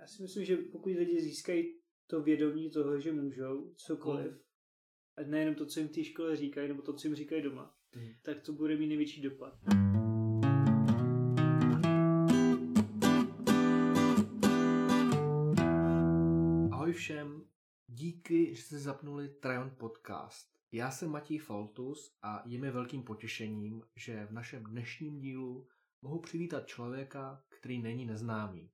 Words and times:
Já 0.00 0.06
si 0.06 0.22
myslím, 0.22 0.44
že 0.44 0.56
pokud 0.56 0.88
lidi 0.88 1.20
získají 1.20 1.74
to 2.06 2.22
vědomí 2.22 2.70
toho, 2.70 3.00
že 3.00 3.12
můžou 3.12 3.74
cokoliv, 3.76 4.32
mm. 4.32 4.38
a 5.16 5.22
nejenom 5.22 5.54
to, 5.54 5.66
co 5.66 5.80
jim 5.80 5.88
v 5.88 5.92
té 5.92 6.04
škole 6.04 6.36
říkají, 6.36 6.68
nebo 6.68 6.82
to, 6.82 6.92
co 6.92 7.08
jim 7.08 7.14
říkají 7.14 7.42
doma, 7.42 7.74
mm. 7.96 8.08
tak 8.22 8.40
to 8.40 8.52
bude 8.52 8.76
mít 8.76 8.86
největší 8.86 9.22
dopad. 9.22 9.58
Ahoj 16.72 16.92
všem, 16.92 17.44
díky, 17.86 18.54
že 18.54 18.62
jste 18.62 18.78
zapnuli 18.78 19.28
Tryon 19.28 19.70
Podcast. 19.78 20.50
Já 20.72 20.90
jsem 20.90 21.10
Matěj 21.10 21.38
Faltus 21.38 22.16
a 22.22 22.42
je 22.46 22.58
mi 22.58 22.70
velkým 22.70 23.02
potěšením, 23.02 23.82
že 23.96 24.26
v 24.26 24.32
našem 24.32 24.64
dnešním 24.64 25.18
dílu 25.18 25.68
mohu 26.02 26.20
přivítat 26.20 26.66
člověka, 26.66 27.44
který 27.48 27.82
není 27.82 28.06
neznámý. 28.06 28.70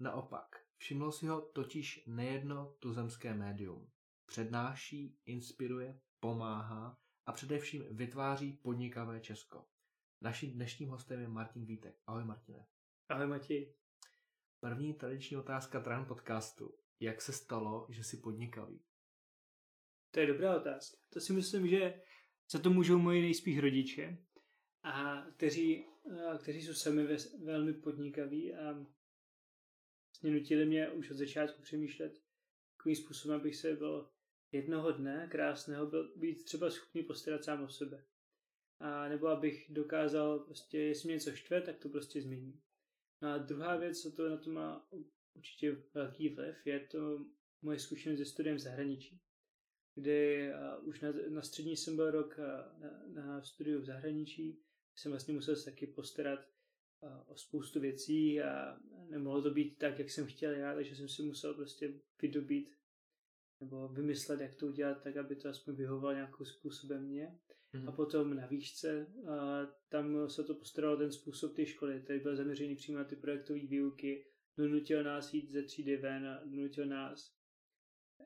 Naopak, 0.00 0.56
všiml 0.76 1.12
si 1.12 1.26
ho 1.26 1.40
totiž 1.40 2.04
nejedno 2.06 2.76
tuzemské 2.78 3.34
médium. 3.34 3.90
Přednáší, 4.26 5.18
inspiruje, 5.26 6.00
pomáhá 6.20 6.98
a 7.26 7.32
především 7.32 7.84
vytváří 7.90 8.52
podnikavé 8.52 9.20
Česko. 9.20 9.66
Naším 10.20 10.52
dnešním 10.52 10.88
hostem 10.88 11.20
je 11.20 11.28
Martin 11.28 11.64
Vítek. 11.64 12.00
Ahoj 12.06 12.24
Martine. 12.24 12.66
Ahoj 13.08 13.26
Matěj. 13.26 13.74
První 14.60 14.94
tradiční 14.94 15.36
otázka 15.36 15.80
Tran 15.80 16.06
podcastu. 16.06 16.78
Jak 17.00 17.22
se 17.22 17.32
stalo, 17.32 17.86
že 17.90 18.04
jsi 18.04 18.16
podnikavý? 18.16 18.82
To 20.10 20.20
je 20.20 20.26
dobrá 20.26 20.56
otázka. 20.56 20.96
To 21.12 21.20
si 21.20 21.32
myslím, 21.32 21.68
že 21.68 22.02
za 22.50 22.58
to 22.58 22.70
můžou 22.70 22.98
moji 22.98 23.22
nejspíš 23.22 23.58
rodiče, 23.58 24.18
a 24.82 25.24
kteří, 25.30 25.86
kteří 26.42 26.62
jsou 26.62 26.74
sami 26.74 27.06
ve, 27.06 27.16
velmi 27.44 27.72
podnikaví 27.72 28.54
a 28.54 28.86
vlastně 30.20 30.40
nutili 30.40 30.66
mě 30.66 30.90
už 30.90 31.10
od 31.10 31.16
začátku 31.16 31.62
přemýšlet 31.62 32.22
takovým 32.76 32.96
způsobem, 32.96 33.40
abych 33.40 33.56
se 33.56 33.76
byl 33.76 34.10
jednoho 34.52 34.92
dne 34.92 35.28
krásného 35.30 35.86
byl, 35.86 36.12
být 36.16 36.44
třeba 36.44 36.70
schopný 36.70 37.02
postarat 37.02 37.44
sám 37.44 37.62
o 37.62 37.68
sebe. 37.68 38.04
A 38.80 39.08
nebo 39.08 39.26
abych 39.26 39.66
dokázal 39.70 40.38
prostě, 40.38 40.78
jestli 40.78 41.06
mě 41.06 41.14
něco 41.14 41.32
štve, 41.32 41.60
tak 41.60 41.78
to 41.78 41.88
prostě 41.88 42.22
změním. 42.22 42.60
No 43.22 43.28
a 43.28 43.38
druhá 43.38 43.76
věc, 43.76 44.02
co 44.02 44.12
to 44.12 44.28
na 44.28 44.36
to 44.36 44.50
má 44.50 44.88
určitě 45.34 45.82
velký 45.94 46.28
vliv, 46.28 46.66
je 46.66 46.80
to 46.80 47.26
moje 47.62 47.78
zkušenost 47.78 48.18
ze 48.18 48.24
studiem 48.24 48.56
v 48.56 48.60
zahraničí, 48.60 49.20
kdy 49.94 50.50
už 50.82 51.00
na, 51.00 51.12
na 51.28 51.42
střední 51.42 51.76
jsem 51.76 51.96
byl 51.96 52.10
rok 52.10 52.38
na, 52.78 53.02
na 53.06 53.42
studiu 53.42 53.80
v 53.80 53.84
zahraničí, 53.84 54.62
jsem 54.96 55.12
vlastně 55.12 55.34
musel 55.34 55.56
se 55.56 55.64
taky 55.64 55.86
postarat 55.86 56.57
o 57.26 57.36
spoustu 57.36 57.80
věcí 57.80 58.42
a 58.42 58.78
nemohlo 59.10 59.42
to 59.42 59.50
být 59.50 59.78
tak, 59.78 59.98
jak 59.98 60.10
jsem 60.10 60.26
chtěl 60.26 60.52
já, 60.52 60.74
takže 60.74 60.96
jsem 60.96 61.08
si 61.08 61.22
musel 61.22 61.54
prostě 61.54 62.00
vydobít 62.22 62.78
nebo 63.60 63.88
vymyslet, 63.88 64.40
jak 64.40 64.54
to 64.54 64.66
udělat 64.66 65.02
tak, 65.02 65.16
aby 65.16 65.36
to 65.36 65.48
aspoň 65.48 65.74
vyhovovalo 65.74 66.14
nějakým 66.14 66.46
způsobem 66.46 67.06
mě. 67.06 67.38
Mm-hmm. 67.74 67.88
A 67.88 67.92
potom 67.92 68.34
na 68.34 68.46
výšce, 68.46 69.06
a 69.30 69.66
tam 69.88 70.30
se 70.30 70.44
to 70.44 70.54
postaralo 70.54 70.96
ten 70.96 71.12
způsob 71.12 71.56
té 71.56 71.66
školy, 71.66 72.00
který 72.00 72.20
byl 72.20 72.36
zaměřený 72.36 72.76
přímo 72.76 72.98
na 72.98 73.04
ty 73.04 73.16
projektové 73.16 73.58
výuky, 73.58 74.26
donutil 74.56 75.04
nás 75.04 75.34
jít 75.34 75.50
ze 75.50 75.62
třídy 75.62 75.96
ven 75.96 76.40
donutil 76.44 76.86
nás 76.86 77.38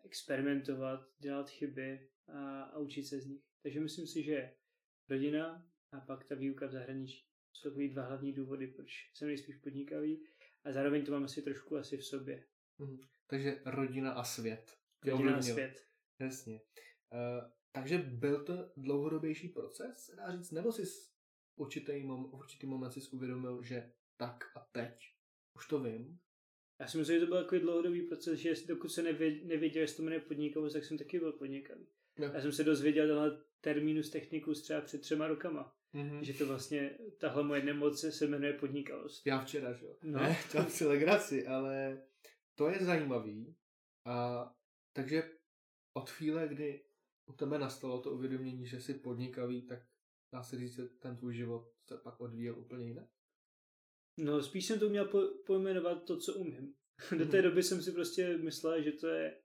experimentovat, 0.05 1.01
dělat 1.19 1.51
chyby 1.51 2.11
a, 2.29 2.62
a 2.62 2.79
učit 2.79 3.05
se 3.05 3.20
z 3.20 3.27
nich. 3.27 3.42
Takže 3.62 3.81
myslím 3.81 4.07
si, 4.07 4.23
že 4.23 4.55
rodina 5.09 5.67
a 5.92 6.01
pak 6.01 6.25
ta 6.25 6.34
výuka 6.34 6.67
v 6.67 6.73
zahraničí 6.73 7.32
jsou 7.53 7.69
takový 7.69 7.89
dva 7.89 8.03
hlavní 8.03 8.33
důvody, 8.33 8.67
proč 8.67 9.11
jsem 9.14 9.28
nejspíš 9.28 9.56
podnikavý 9.56 10.25
a 10.64 10.72
zároveň 10.72 11.05
to 11.05 11.12
mám 11.12 11.25
asi 11.25 11.42
trošku 11.42 11.77
asi 11.77 11.97
v 11.97 12.06
sobě. 12.06 12.45
Mm. 12.78 12.98
Takže 13.27 13.62
rodina 13.64 14.12
a 14.12 14.25
svět. 14.25 14.78
Rodina 15.05 15.36
a 15.36 15.42
svět. 15.42 15.86
Jasně. 16.19 16.61
Uh, 17.12 17.50
takže 17.73 17.98
byl 17.98 18.45
to 18.45 18.73
dlouhodobější 18.77 19.48
proces, 19.48 20.11
dá 20.17 20.36
říct, 20.36 20.51
nebo 20.51 20.73
jsi 20.73 20.83
určitý, 21.57 22.02
mom, 22.02 22.24
určitý 22.24 22.67
moment 22.67 22.92
si 22.92 23.01
uvědomil, 23.12 23.62
že 23.62 23.92
tak 24.17 24.45
a 24.57 24.61
teď 24.73 25.14
už 25.57 25.68
to 25.68 25.79
vím? 25.79 26.18
Já 26.80 26.86
si 26.89 26.98
myslím, 26.98 27.17
že 27.17 27.20
to 27.20 27.27
byl 27.27 27.42
takový 27.42 27.61
dlouhodobý 27.61 28.02
proces, 28.02 28.39
že 28.39 28.55
dokud 28.67 28.89
se 28.89 29.02
nevěděl, 29.45 29.83
jestli 29.83 29.96
to 29.96 30.02
jmenuje 30.02 30.20
podnikavost, 30.20 30.74
tak 30.74 30.85
jsem 30.85 30.98
taky 30.98 31.18
byl 31.18 31.33
podnikavý. 31.33 31.86
No. 32.18 32.27
Já 32.27 32.41
jsem 32.41 32.52
se 32.52 32.64
dozvěděl 32.64 33.07
tenhle 33.07 33.45
terminus 33.61 34.11
technicus 34.11 34.62
třeba 34.62 34.80
před 34.80 35.01
třema 35.01 35.27
rokama. 35.27 35.77
Mm-hmm. 35.95 36.20
Že 36.20 36.35
to 36.35 36.47
vlastně, 36.47 36.98
tahle 37.19 37.42
moje 37.42 37.63
nemoc 37.63 38.05
se 38.11 38.27
jmenuje 38.27 38.53
podnikavost. 38.53 39.27
Já 39.27 39.41
včera, 39.41 39.73
že 39.73 39.86
jo? 39.86 39.97
No. 40.03 40.20
Ne, 40.20 40.36
to 40.53 40.64
si 40.64 40.85
legraci, 40.85 41.47
ale 41.47 42.03
to 42.55 42.69
je 42.70 42.85
zajímavý. 42.85 43.57
A 44.07 44.47
takže 44.92 45.23
od 45.95 46.11
chvíle, 46.11 46.48
kdy 46.48 46.85
u 47.27 47.33
tebe 47.33 47.58
nastalo 47.58 48.03
to 48.03 48.11
uvědomění, 48.11 48.67
že 48.67 48.80
jsi 48.80 48.95
podnikavý, 48.95 49.63
tak 49.67 49.79
dá 50.33 50.42
se 50.42 50.58
říct, 50.58 50.75
že 50.75 50.85
ten 50.85 51.17
tvůj 51.17 51.35
život 51.35 51.73
se 51.89 51.97
pak 51.97 52.20
odvíjel 52.20 52.59
úplně 52.59 52.86
jinak? 52.86 53.09
No, 54.19 54.42
spíš 54.42 54.67
jsem 54.67 54.79
to 54.79 54.89
měl 54.89 55.09
po, 55.09 55.20
pojmenovat 55.47 56.05
to, 56.05 56.19
co 56.19 56.35
umím. 56.35 56.74
Do 57.19 57.27
té 57.27 57.36
mhm. 57.36 57.42
doby 57.42 57.63
jsem 57.63 57.83
si 57.83 57.92
prostě 57.92 58.39
myslel, 58.39 58.83
že 58.83 58.92
to 58.92 59.07
je 59.07 59.42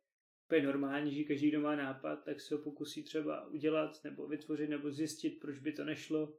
úplně 0.48 0.64
normální, 0.64 1.16
že 1.16 1.24
každý, 1.24 1.50
kdo 1.50 1.62
má 1.62 1.76
nápad, 1.76 2.16
tak 2.16 2.42
se 2.42 2.56
ho 2.56 2.62
pokusí 2.62 3.04
třeba 3.04 3.48
udělat 3.48 4.04
nebo 4.04 4.28
vytvořit 4.28 4.70
nebo 4.70 4.92
zjistit, 4.92 5.40
proč 5.42 5.60
by 5.60 5.72
to 5.72 5.84
nešlo. 5.84 6.38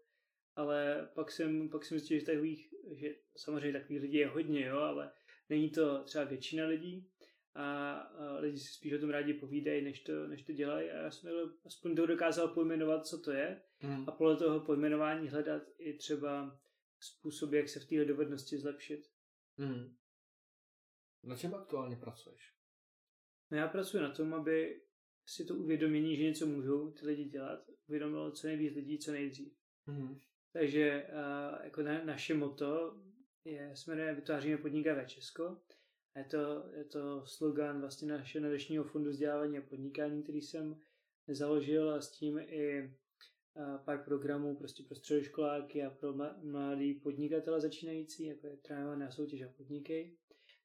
Ale 0.56 1.08
pak 1.14 1.30
jsem, 1.30 1.68
pak 1.68 1.84
jsem 1.84 1.98
zjistil, 1.98 2.18
že 2.18 2.26
takových, 2.26 2.74
že 2.92 3.14
samozřejmě 3.36 3.80
takových 3.80 4.02
lidí 4.02 4.16
je 4.16 4.26
hodně, 4.26 4.66
jo, 4.66 4.78
ale 4.78 5.12
není 5.48 5.70
to 5.70 6.04
třeba 6.04 6.24
většina 6.24 6.66
lidí 6.66 7.08
a, 7.54 7.92
a 7.92 8.38
lidi 8.38 8.58
si 8.58 8.74
spíš 8.74 8.92
o 8.92 8.98
tom 8.98 9.10
rádi 9.10 9.34
povídají, 9.34 9.84
než 9.84 10.00
to, 10.00 10.28
než 10.28 10.42
to 10.42 10.52
dělají 10.52 10.90
a 10.90 10.96
já 11.02 11.10
jsem 11.10 11.30
aspoň 11.64 11.96
to 11.96 12.06
dokázal 12.06 12.48
pojmenovat, 12.48 13.06
co 13.06 13.18
to 13.20 13.32
je 13.32 13.62
mm. 13.82 14.08
a 14.08 14.12
podle 14.12 14.36
toho 14.36 14.60
pojmenování 14.60 15.28
hledat 15.28 15.62
i 15.78 15.94
třeba 15.94 16.60
způsoby, 17.00 17.56
jak 17.56 17.68
se 17.68 17.80
v 17.80 17.86
téhle 17.86 18.04
dovednosti 18.04 18.58
zlepšit. 18.58 19.10
Mm. 19.56 19.96
Na 21.24 21.36
čem 21.36 21.54
aktuálně 21.54 21.96
pracuješ? 21.96 22.57
No 23.50 23.58
já 23.58 23.68
pracuji 23.68 24.02
na 24.02 24.10
tom, 24.10 24.34
aby 24.34 24.80
si 25.26 25.44
to 25.44 25.54
uvědomění, 25.54 26.16
že 26.16 26.22
něco 26.22 26.46
můžou 26.46 26.90
ty 26.90 27.06
lidi 27.06 27.24
dělat, 27.24 27.60
uvědomilo 27.88 28.30
co 28.30 28.46
nejvíc 28.46 28.74
lidí, 28.74 28.98
co 28.98 29.12
nejdřív. 29.12 29.52
Mm. 29.86 30.18
Takže 30.52 31.06
uh, 31.08 31.64
jako 31.64 31.82
na, 31.82 32.04
naše 32.04 32.34
moto 32.34 32.96
je, 33.44 33.76
jsme 33.76 34.14
vytváříme 34.14 34.58
podnikavé 34.58 35.06
Česko. 35.06 35.60
Je 36.16 36.24
to, 36.24 36.70
je 36.76 36.84
to 36.84 37.26
slogan 37.26 37.80
vlastně 37.80 38.08
našeho 38.08 38.42
nadačního 38.42 38.84
fondu 38.84 39.10
vzdělávání 39.10 39.58
a 39.58 39.62
podnikání, 39.62 40.22
který 40.22 40.40
jsem 40.40 40.80
založil 41.28 41.90
a 41.90 42.00
s 42.00 42.10
tím 42.10 42.38
i 42.38 42.94
pár 43.84 44.04
programů 44.04 44.56
prostě 44.56 44.82
pro 44.82 44.94
středoškoláky 44.94 45.82
a 45.82 45.90
pro 45.90 46.14
mladý 46.42 46.94
podnikatele 46.94 47.60
začínající, 47.60 48.24
jako 48.24 48.46
je 48.46 48.56
trénovaná 48.56 49.10
soutěž 49.10 49.42
a 49.42 49.48
podnikej. 49.56 50.16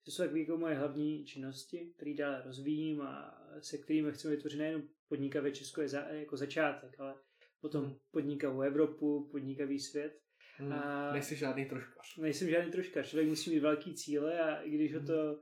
To 0.06 0.12
jsou 0.12 0.24
takové 0.24 0.40
jako 0.40 0.58
moje 0.58 0.75
hlavní 0.75 1.25
činnosti, 1.25 1.94
které 1.96 2.14
dále 2.14 2.44
rozvíjím 2.46 3.02
a 3.02 3.41
se 3.59 3.78
kterými 3.78 4.12
chceme 4.12 4.36
vytvořit 4.36 4.58
nejen 4.58 4.88
podnikavé 5.08 5.52
Česko 5.52 5.81
je 5.81 5.88
za, 5.88 6.00
jako 6.00 6.38
začátek, 6.38 7.00
ale 7.00 7.16
potom 7.62 7.86
hmm. 7.86 7.96
podnikavou 8.12 8.62
Evropu, 8.62 9.30
podnikavý 9.31 9.80
svět. 9.80 10.19
Hmm. 10.58 10.74
A 10.74 11.13
nejsi 11.13 11.36
žádný 11.36 11.66
troškař. 11.66 12.18
Nejsem 12.18 12.50
žádný 12.50 12.72
troškař. 12.72 13.09
Člověk 13.09 13.30
musí 13.30 13.50
mít 13.50 13.59
velký 13.59 13.94
cíle 13.94 14.40
a 14.40 14.62
i 14.62 14.69
když 14.69 14.92
hmm. 14.94 15.02
ho 15.02 15.08
to 15.08 15.40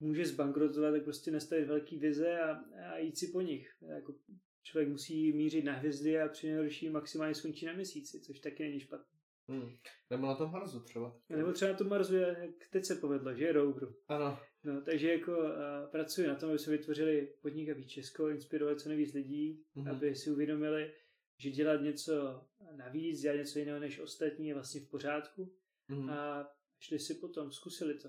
může 0.00 0.26
zbankrotovat, 0.26 0.94
tak 0.94 1.04
prostě 1.04 1.30
nastavit 1.30 1.64
velký 1.64 1.98
vize 1.98 2.40
a, 2.40 2.50
a 2.92 2.98
jít 2.98 3.18
si 3.18 3.26
po 3.32 3.40
nich. 3.40 3.68
Jako 3.96 4.14
člověk 4.62 4.88
musí 4.88 5.32
mířit 5.32 5.64
na 5.64 5.72
hvězdy 5.72 6.20
a 6.20 6.28
při 6.28 6.46
nejhorší 6.46 6.90
maximálně 6.90 7.34
skončí 7.34 7.66
na 7.66 7.72
měsíci, 7.72 8.20
což 8.20 8.40
taky 8.40 8.62
není 8.62 8.80
špatné. 8.80 9.18
Hmm. 9.48 9.76
Nebo 10.10 10.26
na 10.26 10.34
tom 10.34 10.52
Marsu 10.52 10.80
třeba. 10.80 11.20
Nebo 11.28 11.52
třeba 11.52 11.70
na 11.70 11.78
tom 11.78 11.88
Marsu, 11.88 12.14
jak 12.14 12.68
teď 12.70 12.84
se 12.84 12.94
povedlo, 12.94 13.34
že 13.34 13.44
je 13.44 13.52
Roveru. 13.52 13.94
Ano. 14.08 14.38
No, 14.64 14.82
takže 14.82 15.12
jako 15.12 15.38
uh, 15.38 15.90
pracuji 15.90 16.28
na 16.28 16.34
tom, 16.34 16.48
aby 16.48 16.58
se 16.58 16.70
vytvořili 16.70 17.34
podnikavý 17.42 17.88
Česko, 17.88 18.28
inspirovat 18.28 18.80
co 18.80 18.88
nejvíc 18.88 19.14
lidí, 19.14 19.64
mm-hmm. 19.76 19.90
aby 19.90 20.16
si 20.16 20.30
uvědomili, 20.30 20.92
že 21.38 21.50
dělat 21.50 21.80
něco 21.80 22.44
navíc, 22.76 23.20
dělat 23.20 23.36
něco 23.36 23.58
jiného 23.58 23.80
než 23.80 24.00
ostatní 24.00 24.48
je 24.48 24.54
vlastně 24.54 24.80
v 24.80 24.90
pořádku 24.90 25.54
mm-hmm. 25.90 26.10
a 26.10 26.48
šli 26.80 26.98
si 26.98 27.14
potom, 27.14 27.52
zkusili 27.52 27.98
to. 27.98 28.08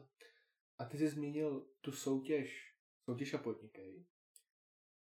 A 0.78 0.86
ty 0.86 0.98
jsi 0.98 1.08
zmínil 1.08 1.68
tu 1.82 1.92
soutěž, 1.92 2.74
soutěž 3.06 3.34
a 3.34 3.38
podnikej. 3.38 4.06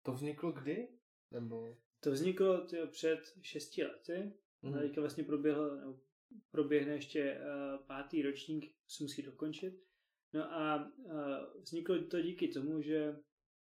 To 0.03 0.12
vzniklo 0.12 0.53
kdy? 0.53 0.88
Nebo... 1.31 1.76
To 2.00 2.11
vzniklo 2.11 2.67
tyjo, 2.67 2.87
před 2.87 3.21
šesti 3.43 3.85
lety. 3.85 4.32
Mm-hmm. 4.62 4.81
Teďka 4.81 5.00
vlastně 5.00 5.25
proběhlo, 5.25 5.76
nebo 5.76 6.00
proběhne 6.51 6.93
ještě 6.93 7.41
uh, 7.41 7.87
pátý 7.87 8.23
ročník, 8.23 8.75
se 8.89 9.05
musí 9.05 9.23
dokončit. 9.23 9.83
No 10.33 10.53
a 10.53 10.93
uh, 10.97 11.63
vzniklo 11.63 12.05
to 12.05 12.23
díky 12.23 12.49
tomu, 12.49 12.83
že 12.83 13.17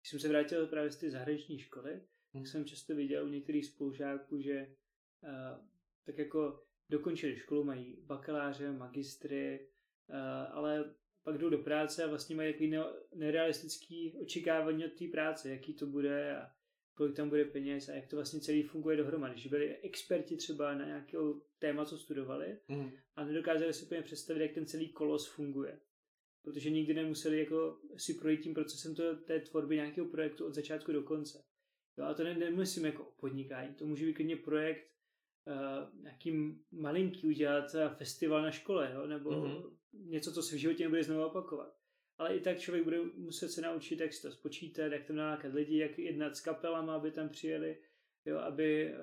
když 0.00 0.11
jsem 0.11 0.20
se 0.20 0.29
vrátil 0.29 0.67
právě 0.67 0.91
z 0.91 0.97
té 0.97 1.11
zahraniční 1.11 1.58
školy, 1.58 1.93
hmm. 1.93 2.03
tak 2.32 2.47
jsem 2.47 2.64
často 2.64 2.94
viděl 2.94 3.25
u 3.25 3.29
některých 3.29 3.67
spolužáků, 3.67 4.41
že 4.41 4.76
uh, 5.23 5.67
tak 6.05 6.19
jako 6.19 6.62
dokončili 6.91 7.37
školu, 7.37 7.64
mají 7.64 7.97
bakaláře, 8.00 8.73
magistry, 8.73 9.69
ale 10.50 10.94
pak 11.23 11.38
jdou 11.38 11.50
do 11.50 11.58
práce 11.58 12.05
a 12.05 12.08
vlastně 12.08 12.37
mají 12.37 12.53
takový 12.53 12.75
nerealistický 13.14 14.19
očekávání 14.23 14.85
od 14.85 14.93
té 14.99 15.05
práce, 15.08 15.50
jaký 15.50 15.75
to 15.75 15.87
bude 15.87 16.37
a 16.37 16.56
kolik 16.96 17.16
tam 17.16 17.28
bude 17.28 17.44
peněz 17.44 17.88
a 17.88 17.93
jak 17.93 18.06
to 18.06 18.16
vlastně 18.16 18.40
celý 18.40 18.62
funguje 18.62 18.96
dohromady. 18.96 19.40
Že 19.40 19.48
byli 19.48 19.76
experti 19.76 20.37
třeba 20.37 20.75
na 20.75 20.87
nějakého 20.87 21.40
téma, 21.58 21.84
co 21.84 21.98
studovali 21.98 22.58
mm. 22.69 22.90
a 23.16 23.25
nedokázali 23.25 23.72
si 23.72 23.84
úplně 23.84 24.02
představit, 24.02 24.43
jak 24.43 24.52
ten 24.52 24.66
celý 24.66 24.88
kolos 24.88 25.26
funguje. 25.26 25.81
Protože 26.43 26.70
nikdy 26.70 26.94
nemuseli 26.94 27.40
jako 27.40 27.81
si 27.96 28.14
projít 28.14 28.40
tím 28.40 28.54
procesem 28.54 28.94
to, 28.94 29.16
té 29.16 29.40
tvorby 29.40 29.76
nějakého 29.76 30.08
projektu 30.08 30.46
od 30.46 30.54
začátku 30.54 30.93
do 30.93 31.02
konce. 31.02 31.44
Jo, 31.98 32.04
a 32.04 32.14
to 32.14 32.25
ne, 32.25 32.34
nemyslím 32.34 32.84
jako 32.84 33.12
podnikání, 33.20 33.75
to 33.75 33.87
může 33.87 34.06
být 34.06 34.14
klidně 34.14 34.37
projekt 34.37 34.90
uh, 35.46 36.02
nějaký 36.02 36.58
malinký 36.72 37.26
udělat 37.26 37.76
festival 37.96 38.43
na 38.43 38.50
škole, 38.50 38.93
jo, 38.94 39.06
nebo 39.06 39.31
mm-hmm. 39.31 39.76
něco, 39.93 40.32
co 40.32 40.43
se 40.43 40.56
v 40.56 40.58
životě 40.58 40.84
nebude 40.84 41.02
znovu 41.02 41.25
opakovat 41.25 41.75
ale 42.18 42.36
i 42.36 42.40
tak 42.40 42.58
člověk 42.58 42.84
bude 42.84 42.98
muset 43.14 43.48
se 43.48 43.60
naučit, 43.60 44.00
jak 44.00 44.12
si 44.12 44.22
to 44.22 44.32
spočítat, 44.32 44.92
jak 44.92 45.04
tam 45.04 45.16
nalákat 45.16 45.54
lidi, 45.54 45.78
jak 45.78 45.98
jednat 45.98 46.36
s 46.36 46.40
kapelama, 46.40 46.94
aby 46.94 47.10
tam 47.10 47.28
přijeli, 47.28 47.78
jo, 48.24 48.38
aby, 48.38 48.86
eh, 48.86 48.96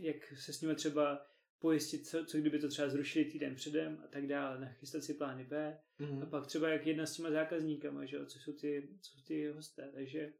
jak 0.00 0.16
se 0.36 0.52
s 0.52 0.60
nimi 0.60 0.74
třeba 0.74 1.26
pojistit, 1.58 2.06
co, 2.06 2.24
co 2.24 2.38
kdyby 2.38 2.58
to 2.58 2.68
třeba 2.68 2.88
zrušili 2.88 3.24
týden 3.24 3.54
předem 3.54 4.02
a 4.04 4.08
tak 4.08 4.26
dále, 4.26 4.60
nachystat 4.60 5.04
si 5.04 5.14
plány 5.14 5.44
B. 5.44 5.80
Mm-hmm. 6.00 6.22
a 6.22 6.26
pak 6.26 6.46
třeba 6.46 6.68
jak 6.68 6.86
jedna 6.86 7.06
s 7.06 7.16
těma 7.16 7.30
zákazníkama, 7.30 8.04
že 8.04 8.16
jo, 8.16 8.26
co 8.26 8.38
jsou 8.38 8.52
ty, 8.52 8.88
co 9.00 9.10
jsou 9.10 9.24
ty 9.26 9.46
hosté, 9.46 9.90
takže 9.94 10.32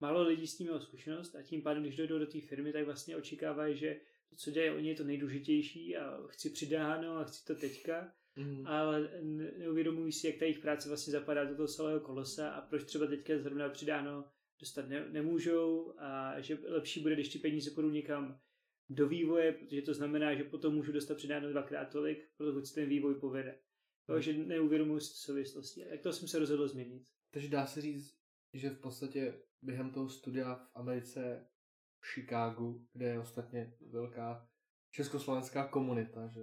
málo 0.00 0.22
lidí 0.22 0.46
s 0.46 0.56
tím 0.56 0.66
mělo 0.66 0.80
zkušenost 0.80 1.34
a 1.34 1.42
tím 1.42 1.62
pádem, 1.62 1.82
když 1.82 1.96
dojdou 1.96 2.18
do 2.18 2.26
té 2.26 2.40
firmy, 2.40 2.72
tak 2.72 2.84
vlastně 2.84 3.16
očekávají, 3.16 3.76
že 3.76 4.00
to, 4.30 4.36
co 4.36 4.50
dělají 4.50 4.70
oni, 4.70 4.88
je 4.88 4.94
to 4.94 5.04
nejdůležitější 5.04 5.96
a 5.96 6.26
chci 6.26 6.50
přidáno 6.50 7.16
a 7.16 7.24
chci 7.24 7.44
to 7.44 7.54
teďka 7.54 8.14
mm. 8.36 8.66
ale 8.66 9.10
neuvědomují 9.58 10.12
si, 10.12 10.26
jak 10.26 10.36
ta 10.36 10.44
jejich 10.44 10.58
práce 10.58 10.88
vlastně 10.88 11.12
zapadá 11.12 11.44
do 11.44 11.56
toho 11.56 11.68
celého 11.68 12.00
kolosa 12.00 12.50
a 12.50 12.60
proč 12.60 12.84
třeba 12.84 13.06
teďka 13.06 13.38
zrovna 13.38 13.68
přidáno 13.68 14.24
dostat 14.60 14.88
ne, 14.88 15.08
nemůžou 15.10 15.94
a 15.98 16.40
že 16.40 16.58
lepší 16.68 17.00
bude, 17.00 17.14
když 17.14 17.28
ty 17.28 17.38
peníze 17.38 17.70
půjdou 17.70 17.90
někam 17.90 18.40
do 18.88 19.08
vývoje, 19.08 19.52
protože 19.52 19.82
to 19.82 19.94
znamená, 19.94 20.34
že 20.34 20.44
potom 20.44 20.74
můžu 20.74 20.92
dostat 20.92 21.16
přidáno 21.16 21.50
dvakrát 21.50 21.84
tolik, 21.84 22.30
protože 22.36 22.66
se 22.66 22.74
ten 22.74 22.88
vývoj 22.88 23.14
povede. 23.14 23.58
Mm. 24.08 24.20
že 24.20 24.32
neuvědomuji 24.32 25.00
si 25.00 25.14
souvislosti. 25.14 25.84
Tak 25.90 26.00
to 26.00 26.12
jsem 26.12 26.28
se 26.28 26.38
rozhodl 26.38 26.68
změnit. 26.68 27.02
Takže 27.30 27.48
dá 27.48 27.66
se 27.66 27.80
říct, 27.80 28.18
že 28.52 28.70
v 28.70 28.80
podstatě 28.80 29.40
během 29.62 29.90
toho 29.90 30.08
studia 30.08 30.54
v 30.54 30.70
Americe 30.74 31.46
v 32.00 32.06
Chicagu, 32.06 32.86
kde 32.92 33.06
je 33.06 33.20
ostatně 33.20 33.74
velká 33.90 34.48
československá 34.90 35.68
komunita, 35.68 36.28
že 36.28 36.40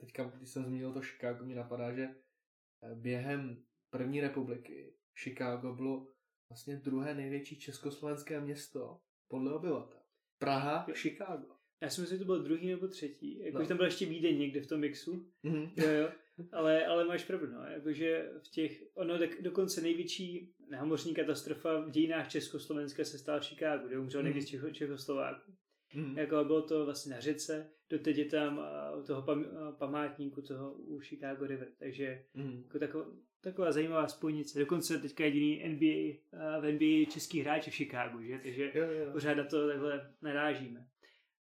teďka, 0.00 0.24
když 0.24 0.50
jsem 0.50 0.64
zmínil 0.64 0.92
to 0.92 1.02
Chicago, 1.02 1.44
mi 1.44 1.54
napadá, 1.54 1.92
že 1.92 2.02
eh, 2.02 2.94
během 2.94 3.62
první 3.90 4.20
republiky 4.20 4.94
Chicago 5.22 5.74
bylo 5.74 6.12
vlastně 6.48 6.76
druhé 6.76 7.14
největší 7.14 7.58
československé 7.58 8.40
město 8.40 9.00
podle 9.28 9.54
obyvatel. 9.54 10.00
Praha, 10.38 10.86
Chicago. 10.92 11.54
Já 11.82 11.90
si 11.90 12.00
myslím, 12.00 12.18
že 12.18 12.24
to 12.24 12.26
bylo 12.26 12.42
druhý 12.42 12.68
nebo 12.68 12.88
třetí. 12.88 13.38
Jakože 13.38 13.62
no. 13.62 13.68
tam 13.68 13.76
byl 13.76 13.86
ještě 13.86 14.06
Vídeň 14.06 14.38
někde 14.38 14.60
v 14.60 14.66
tom 14.66 14.80
mixu. 14.80 15.30
Mm-hmm. 15.44 15.70
Jo, 15.76 15.90
jo. 15.90 16.10
Ale, 16.52 16.86
ale 16.86 17.04
máš 17.04 17.24
pravdu, 17.24 17.46
no. 17.46 17.64
Jakože 17.64 18.30
v 18.44 18.48
těch, 18.48 18.82
ono 18.94 19.18
tak 19.18 19.42
dokonce 19.42 19.80
největší 19.80 20.54
námořní 20.70 21.14
katastrofa 21.14 21.80
v 21.80 21.90
dějinách 21.90 22.28
Československa 22.28 23.04
se 23.04 23.18
stala 23.18 23.40
v 23.40 23.44
Chicagu, 23.44 23.88
kde 23.88 23.98
umřel 23.98 24.20
mm-hmm. 24.20 24.24
nejvíc 24.24 24.48
Čecho, 24.48 24.70
Čechoslováků. 24.70 25.52
Mm. 25.94 26.18
Jako 26.18 26.44
bylo 26.44 26.62
to 26.62 26.84
vlastně 26.84 27.14
na 27.14 27.20
řece, 27.20 27.70
doteď 27.90 28.16
je 28.16 28.24
tam 28.24 28.60
u 29.00 29.02
toho 29.02 29.22
pam, 29.22 29.44
památníku 29.78 30.42
toho 30.42 30.72
u 30.72 31.00
Chicago 31.00 31.46
River, 31.46 31.68
takže 31.78 32.24
mm. 32.34 32.62
jako 32.64 32.78
taková, 32.78 33.06
taková 33.40 33.72
zajímavá 33.72 34.08
spojnice. 34.08 34.58
Dokonce 34.58 34.98
teďka 34.98 35.24
jediný 35.24 35.68
NBA, 35.68 36.20
v 36.60 36.72
NBA 36.72 37.12
český 37.12 37.40
hráč 37.40 37.68
v 37.68 37.74
Chicagu, 37.74 38.22
že? 38.22 38.38
takže 38.42 38.72
jo, 38.74 38.90
jo. 38.90 39.12
pořád 39.12 39.34
na 39.34 39.44
to 39.44 39.68
takhle 39.68 40.14
narážíme. 40.22 40.88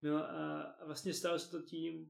No 0.01 0.17
a 0.17 0.75
vlastně 0.85 1.13
stalo 1.13 1.39
se 1.39 1.51
to 1.51 1.61
tím, 1.61 2.09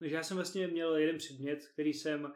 že 0.00 0.14
já 0.14 0.22
jsem 0.22 0.36
vlastně 0.36 0.68
měl 0.68 0.96
jeden 0.96 1.18
předmět, 1.18 1.68
který 1.72 1.92
jsem 1.92 2.32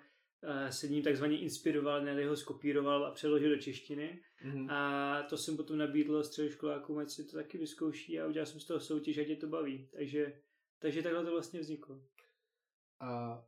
se 0.71 0.89
ním 0.89 1.03
takzvaně 1.03 1.39
inspiroval, 1.39 2.05
ne 2.05 2.27
ho 2.27 2.37
skopíroval 2.37 3.07
a 3.07 3.11
přeložil 3.11 3.51
do 3.51 3.63
češtiny. 3.63 4.23
Mm-hmm. 4.45 4.73
A 4.73 5.23
to 5.23 5.37
jsem 5.37 5.57
potom 5.57 5.79
nabídl 5.79 6.25
středoškolákům, 6.25 6.99
ať 6.99 7.11
si 7.11 7.25
to 7.25 7.37
taky 7.37 7.59
vyzkouší 7.59 8.21
a 8.21 8.27
udělal 8.27 8.47
jsem 8.47 8.61
z 8.61 8.65
toho 8.65 8.81
soutěž, 8.81 9.19
ať 9.19 9.29
je 9.29 9.37
to 9.37 9.47
baví. 9.47 9.89
Takže, 9.93 10.43
takže 10.79 11.03
takhle 11.03 11.25
to 11.25 11.31
vlastně 11.31 11.61
vzniklo. 11.61 12.03
A, 13.01 13.43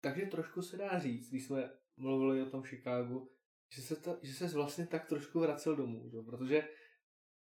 takže 0.00 0.26
trošku 0.26 0.62
se 0.62 0.76
dá 0.76 0.98
říct, 0.98 1.30
když 1.30 1.46
jsme 1.46 1.70
mluvili 1.96 2.42
o 2.42 2.50
tom 2.50 2.62
Chicagu, 2.62 3.32
že 3.74 3.82
se, 3.82 3.96
ta, 3.96 4.18
že 4.22 4.32
se 4.32 4.48
vlastně 4.48 4.86
tak 4.86 5.08
trošku 5.08 5.40
vracel 5.40 5.76
domů, 5.76 6.10
že? 6.10 6.22
protože 6.22 6.68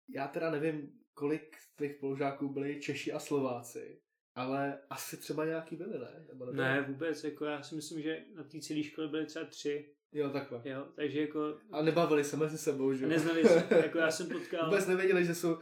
já 0.08 0.28
teda 0.28 0.50
nevím, 0.50 1.00
kolik 1.14 1.56
těch 1.76 1.96
spolužáků 1.96 2.48
byli 2.48 2.80
Češi 2.80 3.12
a 3.12 3.18
Slováci, 3.18 4.02
ale 4.34 4.78
asi 4.90 5.16
třeba 5.16 5.44
nějaký 5.44 5.76
byly, 5.76 5.98
ne? 5.98 6.24
Nebo 6.28 6.46
ne, 6.46 6.84
vůbec, 6.88 7.24
jako 7.24 7.44
já 7.44 7.62
si 7.62 7.74
myslím, 7.74 8.02
že 8.02 8.24
na 8.34 8.44
té 8.44 8.60
celé 8.60 8.82
škole 8.82 9.08
byly 9.08 9.26
třeba 9.26 9.44
tři. 9.44 9.94
Jo, 10.12 10.30
takhle. 10.30 10.62
Jo, 10.64 10.88
takže 10.96 11.20
jako... 11.20 11.58
A 11.70 11.82
nebavili 11.82 12.24
se 12.24 12.36
mezi 12.36 12.58
sebou, 12.58 12.94
že 12.94 13.04
jo? 13.04 13.10
Neznali 13.10 13.44
se, 13.44 13.68
jako 13.82 13.98
já 13.98 14.10
jsem 14.10 14.28
potkal... 14.28 14.64
Vůbec 14.64 14.86
nevěděli, 14.86 15.24
že 15.24 15.34
jsou... 15.34 15.58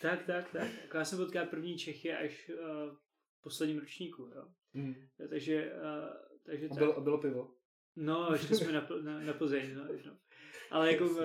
Tak, 0.00 0.26
tak, 0.26 0.50
tak. 0.50 0.68
Jako 0.82 0.96
já 0.96 1.04
jsem 1.04 1.18
potkal 1.18 1.46
první 1.46 1.78
Čechy 1.78 2.12
až 2.12 2.50
uh, 2.50 2.96
v 3.38 3.42
posledním 3.42 3.78
ročníku, 3.78 4.22
jo. 4.22 4.44
Mm. 4.74 4.94
jo 5.18 5.28
takže, 5.28 5.72
uh, 5.72 6.08
takže 6.46 6.68
a 6.70 6.74
bylo, 6.74 6.96
a 6.96 7.00
bylo 7.00 7.18
pivo? 7.18 7.54
No, 7.96 8.36
šli 8.36 8.56
jsme 8.56 8.72
na, 8.72 8.88
na, 9.02 9.20
na 9.20 9.32
Plzeň, 9.32 9.74
no, 9.74 9.84
no. 10.06 10.18
Ale 10.70 10.92
jako 10.92 11.04
uh, 11.04 11.20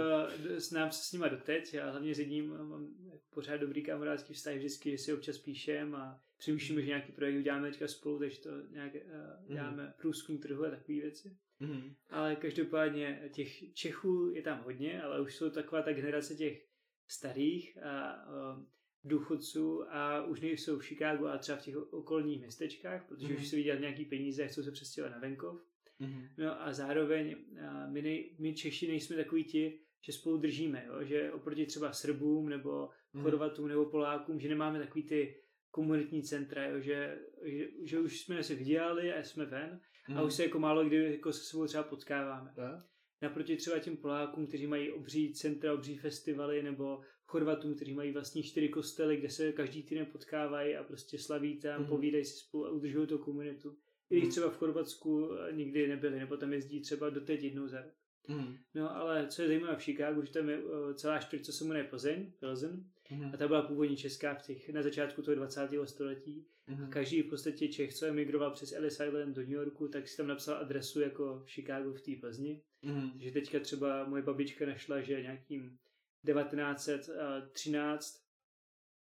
znám 0.56 0.92
se 0.92 1.04
s 1.04 1.12
nima 1.12 1.28
doteď, 1.28 1.74
já 1.74 1.90
hlavně 1.90 2.16
s 2.16 2.20
jedním 2.20 2.50
mám 2.50 2.88
pořád 3.30 3.58
dobrý 3.58 3.84
kamarádský 3.84 4.34
vztah 4.34 4.56
vždycky, 4.56 4.92
že 4.92 4.98
si 4.98 5.14
občas 5.14 5.38
píšem 5.38 5.96
a 5.96 6.22
přemýšlíme, 6.44 6.82
že 6.82 6.88
nějaký 6.88 7.12
projekt 7.12 7.38
uděláme 7.38 7.70
teďka 7.70 7.88
spolu, 7.88 8.20
takže 8.20 8.42
to 8.42 8.50
nějak 8.72 8.94
uh, 8.96 9.54
děláme 9.54 9.84
mm. 9.84 9.94
průzkum 10.02 10.38
trhu 10.38 10.66
a 10.66 10.70
takové 10.70 10.98
věci. 10.98 11.38
Mm. 11.60 11.96
Ale 12.10 12.36
každopádně 12.36 13.30
těch 13.34 13.74
Čechů 13.74 14.32
je 14.36 14.42
tam 14.42 14.64
hodně, 14.64 15.02
ale 15.02 15.22
už 15.22 15.36
jsou 15.36 15.50
taková 15.50 15.82
ta 15.82 15.94
generace 15.94 16.36
těch 16.36 16.66
starých 17.08 17.78
a 17.84 18.26
uh, 18.28 18.64
důchodců 19.04 19.94
a 19.94 20.26
už 20.26 20.42
nejsou 20.42 20.80
v 20.80 20.84
Chicagu 20.84 21.28
a 21.28 21.38
třeba 21.38 21.58
v 21.58 21.62
těch 21.62 21.76
okolních 21.78 22.40
městečkách, 22.40 23.08
protože 23.08 23.34
mm. 23.34 23.36
už 23.36 23.48
si 23.48 23.56
viděli 23.56 23.80
nějaký 23.80 24.06
peníze 24.06 24.44
a 24.44 24.48
chcou 24.48 24.64
se 24.64 24.72
přestěhovat 24.72 25.16
na 25.16 25.20
venkov. 25.20 25.62
Mm. 26.00 26.24
No 26.38 26.62
a 26.62 26.74
zároveň 26.74 27.36
a 27.68 27.88
my, 27.88 28.02
nej, 28.02 28.36
my 28.40 28.54
Češi 28.54 28.88
nejsme 28.88 29.16
takový 29.16 29.44
ti, 29.44 29.80
že 30.02 30.12
spolu 30.12 30.38
držíme, 30.38 30.86
jo? 30.88 31.04
že 31.04 31.32
oproti 31.32 31.66
třeba 31.66 31.94
Srbům 31.94 32.50
nebo 32.50 32.90
mm. 33.14 33.24
Chorvatům 33.24 33.68
nebo 33.68 33.86
Polákům, 33.86 34.40
že 34.40 34.50
nemáme 34.50 34.80
takový 34.80 35.04
ty 35.04 35.43
komunitní 35.74 36.24
centra, 36.24 36.66
jo? 36.66 36.80
Že, 36.80 37.20
že, 37.46 37.68
že, 37.84 38.00
už 38.00 38.22
jsme 38.22 38.44
se 38.44 38.56
vydělali 38.56 39.14
a 39.14 39.24
jsme 39.24 39.46
ven 39.46 39.80
mm. 40.10 40.18
a 40.18 40.22
už 40.22 40.34
se 40.34 40.44
jako 40.44 40.60
málo 40.60 40.86
kdy 40.86 41.12
jako 41.12 41.34
se 41.34 41.44
sebou 41.44 41.68
třeba 41.68 41.84
potkáváme. 41.84 42.54
Yeah. 42.58 42.86
Naproti 43.22 43.56
třeba 43.56 43.80
těm 43.80 43.98
Polákům, 43.98 44.48
kteří 44.48 44.68
mají 44.68 44.92
obří 44.92 45.34
centra, 45.34 45.74
obří 45.74 45.98
festivaly, 45.98 46.64
nebo 46.64 47.02
Chorvatům, 47.26 47.76
kteří 47.76 47.94
mají 47.94 48.12
vlastní 48.12 48.44
čtyři 48.44 48.70
kostely, 48.70 49.18
kde 49.18 49.30
se 49.30 49.52
každý 49.52 49.84
týden 49.84 50.06
potkávají 50.06 50.76
a 50.76 50.84
prostě 50.84 51.20
slaví 51.20 51.60
tam, 51.60 51.82
mm. 51.82 51.88
povídají 51.88 52.26
si 52.26 52.38
spolu 52.38 52.66
a 52.66 52.72
udržují 52.72 53.08
tu 53.08 53.18
komunitu. 53.18 53.78
I 54.10 54.18
když 54.18 54.30
třeba 54.30 54.50
v 54.50 54.58
Chorvatsku 54.58 55.30
nikdy 55.52 55.88
nebyli, 55.88 56.20
nebo 56.20 56.38
tam 56.38 56.54
jezdí 56.54 56.82
třeba 56.82 57.10
doteď 57.10 57.44
jednou 57.44 57.68
za 57.68 57.82
rok. 57.82 57.94
Mm. 58.28 58.58
No 58.74 58.96
ale 58.96 59.28
co 59.28 59.42
je 59.42 59.48
zajímavé 59.48 59.76
v 59.76 59.84
Chicagu, 59.84 60.26
že 60.26 60.32
tam 60.32 60.50
je 60.50 60.64
uh, 60.64 60.94
celá 60.94 61.20
čtvrť, 61.20 61.46
co 61.46 61.52
se 61.52 61.64
jmenuje 61.64 61.84
Plzeň, 61.84 62.32
Pilzen, 62.40 62.84
mm. 63.12 63.32
a 63.34 63.38
ta 63.38 63.48
byla 63.48 63.62
původně 63.62 63.98
česká 63.98 64.34
v 64.36 64.42
těch, 64.42 64.70
na 64.70 64.82
začátku 64.82 65.22
toho 65.22 65.36
20. 65.36 65.70
století. 65.86 66.46
Mm. 66.68 66.84
A 66.84 66.88
každý 66.88 67.22
v 67.22 67.30
podstatě 67.30 67.68
Čech, 67.68 67.94
co 67.94 68.06
emigroval 68.06 68.52
přes 68.52 68.72
Ellis 68.72 69.00
Island 69.08 69.36
do 69.36 69.42
New 69.42 69.52
Yorku, 69.52 69.88
tak 69.88 70.08
si 70.08 70.18
tam 70.18 70.28
napsal 70.28 70.58
adresu 70.58 71.02
jako 71.02 71.40
v 71.40 71.52
Chicagu 71.52 71.94
v 71.94 72.02
té 72.02 72.12
Plzni. 72.20 72.62
Mm. 72.82 73.12
Takže 73.12 73.32
teďka 73.32 73.60
třeba 73.60 74.06
moje 74.06 74.24
babička 74.24 74.66
našla, 74.66 75.02
že 75.02 75.22
nějakým 75.22 75.78
1913 76.26 78.24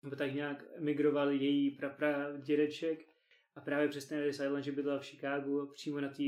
nebo 0.03 0.15
tak 0.15 0.33
nějak 0.33 0.65
emigroval 0.75 1.31
její 1.31 1.71
prapra 1.71 2.37
dědeček 2.37 3.10
a 3.55 3.61
právě 3.61 3.87
přes 3.87 4.05
ten 4.07 4.19
Ellis 4.19 4.39
Island, 4.39 4.63
že 4.63 4.71
bydlela 4.71 4.99
v 4.99 5.05
Chicagu, 5.05 5.69
přímo 5.73 6.01
na 6.01 6.09
té, 6.09 6.23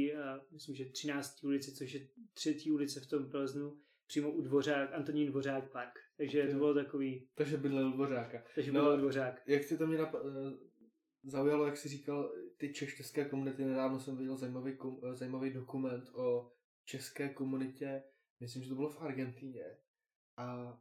myslím, 0.51 0.75
že 0.75 0.85
13. 0.85 1.43
ulici, 1.43 1.71
což 1.71 1.93
je 1.93 2.07
třetí 2.33 2.71
ulice 2.71 2.99
v 2.99 3.07
tom 3.07 3.29
Plznu, 3.29 3.79
přímo 4.07 4.31
u 4.31 4.41
Dvořák, 4.41 4.93
Antonín 4.93 5.27
Dvořák 5.27 5.71
Park. 5.71 5.99
Takže 6.17 6.47
to 6.47 6.57
bylo 6.57 6.73
takový... 6.73 7.27
Takže 7.35 7.57
bydlel 7.57 7.91
Dvořáka. 7.91 8.43
Takže 8.55 8.71
no, 8.71 8.79
bydlel 8.79 8.97
Dvořák. 8.97 9.41
Jak 9.47 9.63
si 9.63 9.77
to 9.77 9.87
mě 9.87 9.97
nap- 9.97 10.19
eh, 10.27 10.57
zaujalo, 11.23 11.65
jak 11.65 11.77
jsi 11.77 11.89
říkal, 11.89 12.33
ty 12.57 12.73
české 12.73 13.25
komunity, 13.25 13.65
nedávno 13.65 13.99
jsem 13.99 14.17
viděl 14.17 14.37
zajímavý, 14.37 14.77
kom- 14.77 14.99
zajímavý 15.13 15.53
dokument 15.53 16.09
o 16.13 16.51
české 16.85 17.29
komunitě, 17.29 18.03
myslím, 18.39 18.63
že 18.63 18.69
to 18.69 18.75
bylo 18.75 18.89
v 18.89 19.01
Argentíně. 19.01 19.77
A 20.37 20.77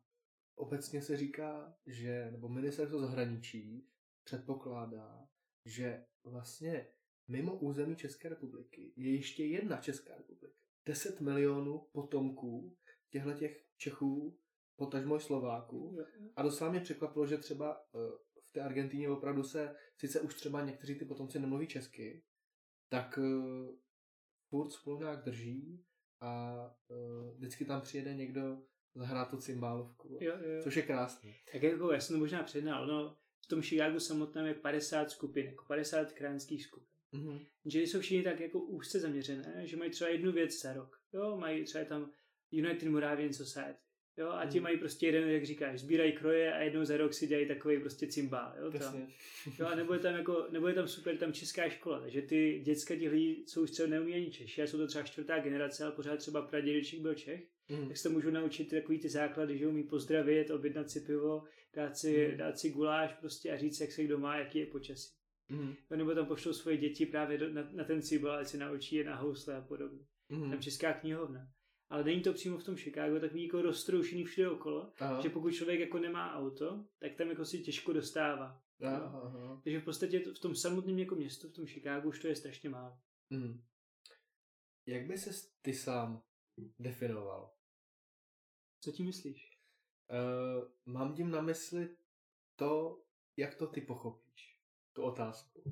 obecně 0.56 1.02
se 1.02 1.16
říká, 1.16 1.76
že, 1.86 2.28
nebo 2.30 2.48
ministerstvo 2.48 2.98
zahraničí 2.98 3.88
předpokládá, 4.24 5.28
že 5.64 6.04
vlastně 6.24 6.86
mimo 7.28 7.56
území 7.56 7.96
České 7.96 8.28
republiky 8.28 8.92
je 8.96 9.14
ještě 9.14 9.44
jedna 9.44 9.76
Česká 9.76 10.16
republika. 10.16 10.56
10 10.86 11.20
milionů 11.20 11.86
potomků 11.92 12.76
těchto 13.10 13.32
těch 13.32 13.64
Čechů, 13.76 14.38
potažmo 14.76 15.20
Slováků. 15.20 15.98
A 16.36 16.42
docela 16.42 16.70
mě 16.70 16.80
překvapilo, 16.80 17.26
že 17.26 17.38
třeba 17.38 17.86
eh, 17.94 17.98
v 18.40 18.52
té 18.52 18.60
Argentíně 18.60 19.10
opravdu 19.10 19.42
se, 19.42 19.76
sice 19.96 20.20
už 20.20 20.34
třeba 20.34 20.64
někteří 20.64 20.94
ty 20.98 21.04
potomci 21.04 21.38
nemluví 21.38 21.66
česky, 21.66 22.22
tak 22.88 23.18
uh, 23.18 23.76
furt 24.48 24.70
spolu 24.70 24.98
nějak 24.98 25.24
drží 25.24 25.84
a 26.20 26.54
uh, 26.88 27.36
vždycky 27.36 27.64
tam 27.64 27.80
přijede 27.80 28.14
někdo 28.14 28.62
zahrát 28.94 29.30
tu 29.30 29.36
cymbálovku, 29.36 30.18
Jo, 30.20 30.34
jo. 30.36 30.62
což 30.62 30.76
je 30.76 30.82
krásný. 30.82 31.34
Tak 31.52 31.62
jako 31.62 31.92
já 31.92 32.00
jsem 32.00 32.16
to 32.16 32.20
možná 32.20 32.42
přednal, 32.42 32.86
no, 32.86 33.16
v 33.44 33.46
tom 33.48 33.62
Chicagu 33.62 34.00
samotném 34.00 34.46
je 34.46 34.54
50 34.54 35.10
skupin, 35.10 35.46
jako 35.46 35.64
50 35.68 36.12
krajinských 36.12 36.64
skupin. 36.64 36.88
Mm-hmm. 37.14 37.40
Že 37.66 37.80
jsou 37.82 38.00
všichni 38.00 38.22
tak 38.22 38.40
jako 38.40 38.60
úzce 38.60 39.00
zaměřené, 39.00 39.62
že 39.64 39.76
mají 39.76 39.90
třeba 39.90 40.10
jednu 40.10 40.32
věc 40.32 40.60
za 40.62 40.72
rok. 40.72 40.98
Jo, 41.12 41.36
mají 41.40 41.64
třeba 41.64 41.84
tam 41.84 42.10
United 42.50 42.88
Moravian 42.88 43.32
Society. 43.32 43.78
Jo, 44.16 44.28
a 44.30 44.46
ti 44.46 44.58
Mhm. 44.58 44.62
mají 44.62 44.78
prostě 44.78 45.06
jeden, 45.06 45.28
jak 45.28 45.46
říkáš, 45.46 45.80
sbírají 45.80 46.12
kroje 46.12 46.52
a 46.54 46.58
jednou 46.62 46.84
za 46.84 46.96
rok 46.96 47.14
si 47.14 47.26
dělají 47.26 47.48
takový 47.48 47.80
prostě 47.80 48.06
cymbál. 48.06 48.54
Jo, 48.60 48.70
tam. 48.78 49.06
Jo, 49.58 49.66
a 49.66 49.74
nebo 49.74 49.92
je 49.94 49.98
tam 50.00 50.14
jako, 50.14 50.46
nebo 50.50 50.68
je 50.68 50.74
tam 50.74 50.88
super 50.88 51.16
tam 51.16 51.32
česká 51.32 51.68
škola, 51.68 52.00
takže 52.00 52.22
ty 52.22 52.60
děcka 52.64 52.96
těch 52.96 53.12
lidí 53.12 53.44
jsou 53.46 53.62
už 53.62 53.70
třeba 53.70 53.88
neumí 53.88 54.14
ani 54.14 54.30
Češi, 54.30 54.62
a 54.62 54.66
jsou 54.66 54.76
to 54.78 54.86
třeba 54.86 55.04
čtvrtá 55.04 55.38
generace, 55.38 55.84
ale 55.84 55.92
pořád 55.92 56.16
třeba 56.16 56.42
pradědečník 56.42 57.02
byl 57.02 57.14
Čech, 57.14 57.42
Mm. 57.68 57.88
tak 57.88 57.96
se 57.96 58.08
můžu 58.08 58.30
naučit 58.30 58.64
ty 58.70 58.76
takový 58.80 58.98
ty 58.98 59.08
základy, 59.08 59.58
že 59.58 59.66
umí 59.66 59.82
pozdravit, 59.82 60.50
objednat 60.50 60.90
si 60.90 61.00
pivo, 61.00 61.44
dát 61.76 61.96
si, 61.96 62.28
Mhm. 62.28 62.36
dát 62.36 62.58
si 62.58 62.70
guláš 62.70 63.12
prostě 63.14 63.52
a 63.52 63.56
říct, 63.56 63.80
jak 63.80 63.92
se 63.92 64.04
kdo 64.04 64.18
má, 64.18 64.36
jaký 64.36 64.58
je 64.58 64.66
počasí. 64.66 65.12
Mm. 65.48 65.74
Jo, 65.90 65.96
nebo 65.96 66.14
tam 66.14 66.26
pošlou 66.26 66.52
svoje 66.52 66.76
děti 66.76 67.06
právě 67.06 67.38
do, 67.38 67.52
na, 67.52 67.68
na 67.72 67.84
ten 67.84 68.02
cymbal, 68.02 68.38
ať 68.38 68.48
si 68.48 68.58
naučí 68.58 68.96
je 68.96 69.04
na 69.04 69.16
housle 69.16 69.56
a 69.56 69.60
podobně. 69.60 70.06
Mm. 70.28 70.50
Tam 70.50 70.62
česká 70.62 70.92
knihovna. 70.92 71.52
Ale 71.88 72.04
není 72.04 72.22
to 72.22 72.32
přímo 72.32 72.58
v 72.58 72.64
tom 72.64 72.76
Chicagu, 72.76 73.20
takový 73.20 73.44
jako 73.44 73.62
roztroušený 73.62 74.24
všude 74.24 74.50
okolo, 74.50 74.92
Aha. 74.98 75.20
že 75.20 75.28
pokud 75.28 75.50
člověk 75.50 75.80
jako 75.80 75.98
nemá 75.98 76.34
auto, 76.34 76.86
tak 76.98 77.14
tam 77.14 77.28
jako 77.28 77.44
si 77.44 77.58
těžko 77.62 77.92
dostává. 77.92 78.62
Aha, 78.82 79.20
aha. 79.24 79.60
Takže 79.64 79.80
v 79.80 79.84
podstatě 79.84 80.18
v 80.20 80.38
tom 80.38 80.56
samotném 80.56 80.98
jako 80.98 81.14
městu, 81.14 81.48
v 81.48 81.52
tom 81.52 81.66
Chicagu 81.66 82.08
už 82.08 82.20
to 82.20 82.28
je 82.28 82.36
strašně 82.36 82.68
málo. 82.70 82.98
Mm. 83.30 83.62
Jak 84.86 85.06
by 85.06 85.18
se 85.18 85.30
ty 85.62 85.74
sám 85.74 86.22
definoval? 86.78 87.54
Co 88.80 88.92
ti 88.92 89.02
myslíš? 89.02 89.51
Uh, 90.12 90.68
mám 90.86 91.14
tím 91.14 91.30
na 91.30 91.40
mysli 91.40 91.96
to, 92.56 93.02
jak 93.36 93.54
to 93.54 93.66
ty 93.66 93.80
pochopíš. 93.80 94.58
Tu 94.92 95.02
otázku. 95.02 95.62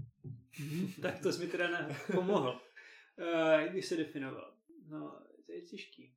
tak 1.03 1.23
to 1.23 1.33
jsi 1.33 1.45
mi 1.45 1.51
teda 1.51 1.89
pomohl. 2.15 2.61
Uh, 3.19 3.61
jak 3.61 3.73
bych 3.73 3.87
se 3.87 3.97
definoval? 3.97 4.57
No, 4.89 5.27
to 5.47 5.53
je 5.53 5.63
těžký. 5.63 6.15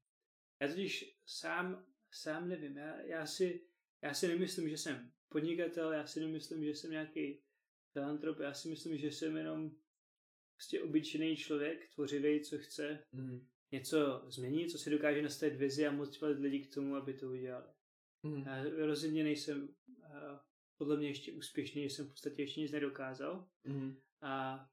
Já 0.60 0.68
totiž 0.68 1.20
sám, 1.26 1.86
sám 2.12 2.50
nevím. 2.50 2.78
Já, 2.78 3.02
já, 3.02 3.26
si, 3.26 3.62
já 4.02 4.14
si 4.14 4.28
nemyslím, 4.28 4.70
že 4.70 4.78
jsem 4.78 5.12
podnikatel, 5.30 5.92
já 5.94 6.08
si 6.08 6.20
nemyslím, 6.20 6.64
že 6.64 6.70
jsem 6.76 6.92
nějaký 6.92 7.42
filantrop, 7.94 8.40
já 8.40 8.54
si 8.54 8.70
myslím, 8.70 8.98
že 8.98 9.08
jsem 9.12 9.38
jenom 9.38 9.72
prostě 10.56 10.82
obyčejný 10.82 11.36
člověk, 11.38 11.90
tvořivý, 11.94 12.42
co 12.42 12.58
chce 12.58 13.00
Mm. 13.12 13.48
něco 13.72 14.26
změnit, 14.28 14.70
co 14.70 14.78
si 14.78 14.90
dokáže 14.90 15.22
nastavit 15.22 15.56
vizi 15.56 15.88
a 15.88 15.92
motivovat 15.92 16.40
lidi 16.40 16.60
k 16.60 16.74
tomu, 16.74 16.96
aby 16.96 17.14
to 17.14 17.30
udělali. 17.30 17.66
Mm. 18.24 18.44
Já 18.44 18.64
rozhodně 18.86 19.24
nejsem 19.24 19.76
podle 20.78 20.98
mě 20.98 21.08
ještě 21.08 21.34
úspěšný, 21.34 21.84
že 21.84 21.90
jsem 21.90 22.06
v 22.06 22.10
podstatě 22.10 22.42
ještě 22.42 22.62
nic 22.62 22.72
nedokázal. 22.72 23.50
Mm. 23.64 23.98
A 24.22 24.66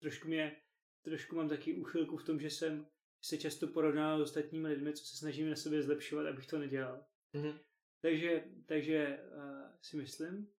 trošku 0.00 0.28
mě, 0.28 0.56
trošku 1.02 1.36
mám 1.36 1.48
taky 1.48 1.74
úchylku 1.74 2.16
v 2.16 2.24
tom, 2.24 2.40
že 2.40 2.50
jsem 2.50 2.86
se 3.24 3.38
často 3.38 3.68
porovnával 3.68 4.18
s 4.18 4.22
ostatními 4.22 4.68
lidmi, 4.68 4.92
co 4.92 5.04
se 5.04 5.16
snažím 5.16 5.50
na 5.50 5.56
sobě 5.56 5.82
zlepšovat, 5.82 6.26
abych 6.26 6.46
to 6.46 6.58
nedělal. 6.58 7.06
Mm. 7.32 7.58
Takže, 8.00 8.44
takže 8.66 9.20
uh, 9.36 9.70
si 9.82 9.96
myslím, 9.96 10.50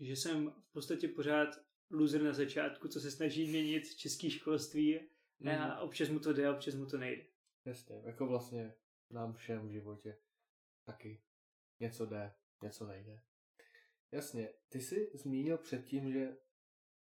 že 0.00 0.16
jsem 0.16 0.50
v 0.50 0.72
podstatě 0.72 1.08
pořád 1.08 1.48
loser 1.90 2.22
na 2.22 2.32
začátku, 2.32 2.88
co 2.88 3.00
se 3.00 3.10
snaží 3.10 3.48
měnit 3.48 3.96
český 3.96 4.30
školství 4.30 5.00
Mm. 5.40 5.48
a 5.48 5.80
občas 5.80 6.08
mu 6.08 6.20
to 6.20 6.32
jde, 6.32 6.50
občas 6.50 6.74
mu 6.74 6.86
to 6.86 6.98
nejde. 6.98 7.22
Jasně, 7.64 8.02
jako 8.04 8.26
vlastně 8.26 8.74
nám 9.10 9.34
všem 9.34 9.68
v 9.68 9.70
životě 9.70 10.18
taky 10.86 11.22
něco 11.80 12.06
jde, 12.06 12.34
něco 12.62 12.86
nejde. 12.86 13.20
Jasně, 14.12 14.52
ty 14.68 14.80
jsi 14.80 15.10
zmínil 15.14 15.58
předtím, 15.58 16.12
že 16.12 16.36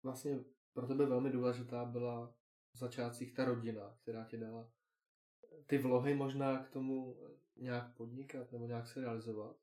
vlastně 0.04 0.40
pro 0.74 0.88
tebe 0.88 1.06
velmi 1.06 1.30
důležitá 1.30 1.86
byla 1.86 2.36
v 2.74 2.78
začátcích 2.78 3.34
ta 3.34 3.46
rodina, 3.46 3.98
která 4.02 4.26
ti 4.26 4.38
dala 4.38 4.72
ty 5.68 5.78
vlohy 5.78 6.16
možná 6.16 6.64
k 6.64 6.70
tomu 6.70 7.20
nějak 7.56 7.96
podnikat 7.96 8.52
nebo 8.52 8.68
nějak 8.68 8.88
se 8.88 9.02
realizovat. 9.02 9.58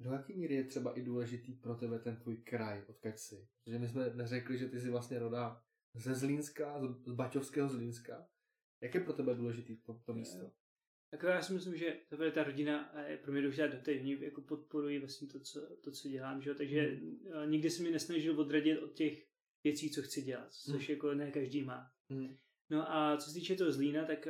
Do 0.00 0.12
jaké 0.12 0.36
míry 0.36 0.54
je 0.54 0.64
třeba 0.64 0.98
i 0.98 1.02
důležitý 1.02 1.54
pro 1.54 1.74
tebe 1.74 1.98
ten 1.98 2.16
tvůj 2.16 2.36
kraj, 2.36 2.84
odkud 2.88 3.18
jsi? 3.18 3.48
Protože 3.64 3.78
my 3.78 3.88
jsme 3.88 4.10
neřekli, 4.14 4.58
že 4.58 4.68
ty 4.68 4.80
jsi 4.80 4.90
vlastně 4.90 5.18
rodá 5.18 5.62
ze 5.94 6.14
Zlínska, 6.14 6.80
z 7.06 7.12
Baťovského 7.12 7.68
Zlínska. 7.68 8.28
Jak 8.80 8.94
je 8.94 9.00
pro 9.00 9.12
tebe 9.12 9.34
důležitý 9.34 9.76
to, 9.76 9.94
to 10.04 10.14
místo? 10.14 10.52
Jako 11.14 11.26
já 11.26 11.42
si 11.42 11.52
myslím, 11.52 11.76
že 11.76 11.96
to 12.08 12.30
ta 12.30 12.44
rodina 12.44 12.94
je 13.06 13.16
pro 13.16 13.32
mě 13.32 13.40
důležitá 13.42 13.66
do 13.66 13.76
té, 13.78 13.92
oni 13.92 14.18
jako 14.20 14.40
podporují 14.40 14.98
vlastně 14.98 15.28
to, 15.28 15.40
co, 15.40 15.60
to, 15.84 15.90
co 15.90 16.08
dělám, 16.08 16.42
že 16.42 16.54
takže 16.54 16.98
mm. 17.02 17.50
nikdy 17.50 17.70
se 17.70 17.82
mi 17.82 17.90
nesnažil 17.90 18.40
odradit 18.40 18.78
od 18.78 18.92
těch 18.92 19.26
věcí, 19.64 19.90
co 19.90 20.02
chci 20.02 20.22
dělat, 20.22 20.52
což 20.52 20.88
Mm. 20.88 20.94
jako 20.94 21.14
ne 21.14 21.30
každý 21.30 21.62
má. 21.62 21.90
Mm. 22.08 22.36
No 22.70 22.92
a 22.92 23.16
co 23.16 23.28
se 23.30 23.34
týče 23.34 23.56
toho 23.56 23.72
Zlína, 23.72 24.04
tak 24.04 24.28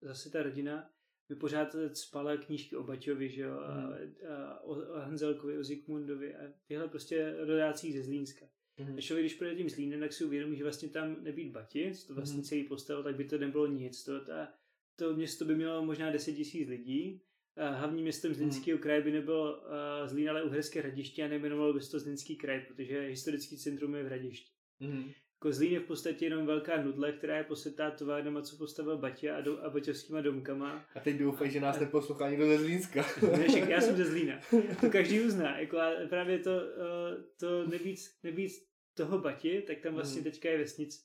zase 0.00 0.30
ta 0.30 0.42
rodina 0.42 0.90
mi 1.28 1.36
pořád 1.36 1.76
spala 1.92 2.36
knížky 2.36 2.76
o 2.76 2.82
Baťovi, 2.82 3.28
že 3.30 3.42
jo, 3.42 3.52
a, 3.52 3.88
a, 4.34 4.60
o, 4.60 4.70
o 4.70 4.98
Hanzelkovi, 4.98 5.58
o 5.58 5.64
Zikmundovi 5.64 6.34
a 6.36 6.52
tyhle 6.66 6.88
prostě 6.88 7.34
rodácích 7.38 7.92
ze 7.94 8.02
Zlínska. 8.02 8.46
Mm. 8.80 8.96
A 8.98 9.00
člověk, 9.00 9.22
když 9.26 9.34
projde 9.34 9.56
tím 9.56 9.70
Zlínem, 9.70 10.00
tak 10.00 10.12
si 10.12 10.24
uvědomí, 10.24 10.56
že 10.56 10.62
vlastně 10.62 10.88
tam 10.88 11.22
nebýt 11.24 11.52
Bati, 11.52 11.92
to 12.06 12.14
vlastně 12.14 12.36
Mhm. 12.38 12.44
celý 12.44 12.64
postavil, 12.64 13.02
tak 13.02 13.16
by 13.16 13.24
to 13.24 13.38
nebylo 13.38 13.66
nic. 13.66 14.04
To, 14.04 14.20
ta, 14.24 14.54
to 14.98 15.14
město 15.16 15.44
by 15.44 15.54
mělo 15.54 15.84
možná 15.84 16.10
10 16.10 16.32
tisíc 16.32 16.68
lidí. 16.68 17.22
A 17.56 17.70
hlavním 17.70 18.02
městem 18.02 18.34
Zlínského 18.34 18.78
kraje 18.78 19.00
by 19.00 19.12
nebylo 19.12 19.56
uh, 19.56 19.62
Zlín, 20.06 20.30
ale 20.30 20.42
Uherské 20.42 20.80
hradiště 20.80 21.24
a 21.24 21.28
nejmenovalo 21.28 21.72
by 21.72 21.80
se 21.80 21.90
to 21.90 21.98
Zlínský 22.00 22.36
kraj, 22.36 22.60
protože 22.68 23.00
historický 23.00 23.58
centrum 23.58 23.94
je 23.94 24.02
v 24.02 24.06
Hradišti. 24.06 24.50
Mm. 24.80 25.10
Jako 25.34 25.52
Zlín 25.52 25.72
je 25.72 25.80
v 25.80 25.84
podstatě 25.86 26.24
jenom 26.26 26.46
velká 26.46 26.82
nudle, 26.82 27.12
která 27.12 27.36
je 27.38 27.44
posetá 27.44 27.90
továrnama, 27.90 28.42
co 28.42 28.56
postavil 28.56 28.98
Baťa 28.98 29.36
a, 29.36 29.40
do, 29.40 29.64
a 29.64 29.70
baťovskýma 29.70 30.20
domkama. 30.20 30.84
A 30.94 31.00
teď 31.00 31.16
doufej, 31.18 31.50
že 31.50 31.60
nás 31.60 31.80
neposlouchá 31.80 32.30
někdo 32.30 32.46
ze 32.46 32.58
Zlínska. 32.58 33.06
Ne, 33.38 33.48
však 33.48 33.68
já 33.68 33.80
jsem 33.80 33.96
ze 33.96 34.04
Zlína. 34.10 34.40
To 34.80 34.90
každý 34.90 35.20
uzná. 35.20 35.58
Jako 35.60 35.78
a 35.78 35.90
právě 36.08 36.38
to, 36.38 36.50
uh, 36.50 37.22
to 37.40 37.66
nebýt, 37.66 37.98
nebýt 38.22 38.52
toho 38.94 39.18
Bati, 39.18 39.62
tak 39.66 39.78
tam 39.80 39.94
vlastně 39.94 40.20
Mhm. 40.20 40.30
teďka 40.30 40.48
je 40.50 40.58
vesnice. 40.58 40.98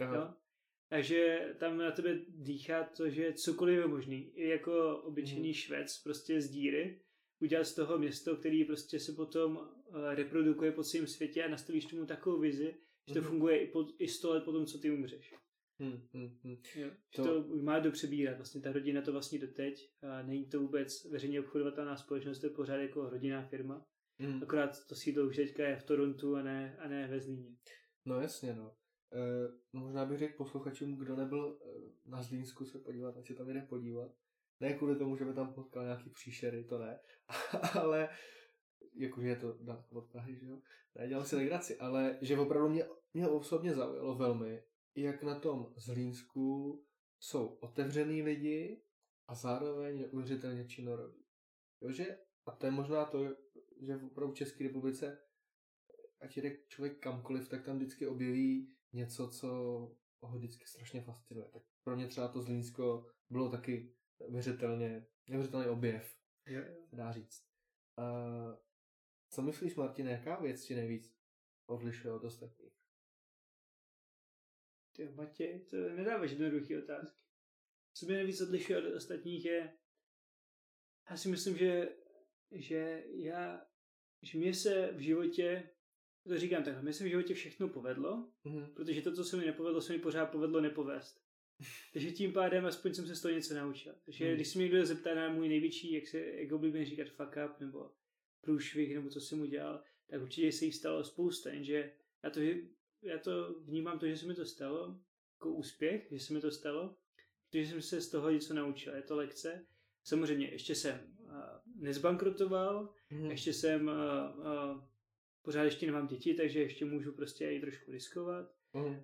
Aha. 0.00 0.14
Jo? 0.16 0.28
Takže 0.94 1.54
tam 1.58 1.78
na 1.78 1.90
tebe 1.90 2.18
dýchá 2.28 2.84
to, 2.84 3.10
že 3.10 3.32
cokoliv 3.32 3.78
je 3.78 3.86
možný. 3.86 4.30
I 4.34 4.48
jako 4.48 4.96
obyčejný 4.98 5.48
Mhm. 5.48 5.54
švec 5.54 6.02
prostě 6.02 6.40
z 6.40 6.50
díry 6.50 7.00
udělat 7.42 7.64
z 7.64 7.74
toho 7.74 7.98
město, 7.98 8.36
který 8.36 8.64
prostě 8.64 9.00
se 9.00 9.12
potom 9.12 9.56
uh, 9.56 10.14
reprodukuje 10.14 10.72
po 10.72 10.82
celém 10.84 11.06
světě 11.06 11.44
a 11.44 11.48
nastavíš 11.48 11.84
tomu 11.86 12.06
takovou 12.06 12.40
vizi, 12.40 12.74
že 13.08 13.14
to 13.14 13.20
Mhm. 13.20 13.28
funguje 13.28 13.58
i, 13.58 13.66
po, 13.66 13.86
i 13.98 14.08
100 14.08 14.30
let 14.34 14.44
potom, 14.44 14.66
co 14.66 14.78
ty 14.78 14.90
umřeš. 14.90 15.34
Hm, 15.82 16.00
hm, 16.14 16.38
hm. 16.44 16.56
Jo? 16.76 16.90
Že 17.16 17.22
To- 17.22 17.42
to, 17.42 17.56
má 17.56 17.78
kdo 17.80 17.90
přebírat. 17.90 18.36
Vlastně 18.36 18.60
ta 18.60 18.72
rodina 18.72 19.02
to 19.02 19.12
vlastně 19.12 19.38
doteď. 19.38 19.90
A 20.02 20.22
není 20.22 20.46
to 20.48 20.60
vůbec 20.60 21.04
veřejně 21.04 21.40
obchodovatelná 21.40 21.96
společnost, 21.96 22.38
to 22.38 22.46
je 22.46 22.50
pořád 22.50 22.76
jako 22.76 23.10
rodinná 23.10 23.42
firma. 23.42 23.86
Hm. 24.22 24.42
Akorát 24.42 24.86
to 24.88 24.94
sídlo 24.94 25.26
už 25.26 25.36
teďka 25.36 25.68
je 25.68 25.76
v 25.76 25.82
Torontu 25.82 26.36
a 26.36 26.42
ne, 26.42 26.76
a 26.78 26.88
ne 26.88 27.08
ve 27.08 27.20
Zlíně. 27.20 27.56
No 28.06 28.20
jasně, 28.20 28.54
no. 28.54 28.74
E, 29.12 29.52
možná 29.72 30.06
bych 30.06 30.18
řekl 30.18 30.36
posluchačům, 30.36 30.96
kdo 30.96 31.16
nebyl 31.16 31.58
e, 31.62 32.10
na 32.10 32.22
Zlínsku 32.22 32.64
se 32.64 32.78
podívat, 32.78 33.16
ať 33.16 33.26
se 33.26 33.34
tam 33.34 33.48
jde 33.48 33.62
podívat. 33.62 34.12
Ne 34.60 34.74
kvůli 34.74 34.96
tomu, 34.96 35.16
že 35.16 35.24
by 35.24 35.34
tam 35.34 35.54
potkal 35.54 35.84
nějaký 35.84 36.10
příšery, 36.10 36.64
to 36.64 36.78
ne. 36.78 37.00
ale, 37.80 38.08
jakože 38.94 39.28
je 39.28 39.36
to 39.36 39.58
daleko 39.60 39.94
od 39.94 40.10
Prahy, 40.10 40.36
že 40.36 40.46
jo? 40.46 40.58
Ne, 40.94 41.08
dělám 41.08 41.24
si 41.24 41.36
legraci, 41.36 41.78
ale 41.78 42.18
že 42.22 42.38
opravdu 42.38 42.68
mě, 42.68 42.84
mě 43.14 43.28
osobně 43.28 43.74
zaujalo 43.74 44.14
velmi, 44.14 44.62
jak 44.94 45.22
na 45.22 45.40
tom 45.40 45.72
Zlínsku 45.76 46.84
jsou 47.20 47.46
otevřený 47.46 48.22
lidi 48.22 48.82
a 49.28 49.34
zároveň 49.34 50.00
neuvěřitelně 50.00 50.68
činorodí. 50.68 51.24
Jo, 51.80 51.92
že, 51.92 52.18
a 52.46 52.52
to 52.52 52.66
je 52.66 52.72
možná 52.72 53.04
to, 53.04 53.36
že 53.80 53.96
opravdu 53.96 54.32
v 54.32 54.36
České 54.36 54.64
republice 54.64 55.18
ať 56.20 56.36
jde 56.36 56.56
člověk 56.68 56.98
kamkoliv, 56.98 57.48
tak 57.48 57.64
tam 57.64 57.76
vždycky 57.76 58.06
objeví 58.06 58.74
něco, 58.94 59.28
co 59.28 59.48
ho 60.20 60.38
vždycky 60.38 60.66
strašně 60.66 61.02
fascinuje. 61.02 61.48
Tak 61.52 61.62
pro 61.82 61.96
mě 61.96 62.06
třeba 62.08 62.28
to 62.28 62.42
Zlínsko 62.42 63.10
bylo 63.30 63.50
taky 63.50 63.94
neuvěřitelně, 64.20 65.06
neuvěřitelný 65.28 65.66
objev, 65.66 66.18
se 66.88 66.96
dá 66.96 67.12
říct. 67.12 67.44
A 67.96 68.04
co 69.30 69.42
myslíš, 69.42 69.74
Martine, 69.74 70.10
jaká 70.10 70.40
věc 70.40 70.64
ti 70.64 70.74
nejvíc 70.74 71.14
odlišuje 71.66 72.14
od 72.14 72.24
ostatních? 72.24 72.74
Ty 74.96 75.08
Matěj, 75.08 75.60
to 75.64 75.76
nedáváš 75.76 76.30
jednoduchý 76.30 76.76
otázky. 76.76 77.20
co 77.94 78.06
mě 78.06 78.14
nejvíc 78.14 78.40
odlišuje 78.40 78.78
od 78.78 78.96
ostatních 78.96 79.44
je, 79.44 79.78
já 81.10 81.16
si 81.16 81.28
myslím, 81.28 81.56
že, 81.56 81.96
že 82.50 83.04
já, 83.06 83.66
že 84.22 84.38
mě 84.38 84.54
se 84.54 84.92
v 84.92 84.98
životě, 84.98 85.73
to 86.28 86.38
říkám 86.38 86.62
takhle, 86.64 86.82
mě 86.82 86.92
se 86.92 87.04
v 87.04 87.06
životě 87.06 87.34
všechno 87.34 87.68
povedlo, 87.68 88.28
Mhm. 88.44 88.66
protože 88.74 89.02
to, 89.02 89.12
co 89.12 89.24
se 89.24 89.36
mi 89.36 89.46
nepovedlo, 89.46 89.80
se 89.80 89.92
mi 89.92 89.98
pořád 89.98 90.26
povedlo 90.26 90.60
nepovést. 90.60 91.24
Takže 91.92 92.10
tím 92.12 92.32
pádem 92.32 92.66
aspoň 92.66 92.94
jsem 92.94 93.06
se 93.06 93.16
z 93.16 93.20
toho 93.20 93.34
něco 93.34 93.54
naučil. 93.54 93.94
Takže 94.04 94.24
Hmm. 94.26 94.34
když 94.34 94.48
se 94.48 94.58
mě 94.58 94.64
někdo 94.64 94.86
zeptá 94.86 95.14
na 95.14 95.28
můj 95.28 95.48
největší, 95.48 95.92
jak 95.92 96.06
se 96.06 96.18
jak 96.20 96.52
oblíbeně 96.52 96.84
říkat 96.86 97.08
fuck 97.08 97.36
up, 97.46 97.60
nebo 97.60 97.90
průšvih, 98.40 98.94
nebo 98.94 99.08
co 99.08 99.20
jsem 99.20 99.40
udělal, 99.40 99.82
tak 100.10 100.22
určitě 100.22 100.52
se 100.52 100.64
jich 100.64 100.74
stalo 100.74 101.04
spousta, 101.04 101.50
jenže 101.50 101.92
já 102.24 102.30
to, 102.30 102.40
já 103.02 103.18
to 103.18 103.54
vnímám 103.60 103.98
to, 103.98 104.06
že 104.06 104.16
se 104.16 104.26
mi 104.26 104.34
to 104.34 104.46
stalo 104.46 105.00
jako 105.36 105.50
úspěch, 105.54 106.06
že 106.10 106.18
se 106.20 106.32
mi 106.32 106.40
to 106.40 106.50
stalo, 106.50 106.96
protože 107.50 107.66
jsem 107.66 107.82
se 107.82 108.00
z 108.00 108.10
toho 108.10 108.30
něco 108.30 108.54
naučil. 108.54 108.94
Je 108.94 109.02
to 109.02 109.16
lekce. 109.16 109.66
Samozřejmě 110.04 110.50
ještě 110.50 110.74
jsem 110.74 111.16
uh, 111.18 111.30
nezbankrotoval, 111.76 112.94
Mhm. 113.10 113.30
ještě 113.30 113.52
jsem, 113.52 113.86
uh, 113.88 114.38
uh, 114.74 114.82
pořád 115.44 115.62
ještě 115.64 115.86
nemám 115.86 116.06
děti, 116.06 116.34
takže 116.34 116.60
ještě 116.60 116.84
můžu 116.84 117.12
prostě 117.12 117.50
i 117.50 117.60
trošku 117.60 117.92
riskovat. 117.92 118.50
Mhm. 118.72 118.86
Uh, 118.86 118.94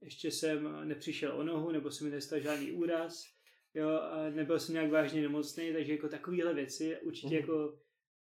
ještě 0.00 0.30
jsem 0.30 0.88
nepřišel 0.88 1.32
o 1.36 1.42
nohu, 1.42 1.70
nebo 1.70 1.90
se 1.90 2.04
mi 2.04 2.10
nestal 2.10 2.40
žádný 2.40 2.72
úraz, 2.72 3.24
jo, 3.74 3.88
a 3.88 4.30
nebyl 4.30 4.58
jsem 4.58 4.72
nějak 4.72 4.90
vážně 4.90 5.22
nemocný, 5.22 5.72
takže 5.72 5.92
jako 5.92 6.08
takovéhle 6.08 6.54
věci 6.54 6.96
určitě 7.02 7.26
Mhm. 7.26 7.36
jako 7.36 7.78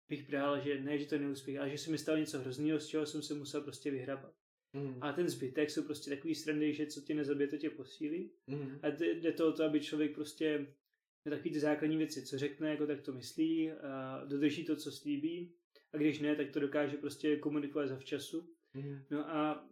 bych 0.09 0.27
bral, 0.29 0.61
že 0.61 0.81
ne, 0.81 0.97
že 0.97 1.05
to 1.05 1.17
neúspěch, 1.17 1.57
ale 1.59 1.69
že 1.69 1.77
se 1.77 1.91
mi 1.91 1.97
stalo 1.97 2.17
něco 2.17 2.39
hrozného, 2.39 2.79
z 2.79 2.87
čeho 2.87 3.05
jsem 3.05 3.21
se 3.21 3.33
musel 3.33 3.61
prostě 3.61 3.91
vyhrabat. 3.91 4.33
Mhm. 4.73 4.97
A 5.01 5.13
ten 5.13 5.29
zbytek 5.29 5.69
jsou 5.71 5.83
prostě 5.83 6.09
takový 6.09 6.35
strandy, 6.35 6.73
že 6.73 6.85
co 6.87 7.01
tě 7.01 7.13
nezabije, 7.13 7.47
to 7.47 7.57
tě 7.57 7.69
posílí. 7.69 8.31
Mhm. 8.47 8.79
A 8.81 8.89
jde 8.89 9.31
to 9.31 9.47
o 9.47 9.51
to, 9.51 9.63
aby 9.63 9.79
člověk 9.81 10.15
prostě 10.15 10.67
na 11.25 11.29
takový 11.29 11.51
ty 11.51 11.59
základní 11.59 11.97
věci, 11.97 12.25
co 12.25 12.37
řekne, 12.37 12.69
jako 12.69 12.87
tak 12.87 13.01
to 13.01 13.13
myslí, 13.13 13.71
a 13.71 14.25
dodrží 14.25 14.65
to, 14.65 14.75
co 14.75 14.91
slíbí. 14.91 15.53
A 15.95 15.97
když 15.97 16.19
ne, 16.19 16.35
tak 16.35 16.51
to 16.51 16.59
dokáže 16.59 16.97
prostě 16.97 17.37
komunikovat 17.37 17.87
zavčasu. 17.87 18.49
Mhm. 18.73 19.05
No 19.11 19.29
a, 19.29 19.69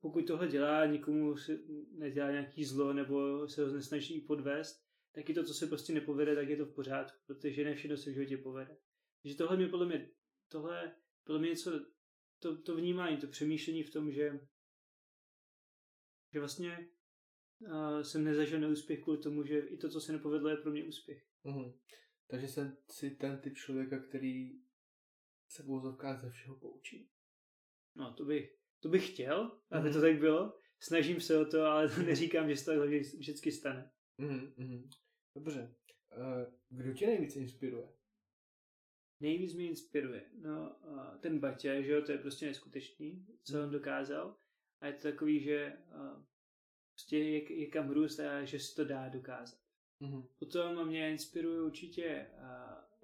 pokud 0.00 0.26
tohle 0.26 0.48
dělá, 0.48 0.86
nikomu 0.86 1.36
si 1.36 1.58
nedělá 1.90 2.30
nějaký 2.30 2.64
zlo 2.64 2.92
nebo 2.92 3.48
se 3.48 3.64
ho 3.64 3.72
nesnaží 3.72 4.20
podvést, 4.20 4.84
tak 5.14 5.30
i 5.30 5.34
to, 5.34 5.44
co 5.44 5.54
se 5.54 5.66
prostě 5.66 5.92
nepovede, 5.92 6.34
tak 6.34 6.48
je 6.48 6.56
to 6.56 6.66
v 6.66 6.74
pořádku, 6.74 7.18
protože 7.26 7.64
ne 7.64 7.74
všechno 7.74 7.96
se 7.96 8.10
v 8.10 8.14
životě 8.14 8.36
povede. 8.36 8.76
Takže 9.22 9.36
tohle 9.36 9.56
mě 9.56 9.68
podle 9.68 9.86
mě, 9.86 10.10
tohle 10.48 10.94
podle 11.24 11.40
mě 11.40 11.50
něco, 11.50 11.86
to, 12.38 12.62
to 12.62 12.76
vnímání, 12.76 13.16
to 13.16 13.26
přemýšlení 13.26 13.82
v 13.82 13.90
tom, 13.90 14.12
že, 14.12 14.40
že 16.32 16.38
vlastně 16.38 16.88
uh, 17.60 18.00
jsem 18.00 18.24
nezažil 18.24 18.60
neúspěch 18.60 19.02
kvůli 19.02 19.18
tomu, 19.18 19.44
že 19.44 19.58
i 19.58 19.76
to, 19.76 19.88
co 19.88 20.00
se 20.00 20.12
nepovedlo, 20.12 20.48
je 20.48 20.56
pro 20.56 20.70
mě 20.70 20.84
úspěch. 20.84 21.24
Mhm. 21.44 21.72
Takže 22.30 22.48
jsem 22.48 22.76
si 22.90 23.10
ten 23.10 23.40
typ 23.40 23.54
člověka, 23.54 23.98
který 23.98 24.67
se 25.48 25.62
v 25.62 25.70
úzovkách 25.70 26.20
ze 26.20 26.30
všeho 26.30 26.56
poučí. 26.56 27.10
No, 27.96 28.14
to 28.14 28.24
bych, 28.24 28.56
to 28.82 28.88
bych 28.88 29.12
chtěl, 29.12 29.60
aby 29.70 29.84
Mhm. 29.88 29.92
to 29.92 30.00
tak 30.00 30.18
bylo. 30.18 30.58
Snažím 30.82 31.20
se 31.20 31.38
o 31.38 31.44
to, 31.44 31.62
ale 31.64 31.88
neříkám, 32.06 32.48
že 32.48 32.56
se 32.56 32.64
to 32.74 32.86
vždycky 33.18 33.52
stane. 33.52 33.90
Mhm. 34.18 34.54
Mhm. 34.56 34.90
Dobře. 35.36 35.74
Eh, 36.12 36.46
Kdo 36.68 36.92
tě 36.94 37.06
nejvíc 37.06 37.36
inspiruje? 37.36 37.92
Nejvíc 39.20 39.54
mě 39.54 39.68
inspiruje. 39.68 40.30
No, 40.34 40.76
ten 41.20 41.38
Baťa, 41.38 41.80
že 41.82 41.92
jo, 41.92 42.02
to 42.02 42.12
je 42.12 42.18
prostě 42.18 42.46
neskutečný, 42.46 43.26
co 43.44 43.62
on 43.62 43.70
dokázal. 43.70 44.36
A 44.80 44.86
je 44.86 44.92
to 44.92 45.02
takový, 45.02 45.40
že 45.40 45.76
prostě 46.94 47.18
je, 47.18 47.60
je 47.60 47.66
kam 47.66 47.90
růst 47.90 48.18
a 48.20 48.44
že 48.44 48.58
se 48.60 48.74
to 48.74 48.84
dá 48.84 49.08
dokázat. 49.08 49.58
Mhm. 50.00 50.22
Potom 50.38 50.86
mě 50.88 51.10
inspiruje 51.10 51.62
určitě 51.62 52.30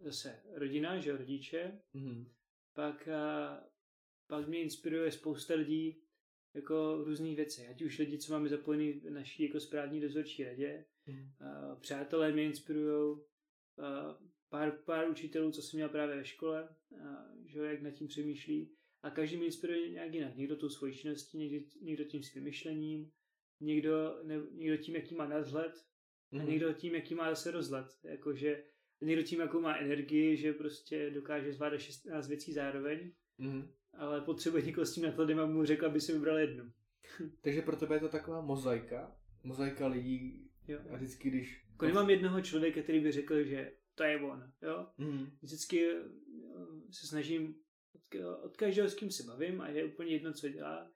zase 0.04 0.42
rodina, 0.52 1.00
že 1.00 1.16
rodiče. 1.16 1.81
Mhm. 1.94 2.26
Pak, 2.74 3.09
a, 3.09 3.61
pak 4.26 4.48
mě 4.48 4.62
inspiruje 4.62 5.11
spousta 5.12 5.55
lidí 5.55 6.00
jako 6.55 7.05
různých 7.05 7.37
věcí. 7.37 7.62
Ať 7.66 7.83
už 7.83 7.98
lidi, 7.98 8.18
co 8.18 8.33
máme 8.33 8.48
zapojený 8.48 8.92
v 8.92 9.11
naší 9.11 9.42
jako 9.42 9.61
správní 9.61 10.00
dozorčí 10.00 10.44
radě, 10.44 10.85
Mhm. 11.07 11.33
a 11.40 11.76
přátelé 11.76 12.33
mě 12.33 12.44
inspirují, 12.44 13.18
pár, 14.48 14.72
pár 14.85 15.11
učitelů, 15.11 15.50
co 15.52 15.62
jsem 15.62 15.78
měl 15.78 15.88
právě 15.88 16.16
ve 16.16 16.24
škole, 16.24 16.68
a, 17.05 17.26
že 17.46 17.59
jo, 17.59 17.64
jak 17.64 17.83
nad 17.83 17.90
tím 17.90 18.07
přemýšlí. 18.09 18.74
A 19.02 19.11
každý 19.11 19.37
mě 19.37 19.46
inspiruje 19.46 19.90
nějak 19.90 20.14
jinak. 20.14 20.37
Někdo 20.37 20.57
tou 20.57 20.68
svojí 20.68 20.94
činností, 20.94 21.38
někdo, 21.38 21.66
někdo 21.81 22.05
tím 22.05 22.22
svým 22.22 22.44
myšlením, 22.44 23.11
někdo, 23.61 24.20
ne, 24.22 24.35
někdo 24.52 24.76
tím, 24.76 24.94
jaký 24.96 25.14
má 25.14 25.26
nadhled, 25.28 25.72
a 26.33 26.37
Mhm. 26.37 26.46
někdo 26.48 26.72
tím, 26.72 26.94
jaký 26.94 27.14
má 27.14 27.31
zase 27.31 27.50
rozhled. 27.50 27.87
Jakože 28.05 28.64
někdo 29.00 29.22
tím, 29.22 29.40
jakou 29.40 29.61
má 29.61 29.76
energii, 29.76 30.37
že 30.37 30.52
prostě 30.52 31.11
dokáže 31.11 31.52
zvládat 31.52 31.78
16 31.78 32.28
věcí 32.28 32.52
zároveň, 32.52 33.12
Mhm. 33.38 33.68
ale 33.92 34.20
potřebuje 34.20 34.62
někoho 34.62 34.87
s 34.87 34.94
tím 34.94 35.04
nadhledem 35.04 35.40
a 35.40 35.46
mu 35.46 35.64
řekl, 35.64 35.87
aby 35.87 36.00
si 36.00 36.12
vybral 36.12 36.38
jednu. 36.38 36.72
Takže 37.40 37.62
pro 37.62 37.76
tebe 37.76 37.96
je 37.96 38.00
to 38.00 38.09
taková 38.09 38.40
mozaika. 38.40 39.16
Mozaika 39.42 39.87
lidí. 39.87 40.50
Jo. 40.68 40.78
A 40.90 40.96
vždycky, 40.96 41.30
když... 41.30 41.64
Jako 41.70 41.87
nemám 41.87 42.11
jednoho 42.11 42.40
člověka, 42.40 42.83
který 42.83 43.00
by 43.00 43.12
řekl, 43.12 43.42
že 43.44 43.72
to 43.94 44.02
je 44.04 44.20
on. 44.20 44.52
Jo? 44.62 44.87
Mhm. 44.98 45.30
vždycky 45.42 45.90
eh, 45.90 46.02
se 46.90 47.07
snažím 47.07 47.54
od, 48.42 48.57
každého, 48.57 48.88
s 48.88 48.94
kým 48.94 49.11
se 49.11 49.22
bavím 49.22 49.61
a 49.61 49.68
je 49.68 49.85
úplně 49.85 50.12
jedno, 50.12 50.33
co 50.33 50.48
dělá, 50.48 50.90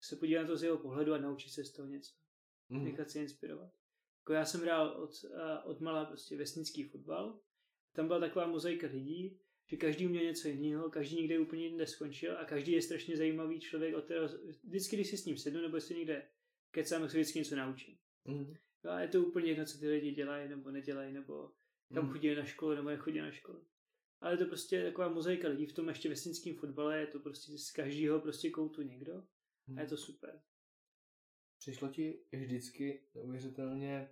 se 0.00 0.16
podívat 0.16 0.42
na 0.42 0.46
to 0.48 0.56
z 0.56 0.62
jeho 0.62 0.78
pohledu 0.78 1.14
a 1.14 1.18
naučit 1.18 1.50
se 1.50 1.64
z 1.64 1.72
toho 1.72 1.88
něco. 1.88 2.12
Mhm. 2.68 2.84
Nechat 2.84 3.10
se 3.10 3.20
inspirovat. 3.20 3.70
Jako 4.28 4.34
já 4.34 4.44
jsem 4.44 4.60
hrál 4.60 4.88
od, 4.88 5.24
eh, 5.24 5.58
od 5.64 5.80
malá 5.80 6.04
prostě 6.04 6.36
vesnický 6.36 6.82
fotbal. 6.84 7.40
Tam 7.92 8.06
byla 8.06 8.20
taková 8.20 8.46
mozaika 8.46 8.86
lidí, 8.86 9.40
že 9.66 9.76
každý 9.76 10.06
uměl 10.06 10.24
něco 10.24 10.48
jiného, 10.48 10.90
každý 10.90 11.16
někde 11.16 11.38
úplně 11.38 11.64
jinde 11.66 11.86
skončil 11.86 12.38
a 12.38 12.44
každý 12.44 12.72
je 12.72 12.82
strašně 12.82 13.16
zajímavý 13.16 13.60
člověk, 13.60 13.94
od 13.94 14.04
kterého 14.04 14.28
vždycky, 14.64 14.96
když 14.96 15.08
si 15.08 15.16
s 15.16 15.24
ním 15.24 15.36
sednu 15.38 15.62
nebo 15.62 15.80
si 15.80 15.94
někde 15.94 16.28
kecám, 16.70 17.02
tak 17.02 17.10
se 17.10 17.16
vždycky 17.16 17.38
něco 17.38 17.56
naučím. 17.56 17.98
Mhm. 18.24 18.54
Jo, 18.84 18.90
a 18.90 19.00
je 19.00 19.08
to 19.08 19.22
úplně 19.22 19.50
jedno, 19.50 19.64
co 19.64 19.78
ty 19.78 19.88
lidi 19.88 20.12
dělají 20.12 20.48
nebo 20.48 20.70
nedělají, 20.70 21.12
nebo 21.12 21.52
kam 21.94 22.04
Mhm. 22.04 22.12
chodí 22.12 22.34
na 22.34 22.44
školu 22.44 22.74
nebo 22.74 22.88
nechodí 22.88 23.18
na 23.18 23.30
školu. 23.30 23.64
Ale 24.20 24.32
je 24.32 24.38
to 24.38 24.44
prostě 24.46 24.82
taková 24.84 25.08
mozaika 25.08 25.48
lidí 25.48 25.66
v 25.66 25.72
tom 25.72 25.88
ještě 25.88 26.08
vesnickém 26.08 26.54
fotbale, 26.54 27.00
je 27.00 27.06
to 27.06 27.20
prostě 27.20 27.58
z 27.58 27.70
každého 27.70 28.20
prostě 28.20 28.50
koutu 28.50 28.82
někdo 28.82 29.24
a 29.76 29.80
je 29.80 29.86
to 29.86 29.96
super. 29.96 30.42
Přišlo 31.58 31.88
ti 31.88 32.20
vždycky 32.32 33.02
neuvěřitelně, 33.14 34.10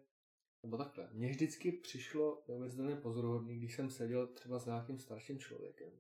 nebo 0.67 0.77
takhle, 0.77 1.09
mně 1.13 1.29
vždycky 1.31 1.73
přišlo 1.73 2.45
neuvěřitelně 2.49 2.97
pozoruhodný, 2.97 3.57
když 3.57 3.77
jsem 3.77 3.91
seděl 3.91 4.27
třeba 4.27 4.59
s 4.59 4.67
nějakým 4.67 4.99
starším 4.99 5.39
člověkem, 5.39 5.93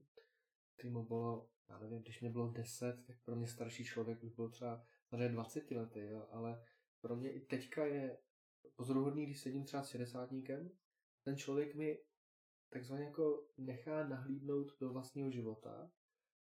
který 0.77 0.91
mu 0.91 1.05
bylo, 1.05 1.51
já 1.69 1.79
nevím, 1.79 2.03
když 2.03 2.21
mě 2.21 2.31
bylo 2.31 2.49
10, 2.49 3.05
tak 3.07 3.17
pro 3.25 3.37
mě 3.37 3.47
starší 3.47 3.85
člověk 3.85 4.23
už 4.23 4.33
byl 4.33 4.51
třeba 4.51 4.87
tady 5.11 5.29
20 5.29 5.71
lety, 5.71 6.01
jo, 6.01 6.29
ale 6.31 6.65
pro 7.01 7.17
mě 7.17 7.33
i 7.33 7.41
teďka 7.41 7.87
je 7.87 8.19
pozoruhodný, 8.77 9.27
když 9.27 9.41
sedím 9.41 9.65
třeba 9.65 9.83
s 9.83 9.89
60 9.89 10.31
ten 11.25 11.37
člověk 11.37 11.75
mi 11.75 11.99
takzvaně 12.69 13.05
jako 13.05 13.47
nechá 13.59 14.09
nahlídnout 14.09 14.73
do 14.81 14.93
vlastního 14.93 15.31
života 15.31 15.91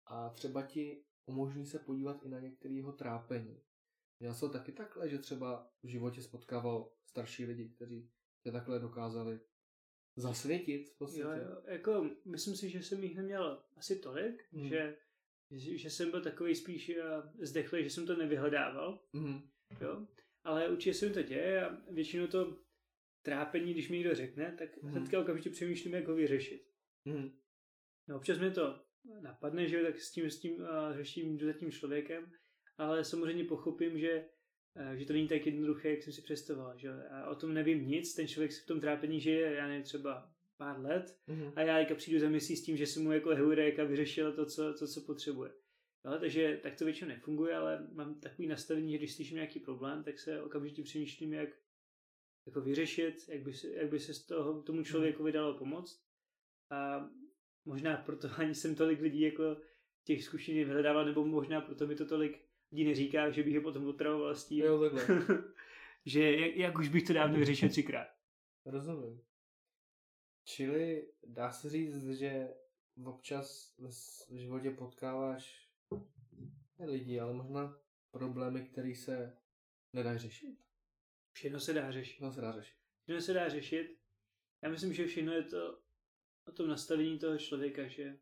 a 0.07 0.31
třeba 0.31 0.63
ti 0.63 1.05
umožní 1.27 1.67
se 1.67 1.79
podívat 1.79 2.23
i 2.23 2.29
na 2.29 2.41
některé 2.41 2.75
jeho 2.75 2.93
trápení. 2.93 3.63
Já 4.21 4.35
jsem 4.35 4.51
taky 4.51 4.73
takhle, 4.73 5.09
že 5.09 5.19
třeba 5.19 5.71
v 5.83 5.87
životě 5.89 6.23
spotkával 6.23 6.93
starší 7.07 7.45
lidi, 7.45 7.69
kteří 7.69 8.11
tě 8.43 8.53
takhle 8.53 8.79
dokázali 8.79 9.41
zasvětit 10.17 10.89
v 10.89 10.99
podstatě. 10.99 11.23
Jo, 11.23 11.31
jo, 11.31 11.63
jako 11.67 12.11
myslím 12.25 12.57
si, 12.57 12.71
že 12.71 12.83
jsem 12.83 13.05
jich 13.05 13.17
neměl 13.17 13.63
asi 13.77 13.97
tolik, 13.99 14.45
Hmm. 14.53 14.69
že, 14.69 14.97
že, 15.51 15.79
že 15.79 15.91
jsem 15.91 16.11
byl 16.11 16.23
takový 16.23 16.55
spíš 16.55 16.89
eh, 16.89 17.03
zdechlý, 17.47 17.85
že 17.85 17.91
jsem 17.91 18.07
to 18.07 18.17
nevyhledával, 18.17 19.05
Mhm. 19.13 19.49
jo. 19.81 20.07
Ale 20.45 20.69
určitě 20.69 20.95
se 20.95 21.07
mi 21.09 21.15
to 21.15 21.23
děje 21.23 21.67
a 21.67 21.77
většinou 21.91 22.27
to 22.27 22.57
trápení, 23.23 23.73
když 23.73 23.89
mi 23.89 23.97
někdo 23.99 24.15
řekne, 24.15 24.57
tak 24.59 24.83
Mhm. 24.83 24.93
hnedka 24.93 25.21
okamžitě 25.21 25.51
přemýšlím, 25.51 25.95
jak 25.95 26.07
ho 26.09 26.15
vyřešit. 26.15 26.69
Mhm. 27.05 27.39
No, 28.09 28.17
občas 28.17 28.39
mě 28.39 28.51
to 28.51 28.85
napadne, 29.21 29.69
že 29.69 29.83
tak 29.83 30.01
s 30.01 30.11
tím, 30.13 30.31
s 30.31 30.41
tím 30.41 30.55
uh, 30.61 30.67
řeším, 30.97 31.39
jdu 31.39 31.47
za 31.47 31.53
tím 31.53 31.73
člověkem, 31.73 32.33
ale 32.79 33.05
samozřejmě 33.05 33.45
pochopím, 33.45 33.99
že, 33.99 34.25
uh, 34.77 34.93
že 34.93 35.05
to 35.05 35.13
není 35.13 35.29
tak 35.29 35.47
jednoduché, 35.47 35.91
jak 35.91 36.03
jsem 36.03 36.13
si 36.13 36.23
představoval, 36.23 36.79
že. 36.79 36.91
A 37.11 37.31
o 37.31 37.35
tom 37.35 37.55
nevím 37.55 37.89
nic, 37.89 38.15
ten 38.15 38.29
člověk 38.29 38.53
se 38.53 38.63
v 38.63 38.67
tom 38.67 38.81
trápení 38.81 39.21
žije, 39.21 39.55
já 39.55 39.67
nevím, 39.69 39.83
třeba 39.83 40.33
pár 40.57 40.81
let 40.81 41.19
Mhm. 41.27 41.53
a 41.57 41.61
já 41.61 41.79
jako 41.79 41.95
přijdu 41.95 42.21
za 42.21 42.29
měsíc 42.29 42.59
s 42.59 42.65
tím, 42.65 42.77
že 42.77 42.87
jsem 42.87 43.03
mu 43.03 43.13
jako 43.13 43.31
heurek 43.31 43.79
a 43.79 43.85
vyřešil 43.85 44.33
to, 44.33 44.47
co, 44.47 44.75
to, 44.75 44.87
co 44.87 45.01
potřebuje. 45.01 45.51
No, 46.05 46.19
takže 46.21 46.61
tak 46.63 46.77
to 46.77 46.85
většinou 46.85 47.09
nefunguje, 47.09 47.57
ale 47.57 47.89
mám 47.93 48.21
takový 48.21 48.49
nastavení, 48.49 48.93
že 48.93 48.99
když 48.99 49.15
slyším 49.15 49.35
nějaký 49.35 49.61
problém, 49.61 50.05
tak 50.05 50.19
se 50.19 50.43
okamžitě 50.43 50.83
přemýšlím, 50.83 51.33
jak 51.33 51.49
jako 52.47 52.61
vyřešit, 52.61 53.29
jak 53.29 53.43
by, 53.43 53.53
se, 53.53 53.69
jak 53.69 53.91
by 53.91 54.01
se 54.01 54.15
z 54.15 54.27
toho 54.27 54.63
tomu 54.63 54.83
člověku 54.85 55.23
vydalo 55.25 55.59
pomoct. 55.59 56.03
A 56.71 57.11
možná 57.65 57.97
proto 57.97 58.29
ani 58.37 58.55
jsem 58.55 58.75
tolik 58.75 59.01
lidí 59.01 59.21
jako 59.21 59.57
těch 60.05 60.25
zkušených 60.25 60.67
vyhledával, 60.67 61.05
nebo 61.05 61.25
možná 61.25 61.61
proto 61.61 61.87
mi 61.87 61.95
to 61.97 62.07
tolik 62.07 62.48
lidí 62.73 62.85
neříká, 62.85 63.31
že 63.31 63.43
bych 63.43 63.55
je 63.55 63.61
potom 63.61 63.89
otravoval 63.89 64.35
s 64.35 64.47
tím. 64.47 64.65
Jo, 64.65 64.91
takhle. 64.91 65.25
že 66.07 66.33
jak, 66.33 66.57
jak 66.57 66.79
už 66.79 66.89
bych 66.89 67.03
to 67.03 67.13
dávno 67.13 67.39
vyřešil 67.39 67.69
třikrát. 67.69 68.09
Rozumím. 68.65 69.21
Čili 70.45 71.13
dá 71.27 71.53
se 71.53 71.71
říct, 71.71 72.09
že 72.11 72.55
občas 73.05 73.77
v 74.31 74.37
životě 74.37 74.71
potkáváš 74.71 75.69
ne 76.79 76.87
lidi, 76.87 77.21
ale 77.21 77.35
možná 77.35 77.81
problémy, 78.11 78.65
které 78.65 78.95
se 78.95 79.37
nedá 79.93 80.19
řešit. 80.19 80.59
Všechno 81.33 81.61
se 81.61 81.73
dá 81.73 81.93
řešit. 81.93 82.13
Všechno 82.13 82.33
se 82.33 82.41
dá 82.41 82.53
řešit. 82.53 82.77
Všechno 83.03 83.21
se 83.21 83.33
dá 83.33 83.49
řešit. 83.49 83.99
Já 84.63 84.69
myslím, 84.69 84.93
že 84.93 85.07
všechno 85.07 85.33
je 85.33 85.43
to 85.43 85.79
o 86.47 86.53
tom 86.53 86.69
nastavení 86.69 87.19
toho 87.19 87.39
člověka, 87.39 87.89
že, 87.89 88.19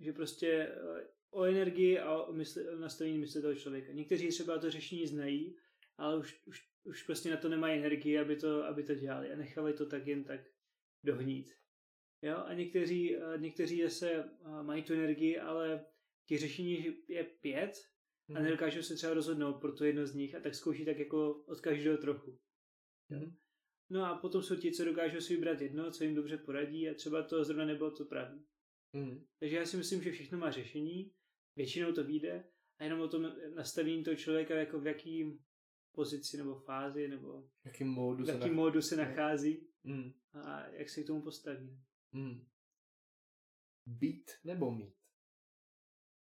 že 0.00 0.12
prostě 0.12 0.48
eh, 0.48 1.08
o 1.36 1.44
energii 1.44 1.98
a 1.98 2.22
o, 2.22 2.32
mysli, 2.32 2.68
o 2.68 2.76
nastavení 2.76 3.18
mysli 3.18 3.42
toho 3.42 3.54
člověka. 3.54 3.92
Někteří 3.92 4.28
třeba 4.28 4.58
to 4.58 4.70
řešení 4.70 5.06
znají, 5.06 5.56
ale 5.98 6.18
už, 6.18 6.42
už, 6.46 6.68
už 6.84 7.02
prostě 7.02 7.30
na 7.30 7.36
to 7.36 7.48
nemají 7.48 7.78
energii, 7.78 8.18
aby 8.18 8.36
to, 8.36 8.64
aby 8.64 8.82
to 8.82 8.94
dělali 8.94 9.32
a 9.32 9.36
nechali 9.36 9.72
to 9.72 9.86
tak 9.86 10.06
jen 10.06 10.24
tak 10.24 10.40
dohnít. 11.04 11.50
Jo? 12.22 12.36
A 12.36 12.54
někteří, 12.54 13.16
někteří 13.36 13.82
zase 13.82 14.10
eh, 14.12 14.62
mají 14.62 14.82
tu 14.82 14.94
energii, 14.94 15.38
ale 15.38 15.86
těch 16.26 16.40
řešení 16.40 16.94
je 17.08 17.24
pět 17.24 17.72
a 18.28 18.32
mhm. 18.32 18.44
nedokážou 18.44 18.82
se 18.82 18.94
třeba 18.94 19.14
rozhodnout 19.14 19.60
pro 19.60 19.72
to 19.72 19.84
jedno 19.84 20.06
z 20.06 20.14
nich 20.14 20.34
a 20.34 20.40
tak 20.40 20.54
zkouší 20.54 20.84
tak 20.84 20.98
jako 20.98 21.44
od 21.46 21.60
každého 21.60 21.96
trochu. 21.96 22.38
Mm. 23.08 23.36
No 23.90 24.04
a 24.04 24.18
potom 24.18 24.42
jsou 24.42 24.56
ti, 24.56 24.72
co 24.72 24.84
dokážou 24.84 25.20
si 25.20 25.34
vybrat 25.34 25.60
jedno, 25.60 25.90
co 25.90 26.04
jim 26.04 26.14
dobře 26.14 26.38
poradí 26.38 26.88
a 26.88 26.94
třeba 26.94 27.22
to 27.22 27.44
zrovna 27.44 27.64
nebylo 27.64 27.90
to 27.90 28.04
pravý. 28.04 28.46
Mm. 28.92 29.24
Takže 29.38 29.56
já 29.56 29.66
si 29.66 29.76
myslím, 29.76 30.02
že 30.02 30.12
všechno 30.12 30.38
má 30.38 30.50
řešení, 30.50 31.12
většinou 31.56 31.92
to 31.92 32.04
vyjde 32.04 32.44
a 32.78 32.84
jenom 32.84 33.00
o 33.00 33.08
tom 33.08 33.32
nastavení 33.54 34.04
toho 34.04 34.16
člověka, 34.16 34.54
jako 34.54 34.80
v 34.80 34.86
jaký 34.86 35.38
pozici 35.92 36.36
nebo 36.36 36.54
fázi 36.54 37.08
nebo 37.08 37.48
jaký 37.64 37.84
módu 37.84 38.24
v 38.24 38.28
jaký 38.28 38.50
módu 38.50 38.82
se 38.82 38.96
nachází 38.96 39.68
mm. 39.84 40.12
a 40.32 40.66
jak 40.68 40.90
se 40.90 41.02
k 41.02 41.06
tomu 41.06 41.22
postaví. 41.22 41.78
Mm. 42.12 42.46
Být 43.86 44.30
nebo 44.44 44.70
mít? 44.70 44.94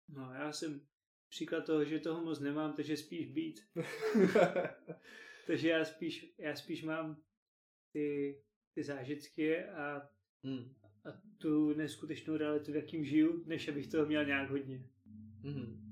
No 0.08 0.32
já 0.34 0.52
jsem 0.52 0.86
příklad 1.28 1.66
toho, 1.66 1.84
že 1.84 1.98
toho 1.98 2.24
moc 2.24 2.40
nemám, 2.40 2.76
takže 2.76 2.96
spíš 2.96 3.26
být. 3.32 3.60
takže 5.46 5.68
já 5.68 5.84
spíš, 5.84 6.34
já 6.38 6.56
spíš 6.56 6.82
mám 6.82 7.22
ty, 7.92 8.38
ty 8.74 8.84
zážitky 8.84 9.64
a, 9.64 10.10
mm. 10.42 10.74
a 11.04 11.22
tu 11.38 11.74
neskutečnou 11.74 12.36
realitu, 12.36 12.72
v 12.72 12.76
jakým 12.76 13.04
žiju, 13.04 13.44
než 13.46 13.68
abych 13.68 13.90
toho 13.90 14.06
měl 14.06 14.24
nějak 14.24 14.50
hodně. 14.50 14.88
Mm. 15.42 15.86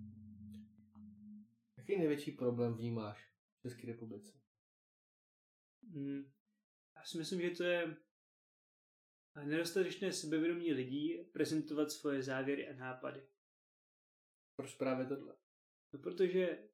Jaký 1.78 1.98
největší 1.98 2.32
problém 2.32 2.74
vnímáš 2.74 3.32
v 3.58 3.62
České 3.62 3.86
republice? 3.86 4.40
Mm. 5.82 6.32
Já 6.96 7.04
si 7.04 7.18
myslím, 7.18 7.40
že 7.40 7.50
to 7.50 7.64
je 7.64 7.96
nedostatečné 9.44 10.12
sebevědomí 10.12 10.72
lidí 10.72 11.24
prezentovat 11.32 11.90
svoje 11.90 12.22
závěry 12.22 12.68
a 12.68 12.76
nápady. 12.76 13.26
Proč 14.56 14.74
právě 14.74 15.06
tohle? 15.06 15.36
No, 15.92 15.98
protože 15.98 16.68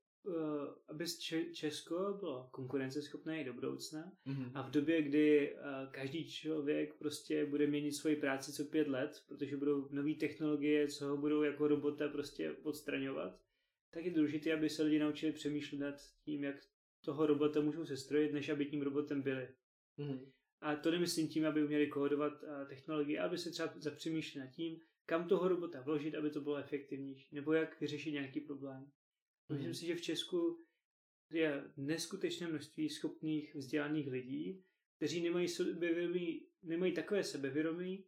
aby 0.89 1.05
Česko 1.53 2.17
bylo 2.21 2.49
konkurenceschopné 2.51 3.41
i 3.41 3.45
do 3.45 3.53
budoucna 3.53 4.13
mm-hmm. 4.27 4.51
a 4.55 4.63
v 4.63 4.71
době, 4.71 5.03
kdy 5.03 5.55
uh, 5.55 5.93
každý 5.93 6.31
člověk 6.31 6.95
prostě 6.95 7.47
bude 7.47 7.67
měnit 7.67 7.93
svoji 7.93 8.17
práci 8.17 8.53
co 8.53 8.65
pět 8.65 8.89
let, 8.89 9.25
protože 9.29 9.57
budou 9.57 9.89
nové 9.91 10.15
technologie, 10.15 10.89
co 10.89 11.07
ho 11.07 11.17
budou 11.17 11.43
jako 11.43 11.69
robota 11.69 12.09
prostě 12.09 12.53
odstraňovat, 12.53 13.41
tak 13.91 14.05
je 14.05 14.11
důležité, 14.11 14.53
aby 14.53 14.69
se 14.69 14.83
lidi 14.83 14.99
naučili 14.99 15.33
přemýšlet 15.33 15.79
nad 15.79 15.95
tím, 16.25 16.45
jak 16.45 16.57
toho 17.05 17.27
robota 17.27 17.61
můžou 17.61 17.87
sestrojit, 17.87 18.33
než 18.33 18.49
aby 18.49 18.67
tím 18.67 18.83
robotem 18.83 19.23
byli. 19.23 19.49
Mm-hmm. 19.99 20.33
A 20.61 20.77
to 20.77 20.91
nemyslím 20.91 21.29
tím, 21.29 21.47
aby 21.47 21.65
uměli 21.65 21.87
kódovat 21.87 22.43
uh, 22.43 22.69
technologie, 22.69 23.21
aby 23.21 23.39
se 23.39 23.51
třeba 23.51 23.73
zapřemýšleli 23.77 24.47
nad 24.47 24.53
tím, 24.53 24.81
kam 25.07 25.29
toho 25.29 25.49
robota 25.49 25.81
vložit, 25.81 26.15
aby 26.15 26.31
to 26.31 26.41
bylo 26.41 26.57
efektivnější, 26.57 27.35
nebo 27.35 27.53
jak 27.53 27.81
vyřešit 27.81 28.13
nějaký 28.13 28.41
problém. 28.41 28.91
Myslím 29.51 29.75
si, 29.75 29.87
že 29.87 29.95
v 29.95 30.03
Česku 30.03 30.65
je 31.31 31.65
neskutečné 31.77 32.49
množství 32.49 32.89
schopných 32.89 33.55
vzdělaných 33.55 34.09
lidí, 34.09 34.65
kteří 34.97 35.23
nemají, 35.23 35.49
sebevědomí, 35.49 36.47
nemají 36.63 36.93
takové 36.95 37.25
sebevědomí, 37.25 38.05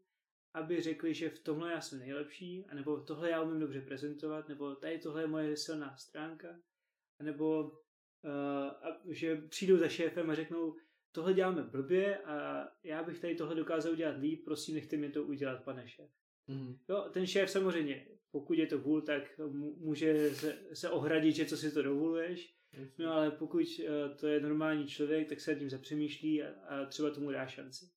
aby 0.55 0.81
řekli, 0.81 1.14
že 1.14 1.31
v 1.31 1.38
tomhle 1.38 1.72
já 1.72 1.81
jsem 1.81 1.98
nejlepší, 1.98 2.66
anebo 2.66 3.00
tohle 3.00 3.31
já 3.31 3.42
umím 3.42 3.61
dobře 3.61 3.81
prezentovat, 3.81 4.48
nebo 4.48 4.74
tady 4.74 4.98
tohle 4.98 5.22
je 5.22 5.26
moje 5.26 5.57
silná 5.57 5.96
stránka, 5.96 6.61
nebo 7.22 7.62
uh, 7.62 9.12
že 9.12 9.37
přijdou 9.37 9.76
za 9.76 9.88
šéfem 9.88 10.31
a 10.31 10.35
řeknou, 10.35 10.76
tohle 11.12 11.35
děláme 11.35 11.62
blbě 11.62 12.18
a 12.18 12.68
já 12.83 13.02
bych 13.02 13.20
tady 13.20 13.35
tohle 13.35 13.55
dokázal 13.55 13.92
udělat 13.92 14.18
líp, 14.18 14.44
prosím, 14.44 14.74
nechte 14.74 14.96
mi 14.96 15.11
to 15.11 15.24
udělat, 15.24 15.64
pane 15.64 15.88
šéf. 15.88 16.11
Mm. 16.48 16.76
Jo, 16.88 17.11
ten 17.12 17.26
šéf 17.26 17.50
samozřejmě, 17.50 18.07
pokud 18.33 18.59
je 18.59 18.66
to 18.66 18.79
vůl, 18.79 19.03
tak 19.03 19.40
může 19.79 20.35
se, 20.35 20.59
se 20.73 20.90
ohradit, 20.90 21.37
že 21.37 21.47
co 21.47 21.57
si 21.57 21.73
to 21.73 21.83
dovoluješ, 21.83 22.55
no 22.99 23.12
ale 23.12 23.31
pokud 23.31 23.62
uh, 23.81 24.16
to 24.16 24.27
je 24.27 24.40
normální 24.40 24.87
člověk, 24.87 25.29
tak 25.29 25.40
se 25.40 25.55
tím 25.55 25.71
zapřemýšlí 25.71 26.42
a, 26.42 26.51
a 26.51 26.85
třeba 26.87 27.11
tomu 27.11 27.31
dá 27.31 27.47
šanci. 27.47 27.90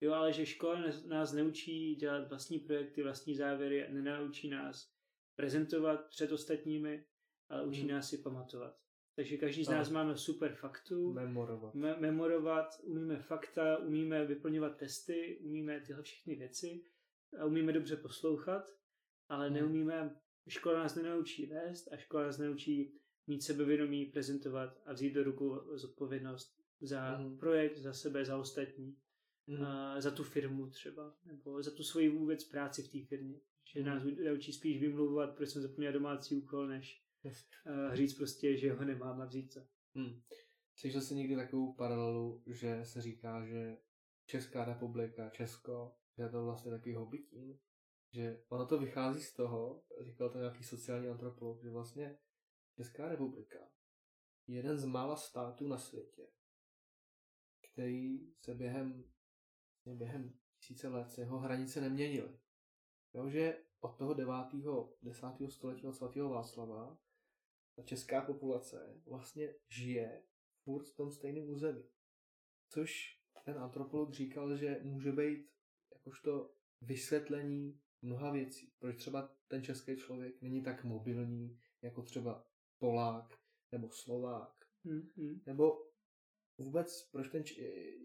Jo, 0.00 0.12
ale 0.12 0.32
že 0.32 0.46
škola 0.46 0.82
nás 1.06 1.32
neučí 1.32 1.94
dělat 1.94 2.28
vlastní 2.28 2.58
projekty, 2.58 3.02
vlastní 3.02 3.36
závěry, 3.36 3.86
nenaučí 3.90 4.48
nás 4.48 4.92
prezentovat 5.36 6.08
před 6.08 6.32
ostatními, 6.32 7.04
ale 7.48 7.66
učí 7.66 7.82
mm. 7.82 7.88
nás 7.88 8.08
si 8.08 8.18
pamatovat. 8.18 8.76
Takže 9.16 9.36
každý 9.36 9.64
z 9.64 9.68
nás 9.68 9.90
a. 9.90 9.92
máme 9.92 10.16
super 10.16 10.54
faktu. 10.54 11.12
Memorovat. 11.12 11.74
Me- 11.74 11.96
memorovat, 12.00 12.80
umíme 12.82 13.18
fakta, 13.18 13.78
umíme 13.78 14.24
vyplňovat 14.24 14.76
testy, 14.76 15.38
umíme 15.42 15.80
tyhle 15.80 16.02
všechny 16.02 16.34
věci 16.34 16.84
a 17.38 17.44
umíme 17.44 17.72
dobře 17.72 17.96
poslouchat, 17.96 18.79
ale 19.30 19.46
hmm. 19.46 19.54
neumíme, 19.54 20.16
škola 20.48 20.78
nás 20.78 20.94
nenaučí 20.94 21.46
vést 21.46 21.92
a 21.92 21.96
škola 21.96 22.24
nás 22.24 22.38
nenaučí 22.38 22.94
mít 23.26 23.42
sebevědomí, 23.42 24.06
prezentovat 24.06 24.82
a 24.86 24.92
vzít 24.92 25.12
do 25.12 25.24
ruku 25.24 25.60
zodpovědnost 25.74 26.60
za 26.80 27.10
hmm. 27.10 27.38
projekt, 27.38 27.78
za 27.78 27.92
sebe, 27.92 28.24
za 28.24 28.38
ostatní, 28.38 28.96
hmm. 29.48 29.64
a 29.64 30.00
za 30.00 30.10
tu 30.10 30.24
firmu 30.24 30.70
třeba, 30.70 31.16
nebo 31.24 31.62
za 31.62 31.70
tu 31.70 31.82
svoji 31.82 32.08
vůbec 32.08 32.44
práci 32.44 32.82
v 32.82 32.92
té 32.92 33.08
firmě. 33.08 33.40
Že 33.72 33.80
hmm. 33.80 33.88
nás 33.88 34.02
naučí 34.24 34.52
spíš 34.52 34.80
vymlouvat, 34.80 35.36
proč 35.36 35.48
jsem 35.48 35.62
zapomněl 35.62 35.92
domácí 35.92 36.34
úkol, 36.34 36.66
než 36.66 37.02
uh, 37.24 37.94
říct 37.94 38.14
prostě, 38.14 38.56
že 38.56 38.72
ho 38.72 38.84
nemám 38.84 39.20
a 39.20 39.24
vzít 39.24 39.54
to. 39.54 39.60
Hmm. 39.94 40.20
Slyšel 40.74 41.00
jsi 41.00 41.14
někdy 41.14 41.36
takovou 41.36 41.72
paralelu, 41.72 42.42
že 42.46 42.84
se 42.84 43.00
říká, 43.00 43.46
že 43.46 43.76
Česká 44.26 44.64
republika, 44.64 45.30
Česko 45.30 45.94
že 46.16 46.22
je 46.22 46.28
to 46.28 46.44
vlastně 46.44 46.70
takový 46.70 46.94
hobbytín, 46.94 47.58
že 48.12 48.42
ono 48.48 48.66
to 48.66 48.78
vychází 48.78 49.22
z 49.22 49.34
toho, 49.34 49.82
říkal 50.00 50.30
to 50.30 50.38
nějaký 50.38 50.64
sociální 50.64 51.08
antropolog, 51.08 51.62
že 51.62 51.70
vlastně 51.70 52.18
Česká 52.76 53.08
republika 53.08 53.58
je 54.46 54.56
jeden 54.56 54.78
z 54.78 54.84
mála 54.84 55.16
států 55.16 55.68
na 55.68 55.78
světě, 55.78 56.26
který 57.72 58.32
se 58.40 58.54
během, 58.54 59.04
během 59.86 60.38
tisíce 60.58 60.88
let 60.88 61.10
se 61.10 61.20
jeho 61.20 61.38
hranice 61.38 61.80
neměnily. 61.80 62.38
Jo, 63.14 63.28
že 63.28 63.64
od 63.80 63.98
toho 63.98 64.14
9. 64.14 64.34
10. 65.02 65.26
století 65.48 65.86
od 65.86 65.92
svatého 65.92 66.30
Václava 66.30 66.98
ta 67.76 67.82
česká 67.82 68.20
populace 68.20 69.00
vlastně 69.06 69.54
žije 69.68 70.22
furt 70.64 70.84
v 70.84 70.96
tom 70.96 71.10
stejném 71.10 71.50
území. 71.50 71.84
Což 72.68 73.20
ten 73.44 73.58
antropolog 73.58 74.12
říkal, 74.12 74.56
že 74.56 74.80
může 74.82 75.12
být 75.12 75.50
jakožto 75.94 76.54
vysvětlení 76.80 77.80
mnoha 78.02 78.32
věcí. 78.32 78.72
Proč 78.78 78.96
třeba 78.96 79.36
ten 79.48 79.62
český 79.62 79.96
člověk 79.96 80.42
není 80.42 80.62
tak 80.62 80.84
mobilní 80.84 81.60
jako 81.82 82.02
třeba 82.02 82.46
Polák 82.78 83.38
nebo 83.72 83.90
Slovák. 83.90 84.54
Mm-hmm. 84.84 85.40
Nebo 85.46 85.90
vůbec, 86.58 87.08
proč 87.12 87.28
ten, 87.28 87.44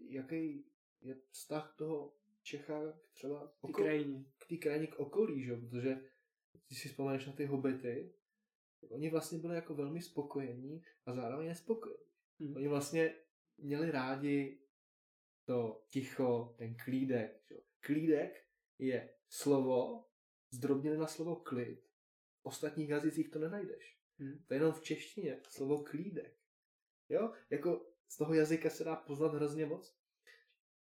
jaký 0.08 0.64
je 1.00 1.16
vztah 1.30 1.74
toho 1.78 2.16
Čecha 2.42 2.92
k 2.92 3.12
třeba 3.12 3.46
k 3.46 3.66
té 3.66 3.72
krajině. 3.72 4.24
K 4.38 4.46
té 4.46 4.56
krajině, 4.56 4.86
k 4.86 5.00
okolí, 5.00 5.44
že? 5.44 5.56
protože 5.56 6.10
když 6.68 6.82
si 6.82 6.88
vzpomeneš 6.88 7.26
na 7.26 7.32
ty 7.32 7.46
hobity, 7.46 8.14
oni 8.90 9.10
vlastně 9.10 9.38
byli 9.38 9.54
jako 9.54 9.74
velmi 9.74 10.02
spokojení 10.02 10.82
a 11.06 11.14
zároveň 11.14 11.48
nespokojení. 11.48 12.04
Mm. 12.38 12.56
Oni 12.56 12.68
vlastně 12.68 13.14
měli 13.58 13.90
rádi 13.90 14.60
to 15.44 15.84
ticho, 15.88 16.54
ten 16.58 16.76
klídek. 16.84 17.42
Že? 17.48 17.56
Klídek 17.80 18.46
je 18.78 19.15
slovo 19.28 20.04
zdrobněné 20.50 20.96
na 20.96 21.06
slovo 21.06 21.36
klid. 21.36 21.80
V 22.42 22.46
ostatních 22.46 22.88
jazycích 22.88 23.30
to 23.30 23.38
nenajdeš. 23.38 23.98
Hmm. 24.18 24.44
To 24.46 24.54
je 24.54 24.60
jenom 24.60 24.72
v 24.72 24.82
češtině. 24.82 25.40
Slovo 25.48 25.84
klídek. 25.84 26.38
Jo? 27.08 27.32
Jako 27.50 27.86
z 28.08 28.16
toho 28.16 28.34
jazyka 28.34 28.70
se 28.70 28.84
dá 28.84 28.96
poznat 28.96 29.34
hrozně 29.34 29.66
moc. 29.66 29.96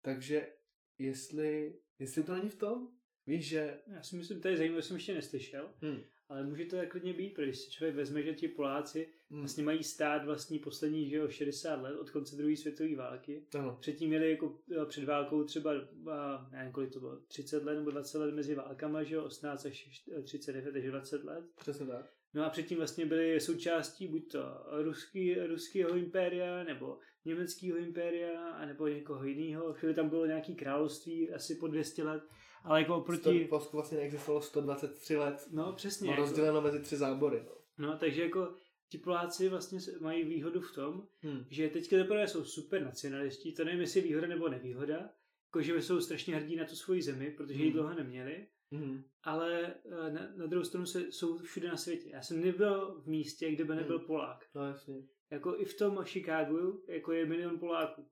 Takže 0.02 0.54
jestli, 0.98 1.80
jestli 2.00 2.24
to 2.24 2.34
není 2.34 2.50
v 2.50 2.56
tom, 2.56 2.98
Víš, 3.28 3.48
že... 3.48 3.80
Já 3.88 4.04
si 4.04 4.16
myslím, 4.16 4.42
to 4.42 4.48
je 4.48 4.58
zajímavé, 4.58 4.82
jsem 4.82 4.96
ještě 4.96 5.14
neslyšel, 5.14 5.74
Hmm. 5.82 6.04
Ale 6.30 6.44
může 6.44 6.66
to 6.66 6.76
tak 6.76 6.92
klidně 6.92 7.14
být, 7.14 7.34
protože 7.34 7.54
si 7.54 7.72
člověk 7.72 7.96
vezme, 7.96 8.24
že 8.24 8.34
ti 8.34 8.48
Poláci 8.48 9.08
Hmm. 9.30 9.40
vlastně 9.40 9.64
mají 9.64 9.84
stát 9.84 10.26
vlastní 10.26 10.60
poslední, 10.60 11.10
že 11.10 11.16
jo, 11.16 11.30
60 11.30 11.82
let 11.82 11.96
od 12.00 12.10
konce 12.10 12.36
druhé 12.36 12.58
světové 12.58 12.96
války. 12.96 13.46
Ano. 13.60 13.78
Předtím 13.82 14.10
měli 14.10 14.32
jako 14.32 14.60
eh, 14.82 14.86
před 14.86 15.04
válkou 15.04 15.44
třeba, 15.44 15.72
a 16.12 16.50
nevím, 16.52 16.72
kolik 16.72 16.94
to 16.94 17.00
bylo, 17.00 17.18
30 17.28 17.64
let 17.64 17.76
nebo 17.76 17.92
20 17.92 18.18
let 18.18 18.36
mezi 18.36 18.56
válkama, 18.56 19.04
že 19.04 19.16
jo, 19.16 19.24
18 19.24 19.66
až 19.66 20.06
39, 20.24 20.72
takže 20.72 20.92
20 20.92 21.24
let. 21.24 21.46
Přesně 21.60 21.86
tak. 21.86 22.14
No 22.34 22.46
a 22.46 22.50
předtím 22.50 22.78
vlastně 22.78 23.06
byli 23.06 23.40
součástí 23.40 24.08
buď 24.08 24.32
to 24.32 24.44
ruský, 24.84 25.36
ruského 25.36 25.98
impéria, 25.98 26.64
nebo 26.64 27.00
německého 27.26 27.78
impéria, 27.78 28.50
anebo 28.50 28.88
někoho 28.88 29.26
jiného. 29.26 29.74
Chvíli 29.74 29.94
tam 29.96 30.10
bylo 30.10 30.26
nějaký 30.26 30.56
království, 30.56 31.32
asi 31.32 31.56
po 31.56 31.68
200 31.68 32.04
let, 32.04 32.24
ale 32.64 32.82
jako 32.82 33.02
Proti... 33.02 33.22
oproti... 33.22 33.46
Polsku 33.46 33.78
vlastně 33.78 33.98
neexistovalo 33.98 34.42
123 34.42 35.18
let. 35.18 35.48
No 35.52 35.74
přesně. 35.74 36.10
Jako, 36.10 36.22
rozděleno 36.22 36.62
mezi 36.62 36.80
tři 36.82 36.98
zábory. 36.98 37.44
No. 37.46 37.88
no 37.88 37.98
takže 37.98 38.22
jako 38.24 38.54
ti 38.90 38.98
Poláci 38.98 39.50
vlastně 39.50 39.80
mají 40.02 40.24
výhodu 40.24 40.62
v 40.62 40.76
tom, 40.76 41.08
Hmm. 41.22 41.46
že 41.50 41.70
teďka 41.70 41.98
teprve 41.98 42.28
jsou 42.28 42.44
super 42.44 42.84
nacionalisti, 42.84 43.52
to 43.52 43.64
nevím, 43.66 43.82
jestli 43.82 44.00
je 44.00 44.04
výhoda 44.04 44.28
nebo 44.28 44.50
nevýhoda, 44.50 45.10
jako 45.48 45.62
že 45.62 45.82
jsou 45.82 46.02
strašně 46.02 46.36
hrdí 46.36 46.56
na 46.56 46.66
tu 46.66 46.76
svoji 46.76 47.02
zemi, 47.02 47.32
protože 47.38 47.60
ji 47.60 47.64
Hmm. 47.70 47.74
dlouho 47.74 47.94
neměli, 47.96 48.48
Hmm. 48.72 49.04
ale 49.24 49.74
eh, 49.86 50.12
na, 50.12 50.22
na 50.36 50.46
druhou 50.46 50.64
stranu 50.66 50.86
se, 50.86 51.12
jsou 51.12 51.38
všude 51.38 51.68
na 51.68 51.78
světě. 51.78 52.10
Já 52.10 52.22
jsem 52.22 52.42
nebyl 52.42 53.02
v 53.02 53.08
místě, 53.08 53.52
kde 53.52 53.64
by 53.66 53.76
nebyl 53.76 53.98
Hmm. 53.98 54.08
Polák. 54.08 54.46
No 54.56 54.66
jasně. 54.68 54.96
Jako 55.32 55.60
i 55.60 55.66
v 55.66 55.78
tom 55.78 55.98
Chicagu, 56.04 56.84
jako 56.88 57.12
je 57.12 57.26
milion 57.26 57.60
Poláků. 57.60 58.08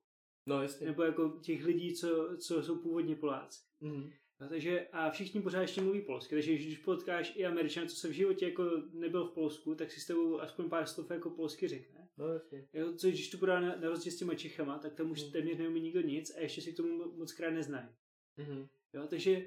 No 0.47 0.61
jasně. 0.61 0.87
Nebo 0.87 1.03
jako 1.03 1.39
těch 1.41 1.65
lidí, 1.65 1.95
co, 1.95 2.37
co 2.39 2.63
jsou 2.63 2.77
původně 2.79 3.15
Poláci. 3.15 3.59
Hmm. 3.81 4.09
No, 4.39 4.49
takže 4.49 4.87
a 4.91 5.09
všichni 5.09 5.41
pořád 5.41 5.61
ještě 5.61 5.81
mluví 5.81 6.01
polsky, 6.01 6.35
takže 6.35 6.53
když 6.53 6.77
potkáš 6.77 7.33
i 7.35 7.45
Američan, 7.45 7.87
co 7.87 7.95
se 7.95 8.07
v 8.07 8.11
životě 8.11 8.45
jako 8.45 8.63
nebyl 8.93 9.25
v 9.27 9.33
Polsku, 9.33 9.75
tak 9.75 9.91
si 9.91 9.99
s 9.99 10.05
tebou 10.05 10.39
aspoň 10.39 10.69
pár 10.69 10.85
slov 10.87 11.11
jako 11.11 11.29
polsky 11.29 11.67
řekne. 11.67 12.07
No 12.17 12.27
jasně. 12.27 12.67
Jo, 12.73 12.93
co 12.93 13.07
když 13.07 13.29
to 13.29 13.37
podá 13.37 13.59
na, 13.59 13.75
na 13.75 13.89
rozdíl 13.89 14.11
s 14.11 14.17
těma 14.17 14.35
Čechama, 14.35 14.79
tak 14.79 14.93
tam 14.93 15.11
už 15.11 15.21
Hmm. 15.21 15.31
téměř 15.31 15.57
neumí 15.57 15.81
nikdo 15.81 16.01
nic 16.01 16.35
a 16.35 16.39
ještě 16.39 16.61
si 16.61 16.73
k 16.73 16.77
tomu 16.77 16.97
mo- 16.97 17.17
moc 17.17 17.33
krát 17.33 17.49
neznají. 17.51 17.87
Hmm. 18.37 18.67
Jo, 18.93 19.07
takže 19.07 19.45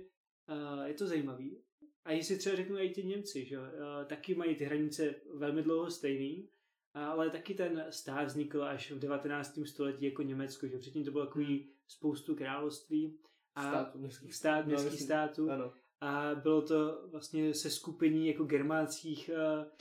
uh, 0.49 0.85
je 0.85 0.95
to 0.95 1.07
zajímavý. 1.07 1.63
A 2.05 2.13
jestli 2.13 2.37
třeba 2.39 2.57
řeknu 2.57 2.79
i 2.79 2.91
ti 2.91 3.03
Němci, 3.05 3.45
že 3.45 3.59
uh, 3.59 3.65
taky 4.07 4.35
mají 4.35 4.55
ty 4.57 4.65
hranice 4.65 5.15
velmi 5.35 5.63
dlouho 5.63 5.91
stejný, 5.91 6.49
ale 6.95 7.31
taky 7.31 7.55
ten 7.55 7.87
stát 7.91 8.25
vznikl 8.27 8.63
až 8.63 8.91
v 8.91 8.99
19. 8.99 9.59
století 9.65 10.05
jako 10.05 10.23
Německo, 10.23 10.67
že 10.69 10.79
předtím 10.79 11.05
to 11.05 11.11
bylo 11.11 11.27
takový 11.27 11.71
spoustu 11.87 12.35
království 12.35 13.19
a 13.59 13.63
Státu 13.71 13.99
městských. 13.99 14.35
stát, 14.35 14.67
No, 14.67 14.69
městských 14.69 15.01
států 15.03 15.51
Ano. 15.51 15.73
a 16.01 16.31
bylo 16.35 16.63
to 16.63 17.09
vlastně 17.11 17.55
se 17.55 17.71
skupení 17.71 18.27
jako 18.29 18.45
germánských 18.45 19.31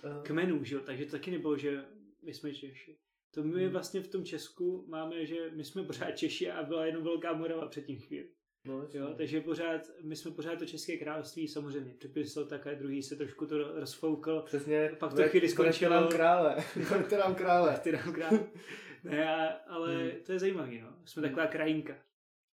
uh, 0.04 0.10
Aha. 0.12 0.22
kmenů, 0.24 0.64
že 0.64 0.76
jo, 0.76 0.82
takže 0.86 1.06
to 1.06 1.12
taky 1.12 1.32
nebylo, 1.32 1.58
že 1.58 1.86
my 2.24 2.34
jsme 2.34 2.54
Češi. 2.54 2.98
To 3.34 3.44
my 3.44 3.62
Hmm. 3.64 3.72
vlastně 3.72 4.02
v 4.02 4.08
tom 4.08 4.26
Česku 4.26 4.86
máme, 4.88 5.26
že 5.26 5.36
my 5.56 5.64
jsme 5.64 5.84
pořád 5.84 6.12
Češi 6.12 6.52
a 6.52 6.64
byla 6.64 6.86
jenom 6.86 7.04
Velká 7.04 7.34
Morava 7.34 7.68
předtím 7.68 8.00
chvíli. 8.00 8.30
No. 8.66 8.88
Jo, 8.94 9.14
takže 9.18 9.42
pořád, 9.42 9.82
my 10.04 10.16
jsme 10.16 10.32
pořád 10.32 10.60
to 10.60 10.66
České 10.66 10.98
království 10.98 11.48
samozřejmě 11.48 11.94
připisal 11.94 12.46
takhle, 12.46 12.76
druhý 12.76 13.04
se 13.04 13.16
trošku 13.16 13.46
to 13.46 13.80
rozfoukl, 13.80 14.42
Přesně. 14.46 14.92
Pak 15.00 15.14
to 15.14 15.24
chvíli 15.24 15.50
skončilo. 15.50 15.94
nám 15.94 16.08
krále. 16.08 16.56
Nám 16.92 17.36
krále. 17.36 17.82
nám 17.94 18.14
krát. 18.14 18.34
Ne, 19.04 19.56
ale 19.68 19.96
Hmm. 19.98 20.12
to 20.26 20.32
je 20.32 20.40
zajímavý, 20.40 20.82
no. 20.82 20.88
Jsme 21.06 21.22
Hmm. 21.22 21.30
taková 21.30 21.48
krajinka. 21.48 21.96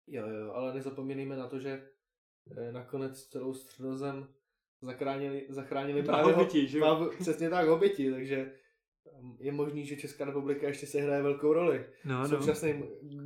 Jo, 0.08 0.28
jo, 0.28 0.52
ale 0.54 0.74
nezapomínejme 0.74 1.36
na 1.38 1.48
to, 1.48 1.60
že 1.60 1.88
eh, 2.58 2.72
nakonec 2.72 3.24
celou 3.24 3.54
středozem 3.54 4.28
zachránili, 4.82 5.46
zachránili 5.50 6.04
právě 6.04 6.34
hobiti, 6.34 6.68
že 6.68 6.78
jo? 6.78 6.86
dva- 6.86 7.18
přesně 7.20 7.50
tak, 7.50 7.68
hobiti, 7.68 8.12
takže 8.12 8.52
um, 9.20 9.38
je 9.40 9.52
možný, 9.52 9.86
že 9.86 9.96
Česká 9.98 10.26
republika 10.26 10.68
ještě 10.68 10.86
se 10.88 11.02
hraje 11.02 11.22
velkou 11.22 11.54
roli 11.54 11.86
No, 12.06 12.24
v 12.24 12.28
současné, 12.28 12.84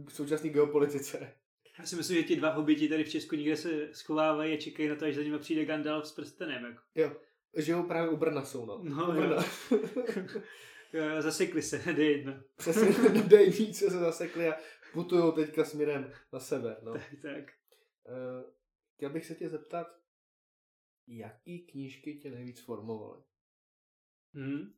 v 0.07 0.13
současné 0.13 0.49
geopolitice. 0.49 1.33
Já 1.79 1.85
si 1.85 1.95
myslím, 1.95 2.17
že 2.17 2.23
ti 2.23 2.35
dva 2.35 2.49
hobiti 2.53 2.87
tady 2.89 3.03
v 3.03 3.09
Česku 3.09 3.35
někde 3.35 3.55
se 3.55 3.89
schovávají 3.93 4.53
a 4.53 4.59
čekají 4.59 4.89
na 4.89 4.95
to, 4.95 5.05
až 5.05 5.15
za 5.15 5.23
nimi 5.23 5.39
přijde 5.39 5.65
Gandalf 5.65 6.07
s 6.07 6.11
prstenem. 6.11 6.65
Jako. 6.65 6.81
Jo, 6.95 7.11
žijou 7.57 7.83
právě 7.83 8.09
u 8.09 8.17
Brna 8.17 8.45
jsou, 8.45 8.65
no. 8.65 8.79
No, 8.83 9.09
u 9.09 9.11
Brna. 9.11 9.43
Jo, 10.93 11.21
Zasekli 11.21 11.61
se, 11.61 11.77
D1. 11.85 12.43
Přesně, 12.57 12.87
dej 13.27 13.49
víc, 13.49 13.77
se 13.77 13.89
zasekli 13.89 14.47
a 14.47 14.53
putujou 14.97 15.31
teďka 15.31 15.63
směrem 15.63 16.11
na 16.33 16.39
sever, 16.39 16.79
no. 16.83 16.93
Tak, 16.93 17.15
tak. 17.21 17.43
Uh, 18.09 18.51
chtěl 18.95 19.09
bych 19.09 19.25
se 19.25 19.35
tě 19.35 19.49
zeptat, 19.49 19.87
jaký 21.07 21.59
knížky 21.59 22.13
tě 22.13 22.31
nejvíc 22.31 22.61
formovaly? 22.61 23.23
Hmm. 24.33 24.73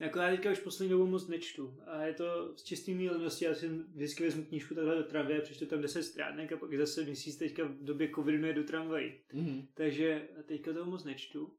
Jako 0.00 0.18
já 0.18 0.30
teďka 0.30 0.50
už 0.50 0.58
poslední 0.58 0.90
dobou 0.90 1.06
moc 1.06 1.28
nečtu. 1.28 1.78
A 1.86 2.02
je 2.02 2.14
to 2.14 2.56
z 2.56 2.62
čistým 2.62 2.96
mílenosti. 2.98 3.44
Já 3.44 3.54
si 3.54 3.68
vždycky 3.68 4.24
vezmu 4.24 4.44
knížku 4.44 4.74
takhle 4.74 4.96
do 4.96 5.04
tramvaje, 5.04 5.40
přečtu 5.40 5.66
tam 5.66 5.80
10 5.80 6.02
stránek 6.02 6.52
a 6.52 6.56
pak 6.56 6.76
zase 6.76 7.04
měsíc 7.04 7.36
teďka 7.36 7.64
v 7.64 7.84
době 7.84 8.10
covidu 8.14 8.38
nejedu 8.38 8.64
tramvají. 8.64 9.20
Mm-hmm. 9.34 9.68
Takže 9.74 10.28
teďka 10.46 10.72
toho 10.72 10.90
moc 10.90 11.04
nečtu. 11.04 11.58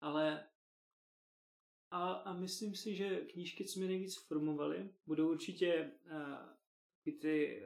Ale 0.00 0.46
a, 1.90 2.12
a 2.12 2.32
myslím 2.32 2.74
si, 2.74 2.96
že 2.96 3.16
knížky, 3.16 3.64
co 3.64 3.78
mě 3.78 3.88
nejvíc 3.88 4.16
formovaly, 4.16 4.90
budou 5.06 5.30
určitě 5.30 5.92
uh, 6.04 6.55
ty 7.12 7.62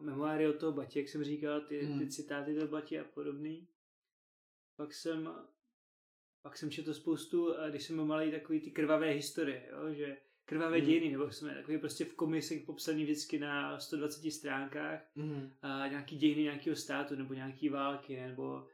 memoáry 0.00 0.48
od 0.48 0.56
toho 0.58 0.72
Batě, 0.72 1.00
jak 1.00 1.08
jsem 1.08 1.24
říkal, 1.24 1.60
ty, 1.60 1.84
Hmm. 1.84 1.98
ty 1.98 2.06
citáty 2.10 2.54
toho 2.54 2.68
Batě 2.68 3.00
a 3.00 3.04
podobný. 3.04 3.68
Pak 4.76 4.94
jsem 4.94 5.30
pak 6.42 6.56
jsem 6.58 6.70
četl 6.70 6.94
spoustu, 6.94 7.54
eh, 7.54 7.70
když 7.70 7.82
jsem 7.84 7.96
byl 7.96 8.04
malý, 8.04 8.30
takový 8.30 8.60
ty 8.60 8.70
krvavé 8.70 9.10
historie, 9.10 9.68
jo? 9.72 9.94
že 9.94 10.16
krvavé 10.44 10.76
Hmm. 10.78 10.86
dějiny, 10.86 11.10
nebo 11.12 11.30
jsme 11.32 11.54
takový 11.54 11.78
prostě 11.78 12.04
v 12.04 12.14
komisech 12.14 12.62
popsaný 12.62 13.02
vždycky 13.04 13.38
na 13.38 13.80
120 13.80 14.30
stránkách 14.30 15.00
Mm-hmm. 15.16 15.50
a 15.62 15.88
nějaký 15.88 16.16
dějiny 16.16 16.42
nějakého 16.42 16.76
státu 16.76 17.16
nebo 17.16 17.34
nějaký 17.34 17.68
války, 17.68 18.16
nebo 18.20 18.68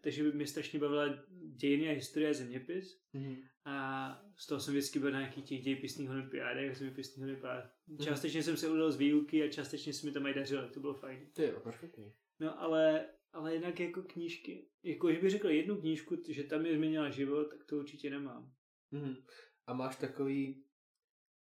takže 0.00 0.22
by 0.22 0.32
mě 0.32 0.46
strašně 0.46 0.78
bavila 0.78 1.24
dějiny 1.56 1.88
a 1.88 1.92
historie 1.92 2.30
a 2.30 2.34
zeměpis 2.34 3.00
Mm-hmm. 3.14 3.42
a 3.64 4.22
z 4.36 4.46
toho 4.46 4.60
jsem 4.60 4.74
vždycky 4.74 4.98
byl 4.98 5.10
na 5.10 5.18
nějakých 5.18 5.44
těch 5.44 5.62
dějpisných 5.62 6.10
olympiádech, 6.10 6.78
zeměpisných 6.78 7.24
olympiádách. 7.24 7.76
Částečně 8.04 8.42
jsem 8.42 8.56
se 8.56 8.70
udal 8.70 8.92
z 8.92 8.96
výuky 8.96 9.42
a 9.42 9.50
částečně 9.50 9.92
se 9.92 10.06
mi 10.06 10.12
tam 10.12 10.26
aj 10.26 10.34
dařilo, 10.34 10.68
to 10.68 10.80
bylo 10.80 10.94
fajn. 10.94 11.26
Ty 11.32 11.42
jo, 11.42 11.60
perfektní. 11.60 12.12
No 12.40 12.60
ale, 12.60 13.08
ale 13.32 13.54
jinak 13.54 13.80
jako 13.80 14.02
knížky, 14.02 14.68
jako 14.82 15.12
že 15.12 15.20
bych 15.20 15.30
řekl 15.30 15.48
jednu 15.48 15.76
knížku, 15.76 16.16
že 16.28 16.44
tam 16.44 16.62
mi 16.62 16.76
změnila 16.76 17.10
život, 17.10 17.44
tak 17.44 17.64
to 17.64 17.76
určitě 17.76 18.10
nemám. 18.10 18.52
Mm-hmm. 18.92 19.24
A 19.66 19.74
máš 19.74 19.96
takový 19.96 20.64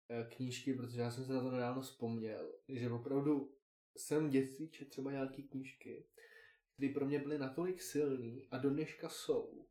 eh, 0.10 0.30
knížky, 0.36 0.74
protože 0.74 1.02
já 1.02 1.12
jsem 1.12 1.26
se 1.26 1.34
na 1.34 1.44
to 1.44 1.52
nedávno 1.52 1.82
vzpomněl, 1.82 2.54
že 2.70 2.90
opravdu 2.90 3.56
jsem 3.98 4.30
dětství 4.30 4.70
četl 4.70 4.90
třeba 4.90 5.12
nějaký 5.12 5.44
knížky, 5.44 6.08
které 6.76 6.94
pro 6.94 7.06
mě 7.06 7.20
byly 7.20 7.38
natolik 7.38 7.82
silný 7.82 8.48
a 8.52 8.58
do 8.58 8.70
dneška 8.70 9.10
jsou, 9.10 9.66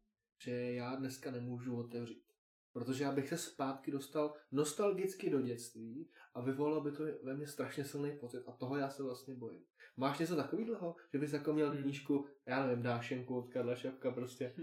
že 0.45 0.51
já 0.51 0.97
dneska 0.97 1.31
nemůžu 1.31 1.77
otevřít. 1.77 2.25
Protože 2.73 3.05
já 3.05 3.13
bych 3.13 3.29
se 3.29 3.37
zpátky 3.39 3.91
dostal 3.91 4.35
nostalgicky 4.53 5.31
do 5.31 5.41
dětství 5.41 6.11
a 6.35 6.41
vyvolalo 6.41 6.81
by 6.81 6.93
to 6.93 7.05
ve 7.23 7.35
mně 7.37 7.47
strašně 7.47 7.85
silný 7.85 8.19
pocit 8.21 8.43
a 8.47 8.53
toho 8.53 8.77
já 8.77 8.91
se 8.91 9.03
vlastně 9.03 9.35
bojím. 9.35 9.65
Máš 9.97 10.19
něco 10.19 10.37
takového, 10.37 10.97
že 11.13 11.19
bys 11.19 11.33
jako 11.33 11.53
měl 11.53 11.71
Hmm. 11.71 11.83
knížku, 11.83 12.27
já 12.47 12.67
nevím, 12.67 12.83
Dášenku 12.83 13.39
od 13.39 13.49
Karla 13.49 13.77
Ševka 13.77 14.11
prostě. 14.11 14.55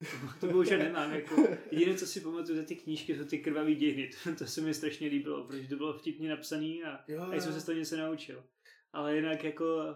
To 0.40 0.46
bohužel 0.46 0.78
nemám. 0.78 1.12
Jako, 1.14 1.34
jediné, 1.70 1.96
co 1.96 2.06
si 2.06 2.20
pamatuju 2.20 2.56
za 2.58 2.64
ty 2.64 2.76
knížky, 2.76 3.16
jsou 3.16 3.24
ty 3.24 3.38
krvavé 3.38 3.74
dějiny. 3.74 4.10
To, 4.24 4.34
to 4.34 4.46
se 4.46 4.60
mi 4.60 4.74
strašně 4.74 5.08
líbilo, 5.08 5.46
protože 5.46 5.68
to 5.68 5.76
bylo 5.76 5.98
vtipně 5.98 6.28
napsané 6.28 6.82
a, 6.86 7.04
Jo, 7.08 7.22
a 7.22 7.40
jsem 7.40 7.52
se 7.52 7.60
z 7.60 7.64
toho 7.64 7.78
něco 7.78 7.96
naučil. 7.96 8.44
Ale 8.92 9.16
jinak 9.16 9.44
jako 9.44 9.94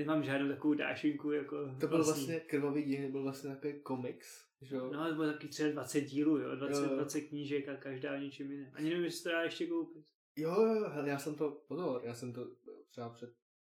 nemám 0.00 0.24
žádnou 0.24 0.48
takovou 0.48 0.74
dášinku. 0.74 1.32
Jako 1.32 1.56
To 1.80 1.86
byl 1.88 2.04
vlastně 2.04 2.40
krvavý 2.40 2.82
dějiny, 2.82 3.10
byl 3.10 3.22
vlastně 3.22 3.50
takový 3.50 3.80
komiks, 3.82 4.44
že 4.62 4.76
jo? 4.76 4.90
No, 4.92 5.08
to 5.08 5.14
bylo 5.14 5.32
taky 5.32 5.48
třeba 5.48 5.70
20 5.70 6.00
dílů, 6.00 6.38
jo, 6.38 6.56
20, 6.56 6.82
Jo, 6.82 6.90
jo. 6.90 6.96
20 6.96 7.20
knížek 7.20 7.68
a 7.68 7.76
každá 7.76 8.12
o 8.14 8.16
něčem 8.20 8.50
jiném. 8.52 8.70
Ani 8.74 8.88
nevím, 8.88 9.04
jestli 9.04 9.22
to 9.22 9.28
dá 9.30 9.42
ještě 9.42 9.66
koupit. 9.66 10.06
Jo, 10.36 10.50
jo, 10.66 10.88
hele, 10.88 11.08
já 11.08 11.18
jsem 11.18 11.34
to, 11.34 11.50
pozor, 11.68 12.00
já 12.04 12.14
jsem 12.14 12.32
to 12.32 12.46
třeba 12.90 13.08
před 13.10 13.34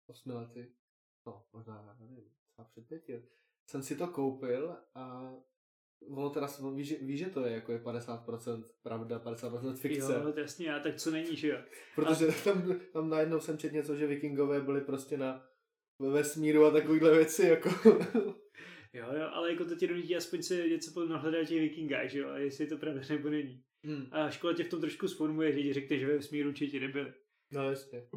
osmi 0.07 0.33
lety, 0.33 0.71
no, 1.27 1.45
možná, 1.53 1.97
nevím, 1.99 2.23
třeba 2.53 2.67
před 2.71 2.87
pěti, 2.87 3.25
jsem 3.69 3.83
si 3.83 3.95
to 3.95 4.07
koupil 4.07 4.75
a 4.95 5.33
ono 6.09 6.29
teda, 6.29 6.47
víš, 6.75 6.87
že- 6.87 6.97
víš, 7.01 7.19
že 7.19 7.25
to 7.29 7.45
je 7.45 7.51
jako 7.53 7.71
je 7.71 7.79
50% 7.79 8.63
pravda, 8.83 9.19
50% 9.19 9.75
fikce. 9.75 10.13
Jo, 10.13 10.31
to 10.33 10.39
jasně, 10.39 10.75
a 10.75 10.79
tak 10.79 10.95
co 10.95 11.11
není, 11.11 11.35
že 11.35 11.47
jo. 11.47 11.57
Protože 11.95 12.27
tam, 12.43 12.79
tam 12.93 13.09
najednou 13.09 13.39
jsem 13.39 13.57
četl 13.57 13.75
něco, 13.75 13.95
že 13.95 14.07
vikingové 14.07 14.61
byli 14.61 14.81
prostě 14.81 15.17
na 15.17 15.45
ve 16.01 16.09
vesmíru 16.09 16.65
a 16.65 16.71
takovýhle 16.71 17.15
věci, 17.17 17.43
jako. 17.47 17.69
Jo, 18.93 19.05
jo, 19.13 19.29
ale 19.31 19.51
jako 19.51 19.65
to 19.65 19.75
tě 19.75 19.87
donutí 19.87 20.15
aspoň 20.15 20.41
se 20.43 20.67
něco 20.67 20.91
potom 20.93 21.09
nahledat 21.09 21.41
o 21.41 21.45
těch 21.45 21.59
vikingách, 21.61 22.09
že 22.09 22.19
jo, 22.19 22.29
a 22.29 22.37
jestli 22.37 22.63
je 22.63 22.67
to 22.69 22.77
pravda 22.77 23.01
nebo 23.09 23.29
není. 23.29 23.63
hmm. 23.83 24.07
A 24.11 24.29
škola 24.29 24.53
tě 24.53 24.63
v 24.63 24.69
tom 24.69 24.81
trošku 24.81 25.07
sformuje, 25.07 25.51
že 25.53 25.61
ti 25.61 25.73
řekne, 25.73 25.97
že 25.97 26.07
ve 26.07 26.21
smíru 26.21 26.49
určitě 26.49 26.79
nebyli. 26.79 27.13
No 27.51 27.69
jasně. 27.69 28.07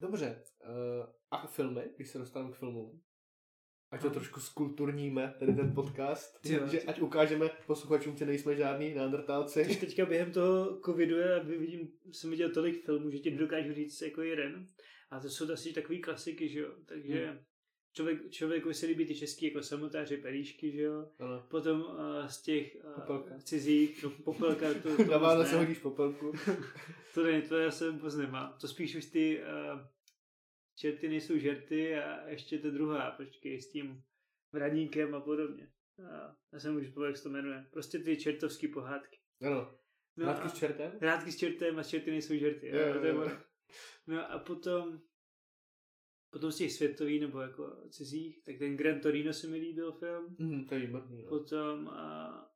Dobře. 0.00 0.42
Uh, 0.68 1.06
a 1.30 1.46
filmy, 1.46 1.82
když 1.96 2.08
se 2.10 2.18
dostanu 2.18 2.52
k 2.52 2.56
filmům? 2.56 3.00
ať 3.94 4.02
to 4.02 4.10
trošku 4.10 4.40
skulturníme, 4.40 5.34
tady 5.38 5.54
ten 5.54 5.74
podcast, 5.74 6.46
Jo. 6.46 6.66
že 6.66 6.82
ať 6.82 7.00
ukážeme 7.00 7.50
posluchačům, 7.66 8.16
že 8.16 8.26
nejsme 8.26 8.56
žádní 8.56 8.94
neandertálci. 8.94 9.64
Když 9.64 9.76
teďka 9.76 10.06
během 10.06 10.32
toho 10.32 10.80
covidu 10.84 11.16
já 11.16 11.38
vidím, 11.38 11.88
jsem 12.12 12.30
viděl 12.30 12.50
tolik 12.50 12.84
filmů, 12.84 13.10
že 13.10 13.18
ti 13.18 13.30
dokážu 13.30 13.72
říct 13.74 14.02
jako 14.02 14.22
jeden. 14.22 14.66
A 15.14 15.20
to 15.20 15.28
jsou 15.30 15.52
asi 15.52 15.72
takový 15.72 16.00
klasiky, 16.00 16.48
že 16.48 16.60
jo. 16.60 16.74
Takže 16.86 17.26
Hmm. 17.26 17.38
člověk, 17.92 18.30
člověku 18.30 18.72
se 18.72 18.86
líbí 18.86 19.06
ty 19.06 19.14
český 19.14 19.46
jako 19.46 19.62
samotáři, 19.62 20.16
pelíšky, 20.16 20.72
že 20.72 20.80
jo. 20.82 21.08
Ano. 21.18 21.46
Potom 21.50 21.80
uh, 21.82 22.26
z 22.26 22.42
těch 22.42 22.76
uh, 22.84 22.94
Popelka. 22.94 23.38
cizích, 23.38 24.02
no 24.02 24.10
popelka, 24.10 24.74
to, 24.82 24.96
to, 24.96 25.04
Na 25.04 25.18
Vánoce 25.18 25.52
ne. 25.52 25.58
hodíš 25.58 25.78
popelku. 25.78 26.32
to, 27.14 27.22
ne, 27.24 27.42
to 27.42 27.56
já 27.58 27.70
se 27.70 27.90
moc 27.92 28.14
nemám. 28.16 28.56
To 28.60 28.68
spíš 28.68 28.94
už 28.96 29.06
ty 29.06 29.40
uh, 29.42 29.80
čerty 30.76 31.08
nejsou 31.08 31.38
žerty 31.38 31.96
a 31.96 32.28
ještě 32.28 32.58
ta 32.58 32.70
druhá, 32.70 33.10
počkej, 33.10 33.60
s 33.60 33.70
tím 33.70 34.02
vraníkem 34.52 35.14
a 35.14 35.20
podobně. 35.20 35.68
A 36.12 36.36
já 36.52 36.58
jsem 36.60 36.76
už 36.76 36.86
jak 37.06 37.16
se 37.16 37.22
to 37.22 37.28
jmenuje. 37.30 37.66
Prostě 37.72 37.98
ty 37.98 38.16
čertovský 38.16 38.68
pohádky. 38.68 39.18
Ano. 39.42 39.74
No 40.16 40.24
Hrátky 40.24 40.44
a- 40.44 40.48
s 40.48 40.54
čertem? 40.58 40.92
Hrátky 41.00 41.32
s 41.32 41.36
čertem 41.36 41.78
a 41.78 41.82
čerty 41.82 42.10
nejsou 42.10 42.34
žerty. 42.36 42.68
Jo, 42.68 42.76
Jo, 42.78 42.86
jo, 42.86 43.00
to 43.00 43.06
je 43.06 43.12
jo. 43.12 43.30
No 44.06 44.30
a 44.32 44.38
potom 44.38 45.00
potom 46.30 46.52
z 46.52 46.56
těch 46.56 46.72
světových 46.72 47.20
nebo 47.20 47.40
jako 47.40 47.88
cizích, 47.90 48.42
tak 48.44 48.58
ten 48.58 48.76
Gran 48.76 49.00
Torino 49.00 49.32
se 49.32 49.46
mi 49.46 49.56
líbil 49.56 49.92
film. 49.92 50.36
Mhm, 50.38 50.64
to 50.66 50.74
je 50.74 50.80
výborný. 50.80 51.22
no. 51.22 51.28
Potom 51.28 51.88
a, 51.88 52.54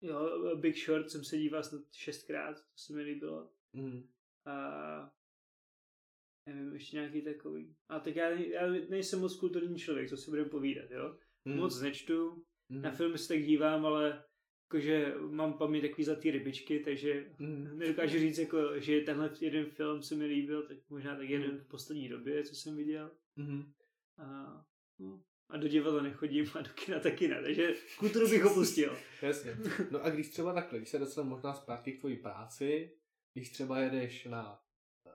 jo, 0.00 0.56
Big 0.56 0.76
Short 0.76 1.10
jsem 1.10 1.24
se 1.24 1.38
díval 1.38 1.62
snad 1.62 1.82
šestkrát, 1.92 2.54
to 2.56 2.76
se 2.76 2.92
mi 2.92 3.02
líbilo. 3.02 3.50
Mhm. 3.72 4.08
A 4.44 5.14
nevím, 6.46 6.72
ještě 6.74 6.96
nějaký 6.96 7.22
takový. 7.22 7.76
A 7.88 8.00
tak 8.00 8.16
já, 8.16 8.28
já 8.30 8.66
nejsem 8.66 9.20
moc 9.20 9.36
kulturní 9.36 9.78
člověk, 9.78 10.08
co 10.08 10.16
si 10.16 10.30
budeme 10.30 10.48
povídat, 10.48 10.90
jo. 10.90 11.18
Mhm. 11.44 11.56
Moc 11.56 11.80
nečtu, 11.80 12.44
Mhm. 12.68 12.82
na 12.82 12.90
filmy 12.90 13.18
se 13.18 13.28
tak 13.28 13.42
dívám, 13.42 13.86
ale 13.86 14.24
jakože 14.72 15.14
mám 15.30 15.52
paměť 15.52 15.82
takový 15.82 16.04
zlatý 16.04 16.30
rybičky, 16.30 16.78
takže 16.80 17.30
Mhm. 17.38 17.78
nedokážu 17.78 18.18
říct, 18.18 18.38
jako, 18.38 18.80
že 18.80 19.00
tenhle 19.00 19.30
jeden 19.40 19.66
film 19.66 20.02
se 20.02 20.14
mi 20.14 20.26
líbil, 20.26 20.62
tak 20.62 20.76
možná 20.90 21.16
tak 21.16 21.28
jeden 21.28 21.58
v 21.58 21.68
poslední 21.68 22.08
době, 22.08 22.44
co 22.44 22.54
jsem 22.54 22.76
viděl. 22.76 23.10
Mhm. 23.36 23.72
A, 24.18 24.26
no, 24.98 25.22
a 25.48 25.56
do 25.56 25.68
divadla 25.68 26.02
nechodím 26.02 26.46
a 26.54 26.60
do 26.62 26.70
kina 26.74 27.00
taky 27.00 27.28
ne, 27.28 27.42
takže 27.42 27.74
kulturu 27.98 28.28
bych 28.30 28.44
opustil. 28.46 28.96
Jasně. 29.22 29.56
No 29.90 30.04
a 30.04 30.10
když 30.10 30.28
třeba 30.28 30.54
takhle, 30.54 30.78
když 30.78 30.88
se 30.88 30.98
dostaneme 30.98 31.30
možná 31.30 31.54
zpátky 31.54 31.92
k 31.92 32.00
tvojí 32.00 32.16
práci, 32.16 32.92
když 33.32 33.50
třeba 33.50 33.80
jedeš 33.80 34.24
na 34.24 34.62
eh, 35.06 35.10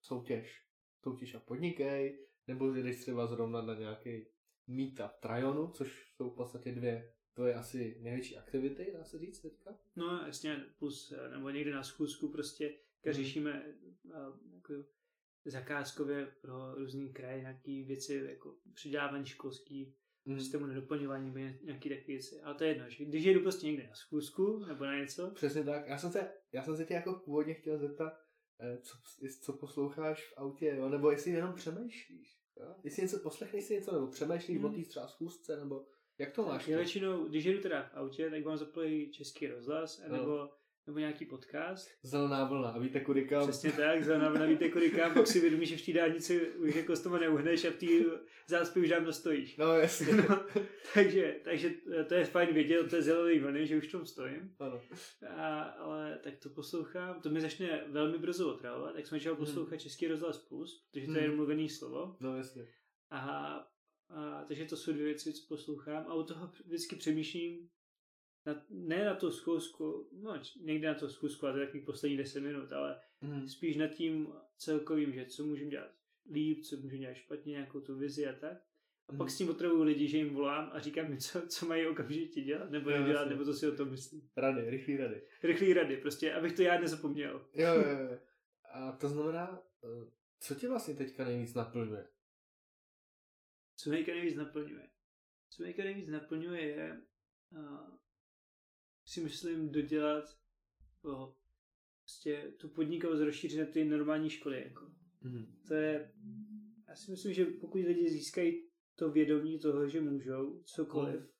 soutěž, 0.00 0.62
soutěž 1.02 1.34
a 1.34 1.40
podnikej, 1.40 2.26
nebo 2.46 2.74
jedeš 2.74 3.00
třeba 3.00 3.26
zrovna 3.26 3.62
na 3.62 3.74
nějaký 3.74 4.26
meetup 4.66 5.12
Trajonu, 5.20 5.68
což 5.68 6.12
jsou 6.16 6.30
v 6.30 6.36
podstatě 6.36 6.72
dvě 6.72 7.12
tvoje 7.34 7.54
asi 7.54 7.98
největší 8.00 8.36
aktivity, 8.36 8.90
dá 8.94 9.04
se 9.04 9.18
říct 9.18 9.40
teďka? 9.40 9.78
No 9.96 10.22
jasně, 10.26 10.64
plus, 10.78 11.12
eh, 11.12 11.30
nebo 11.30 11.50
někde 11.50 11.72
na 11.74 11.82
schůzku 11.82 12.28
prostě, 12.28 12.68
když 13.02 13.16
Mhm. 13.16 13.24
řešíme 13.24 13.74
a, 14.14 14.38
jako 14.54 14.74
zakázkově 15.44 16.26
pro 16.42 16.74
různý 16.74 17.12
kraje 17.12 17.40
nějaký 17.40 17.82
věci, 17.84 18.14
jako 18.28 18.56
předávání 18.74 19.26
školský, 19.26 19.94
Mhm. 20.24 20.40
systému 20.40 20.66
nedoplňování 20.66 21.26
nebo 21.26 21.38
ně- 21.38 21.58
nějaký 21.62 21.88
takové 21.88 22.06
věci. 22.06 22.40
Ale 22.42 22.54
to 22.54 22.64
je 22.64 22.70
jedno, 22.70 22.90
že 22.90 23.04
když 23.04 23.24
jedu 23.24 23.40
prostě 23.40 23.66
někde 23.66 23.86
na 23.86 23.94
schůzku 23.94 24.58
nebo 24.58 24.84
na 24.84 24.98
něco, 24.98 25.30
Přesně 25.30 25.64
tak. 25.64 25.86
Já 25.88 25.98
jsem 25.98 26.12
se, 26.12 26.32
já 26.52 26.62
jsem 26.62 26.76
se 26.76 26.84
tě 26.84 26.94
jako 26.94 27.14
původně 27.14 27.54
chtěl 27.54 27.78
zeptat, 27.78 28.12
eh, 28.60 28.78
co, 28.78 28.96
co 29.42 29.52
posloucháš 29.52 30.28
v 30.28 30.38
autě, 30.38 30.66
jo? 30.76 30.88
nebo 30.88 31.10
jestli 31.10 31.30
jenom 31.30 31.54
přemýšlíš. 31.54 32.40
Jo? 32.56 32.74
Jestli 32.84 33.02
něco 33.02 33.18
poslechneš 33.18 33.64
si 33.64 33.74
něco, 33.74 33.92
nebo 33.92 34.06
přemýšlíš 34.06 34.56
Mhm. 34.58 34.64
o 34.66 34.68
té 34.72 34.82
třeba 34.88 35.08
schůzce, 35.08 35.56
nebo 35.56 35.86
jak 36.20 36.32
to 36.32 36.42
máš? 36.42 36.68
já 36.68 36.76
většinou, 36.76 37.24
když 37.28 37.44
jedu 37.44 37.60
teda 37.60 37.82
v 37.82 37.96
autě, 37.96 38.30
tak 38.30 38.44
mám 38.44 38.56
zaplý 38.56 39.10
český 39.12 39.46
rozhlas, 39.46 40.02
No. 40.08 40.16
nebo, 40.16 40.48
nebo 40.86 40.98
nějaký 40.98 41.24
podcast. 41.26 41.88
Zelená 42.02 42.44
vlna, 42.44 42.68
a 42.68 42.78
víte 42.78 43.00
kudy 43.00 43.24
kam? 43.24 43.42
Přesně 43.48 43.72
tak, 43.72 44.04
za 44.04 44.18
nám 44.18 44.34
navíte 44.34 44.68
kolikám, 44.68 45.14
pak 45.14 45.26
si 45.26 45.40
vědomí, 45.40 45.66
že 45.66 45.76
v 45.76 45.86
té 45.86 45.92
dálnici 45.92 46.50
už 46.50 46.74
jako 46.74 46.96
z 46.96 47.00
toho 47.02 47.18
neuhneš 47.18 47.64
a 47.64 47.70
v 47.70 47.74
té 47.74 47.86
zácpě 48.48 48.82
už 48.82 48.88
dávno 48.88 49.12
stojíš. 49.12 49.56
No 49.56 49.74
jasně. 49.74 50.06
No, 50.28 50.44
takže, 50.94 51.36
takže 51.44 51.70
to 52.08 52.14
je 52.14 52.24
fajn 52.24 52.54
vědět 52.54 52.80
od 52.80 52.90
té 52.90 53.02
zelené 53.02 53.40
vlny, 53.40 53.66
že 53.66 53.76
už 53.76 53.88
v 53.88 53.92
tom 53.92 54.06
stojím. 54.06 54.54
ano. 54.58 54.80
A, 55.36 55.60
ale 55.62 56.18
tak 56.24 56.36
to 56.36 56.50
poslouchám, 56.50 57.20
to 57.20 57.30
mi 57.30 57.40
začne 57.40 57.84
velmi 57.88 58.18
brzo 58.18 58.54
otravovat, 58.54 58.94
tak 58.94 59.06
jsem 59.06 59.18
začal 59.18 59.36
poslouchat 59.36 59.76
Český 59.76 60.06
rozhlas 60.08 60.38
Plus, 60.38 60.86
protože 60.90 61.06
to 61.06 61.18
je 61.18 61.26
Hmm. 61.26 61.36
mluvený 61.36 61.68
slovo. 61.68 62.16
No 62.20 62.36
jasně. 62.36 62.66
A, 63.10 63.54
a, 64.10 64.44
takže 64.48 64.64
to 64.64 64.76
jsou 64.76 64.92
dvě 64.92 65.04
věci, 65.04 65.32
co 65.32 65.46
poslouchám 65.48 66.04
a 66.08 66.14
u 66.14 66.22
toho 66.22 66.50
vždycky 66.64 66.96
přemýšlím, 66.96 67.68
na, 68.46 68.64
ne 68.70 69.04
na 69.04 69.14
tu 69.14 69.30
zkusku, 69.30 70.08
no 70.12 70.42
někde 70.60 70.88
na 70.88 70.94
tu 70.94 71.08
zkusku, 71.08 71.46
ale 71.46 71.52
to 71.54 71.60
je 71.60 71.66
takových 71.66 71.86
posledních 71.86 72.18
10 72.18 72.40
minut, 72.40 72.72
ale 72.72 73.00
Mhm. 73.22 73.48
spíš 73.48 73.76
nad 73.76 73.88
tím 73.88 74.28
celkovým, 74.56 75.12
že 75.12 75.26
co 75.26 75.44
můžeme 75.44 75.70
dělat 75.70 75.90
líp, 76.32 76.62
co 76.64 76.76
můžeme 76.76 77.00
dělat 77.00 77.14
špatně, 77.14 77.50
nějakou 77.50 77.80
tu 77.80 77.96
vizi 77.98 78.26
a 78.26 78.32
tak. 78.32 78.52
A 79.08 79.12
pak 79.12 79.20
Mhm. 79.20 79.28
s 79.28 79.38
tím 79.38 79.48
otravuju 79.50 79.82
lidi, 79.82 80.08
že 80.08 80.16
jim 80.16 80.34
volám 80.34 80.70
a 80.72 80.80
říkám 80.80 81.06
jim, 81.06 81.18
co, 81.18 81.42
co 81.48 81.66
mají 81.66 81.86
okamžitě 81.86 82.40
dělat, 82.40 82.70
nebo 82.70 82.90
Jo, 82.90 83.06
jasně. 83.06 83.30
nebo 83.30 83.44
co 83.44 83.54
si 83.54 83.68
o 83.68 83.76
tom 83.76 83.90
myslí. 83.90 84.30
Rady, 84.36 84.70
rychlý 84.70 84.96
rady. 84.96 85.22
Rychlý 85.42 85.72
rady, 85.72 85.96
prostě, 85.96 86.32
abych 86.34 86.52
to 86.52 86.62
já 86.62 86.80
nezapomněl. 86.80 87.46
Jo, 87.54 87.74
jo, 87.74 87.82
jo. 88.10 88.18
A 88.74 88.92
to 88.92 89.08
znamená, 89.08 89.62
eh, 89.84 90.10
co 90.40 90.54
tě 90.54 90.68
vlastně 90.68 90.94
teďka 90.94 91.24
nejvíc 91.24 91.54
naplňuje? 91.54 92.08
Co 93.82 93.90
mě 93.90 94.04
nejvíc 94.06 94.36
naplňuje? 94.36 94.90
Co 95.50 95.62
mě 95.62 95.74
nejvíc 95.78 96.08
naplňuje 96.08 96.60
je, 96.62 97.02
uh, 97.52 97.96
si 99.06 99.20
myslím, 99.20 99.72
dodělat 99.72 100.24
o, 101.04 101.36
prostě 102.04 102.54
tu 102.60 102.68
podnikavost 102.68 103.22
rozšířit 103.22 103.60
na 103.60 103.66
ty 103.66 103.84
normální 103.84 104.30
školy. 104.30 104.62
Jako. 104.64 104.92
Mhm. 105.20 105.60
To 105.68 105.74
je, 105.74 106.12
já 106.88 106.96
si 106.96 107.10
myslím, 107.10 107.32
že 107.34 107.44
pokud 107.44 107.78
lidi 107.78 108.10
získají 108.10 108.70
to 108.96 109.10
vědomí 109.10 109.58
toho, 109.58 109.88
že 109.88 110.00
můžou 110.00 110.62
cokoliv, 110.62 111.30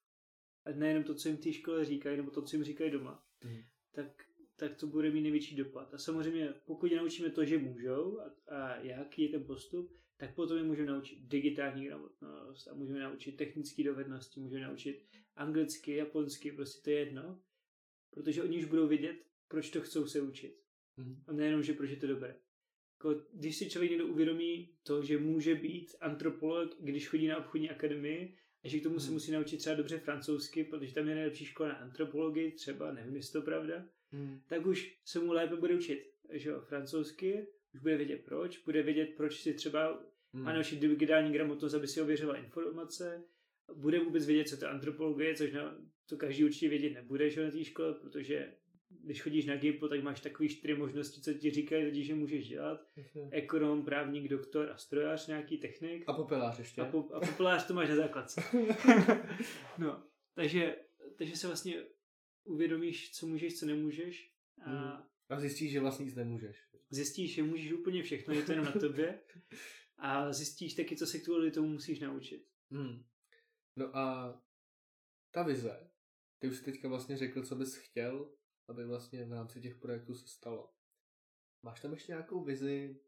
a 0.64 0.70
nejenom 0.70 1.05
to, 1.05 1.14
co 1.14 1.29
jim 1.29 1.37
v 1.37 1.40
té 1.40 1.53
škole 1.53 1.85
říkají, 1.85 2.16
nebo 2.16 2.31
to, 2.31 2.42
co 2.42 2.57
jim 2.57 2.64
říkají 2.64 2.90
doma, 2.90 3.26
Mhm. 3.44 3.62
tak, 3.92 4.30
tak 4.61 4.75
to 4.75 4.87
bude 4.87 5.11
mít 5.11 5.23
největší 5.23 5.57
dopad. 5.57 5.94
A 5.94 5.99
samozřejmě, 5.99 6.55
pokud 6.64 6.92
je 6.92 6.99
naučíme 6.99 7.31
to, 7.31 7.44
že 7.44 7.59
můžou 7.59 8.20
a, 8.20 8.35
a 8.57 8.77
jaký 8.77 9.23
je 9.23 9.29
ten 9.29 9.44
postup, 9.44 9.92
tak 10.16 10.35
potom 10.35 10.57
je 10.57 10.62
můžeme 10.62 10.92
naučit 10.92 11.18
digitální 11.20 11.85
gramotnost 11.85 12.68
a 12.68 12.75
můžeme 12.75 13.01
naučit 13.01 13.37
technické 13.37 13.85
dovednosti, 13.85 14.40
můžeme 14.40 14.66
naučit 14.66 15.07
anglicky, 15.37 15.96
japonsky, 15.96 16.53
prostě 16.53 16.81
to 16.85 16.90
je 16.90 16.99
jedno, 16.99 17.42
protože 18.11 18.42
oni 18.42 18.59
už 18.59 18.64
budou 18.64 18.88
vědět, 18.88 19.16
proč 19.49 19.70
to 19.70 19.81
chcou 19.81 20.07
se 20.07 20.20
učit. 20.20 20.61
Mhm. 20.96 21.23
A 21.27 21.33
nejenom, 21.33 21.62
že 21.62 21.73
proč 21.73 21.90
je 21.90 21.96
to 21.96 22.07
dobré. 22.07 22.37
Když 23.33 23.57
si 23.57 23.70
člověk 23.70 23.90
někdo 23.90 24.07
uvědomí 24.07 24.75
to, 24.83 25.03
že 25.03 25.18
může 25.18 25.55
být 25.55 25.94
antropolog, 26.01 26.77
když 26.81 27.09
chodí 27.09 27.27
na 27.27 27.38
obchodní 27.38 27.70
akademii, 27.70 28.37
a 28.64 28.68
že 28.68 28.81
k 28.81 28.83
tomu 28.83 28.99
se 28.99 29.07
Hmm. 29.07 29.14
musí 29.14 29.33
naučit 29.33 29.57
třeba 29.57 29.77
dobře 29.77 29.99
francouzsky, 29.99 30.64
protože 30.64 30.94
tam 30.94 31.09
je 31.09 31.14
nejlepší 31.14 31.44
škola 31.44 31.68
na 31.68 31.75
antropologii, 31.75 32.53
třeba, 32.53 32.92
nevím, 32.92 33.16
jestli 33.16 33.33
to 33.33 33.42
pravda, 33.42 33.88
Mhm. 34.12 34.40
tak 34.46 34.66
už 34.66 34.99
se 35.05 35.18
mu 35.18 35.33
lépe 35.33 35.57
bude 35.57 35.75
učit 35.75 36.11
že 36.33 36.51
jo, 36.51 36.61
francouzsky, 36.61 37.46
už 37.75 37.81
bude 37.81 37.96
vědět 37.96 38.25
proč, 38.25 38.59
bude 38.59 38.83
vědět, 38.83 39.09
proč 39.16 39.40
si 39.40 39.55
třeba 39.55 40.03
Mhm. 40.33 40.44
má 40.44 40.53
naučit 40.53 40.81
digitální 40.81 41.33
gramotnost, 41.33 41.75
aby 41.75 41.87
si 41.88 42.01
ověřoval 42.03 42.37
informace, 42.37 43.25
bude 43.75 43.99
vůbec 44.01 44.27
vědět, 44.27 44.49
co 44.49 44.57
to 44.57 44.64
je 44.64 44.70
antropologie, 44.70 45.35
což 45.35 45.53
na, 45.53 45.79
to 46.09 46.16
každý 46.16 46.44
určitě 46.44 46.68
vědět 46.68 46.94
nebude 46.94 47.31
že 47.31 47.44
na 47.44 47.51
té 47.51 47.64
škole, 47.64 47.94
protože 47.94 48.55
když 49.05 49.23
chodíš 49.23 49.46
na 49.46 49.57
GIMPO, 49.57 49.88
tak 49.88 50.03
máš 50.03 50.20
takové 50.20 50.49
čtyři 50.49 50.75
možnosti, 50.75 51.20
co 51.20 51.35
ti 51.35 51.51
říkají 51.51 51.85
lidi, 51.85 52.05
že 52.05 52.14
můžeš 52.14 52.49
dělat. 52.49 52.87
Jasně. 52.96 53.29
Ekonom, 53.33 53.85
právník, 53.85 54.29
doktor 54.29 54.70
a 54.70 54.77
strojař, 54.77 55.27
nějaký 55.27 55.57
technik. 55.59 56.05
A 56.07 56.12
popelář 56.12 56.59
ještě. 56.59 56.81
A, 56.81 56.85
po, 56.85 57.09
a 57.14 57.20
populář 57.20 57.66
to 57.66 57.75
máš 57.75 57.88
na 57.88 57.96
základce. 57.96 58.40
no, 59.79 60.03
takže, 60.35 60.77
takže 61.18 61.37
se 61.37 61.46
vlastně 61.46 61.85
uvědomíš, 62.45 63.12
co 63.12 63.26
můžeš, 63.26 63.59
co 63.59 63.66
nemůžeš 63.66 64.34
a 64.64 64.70
Mhm. 64.70 65.03
A 65.28 65.41
zjistíš, 65.41 65.72
že 65.72 65.80
vlastně 65.80 66.05
nic 66.05 66.14
nemůžeš. 66.14 66.68
zjistíš, 66.91 67.34
že 67.34 67.43
můžeš 67.43 67.72
úplně 67.72 68.03
všechno, 68.03 68.34
je 68.34 68.43
to 68.43 68.53
jenom 68.53 68.66
na 68.66 68.72
tobě 68.72 69.22
a 69.97 70.32
zjistíš 70.32 70.74
taky, 70.74 70.97
co 70.97 71.07
se 71.07 71.18
kvůli 71.18 71.51
tomu 71.51 71.68
musíš 71.68 72.01
naučit. 72.01 72.49
Hmm. 72.70 73.05
No 73.76 73.97
a 73.97 74.34
ta 75.30 75.43
vize, 75.43 75.91
ty 76.38 76.49
už 76.49 76.57
jsi 76.57 76.64
teďka 76.64 76.88
vlastně 76.88 77.16
řekl, 77.16 77.47
co 77.47 77.57
bys 77.57 77.74
chtěl, 77.76 78.36
aby 78.68 78.86
vlastně 78.86 79.24
v 79.24 79.32
rámci 79.32 79.61
těch 79.61 79.76
projektů 79.76 80.14
se 80.14 80.28
stalo. 80.28 80.74
Máš 81.62 81.80
tam 81.80 81.93
ještě 81.93 82.12
nějakou 82.12 82.45
vizi, 82.45 83.01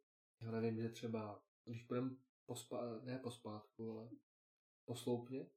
já 0.42 0.50
nevím, 0.50 0.80
že 0.80 0.88
třeba, 0.88 1.44
když 1.64 1.84
budeme 1.84 2.16
pospa, 2.46 3.00
ne 3.04 3.18
pospátku, 3.18 3.90
ale 3.90 4.10
posloupně, 4.84 5.50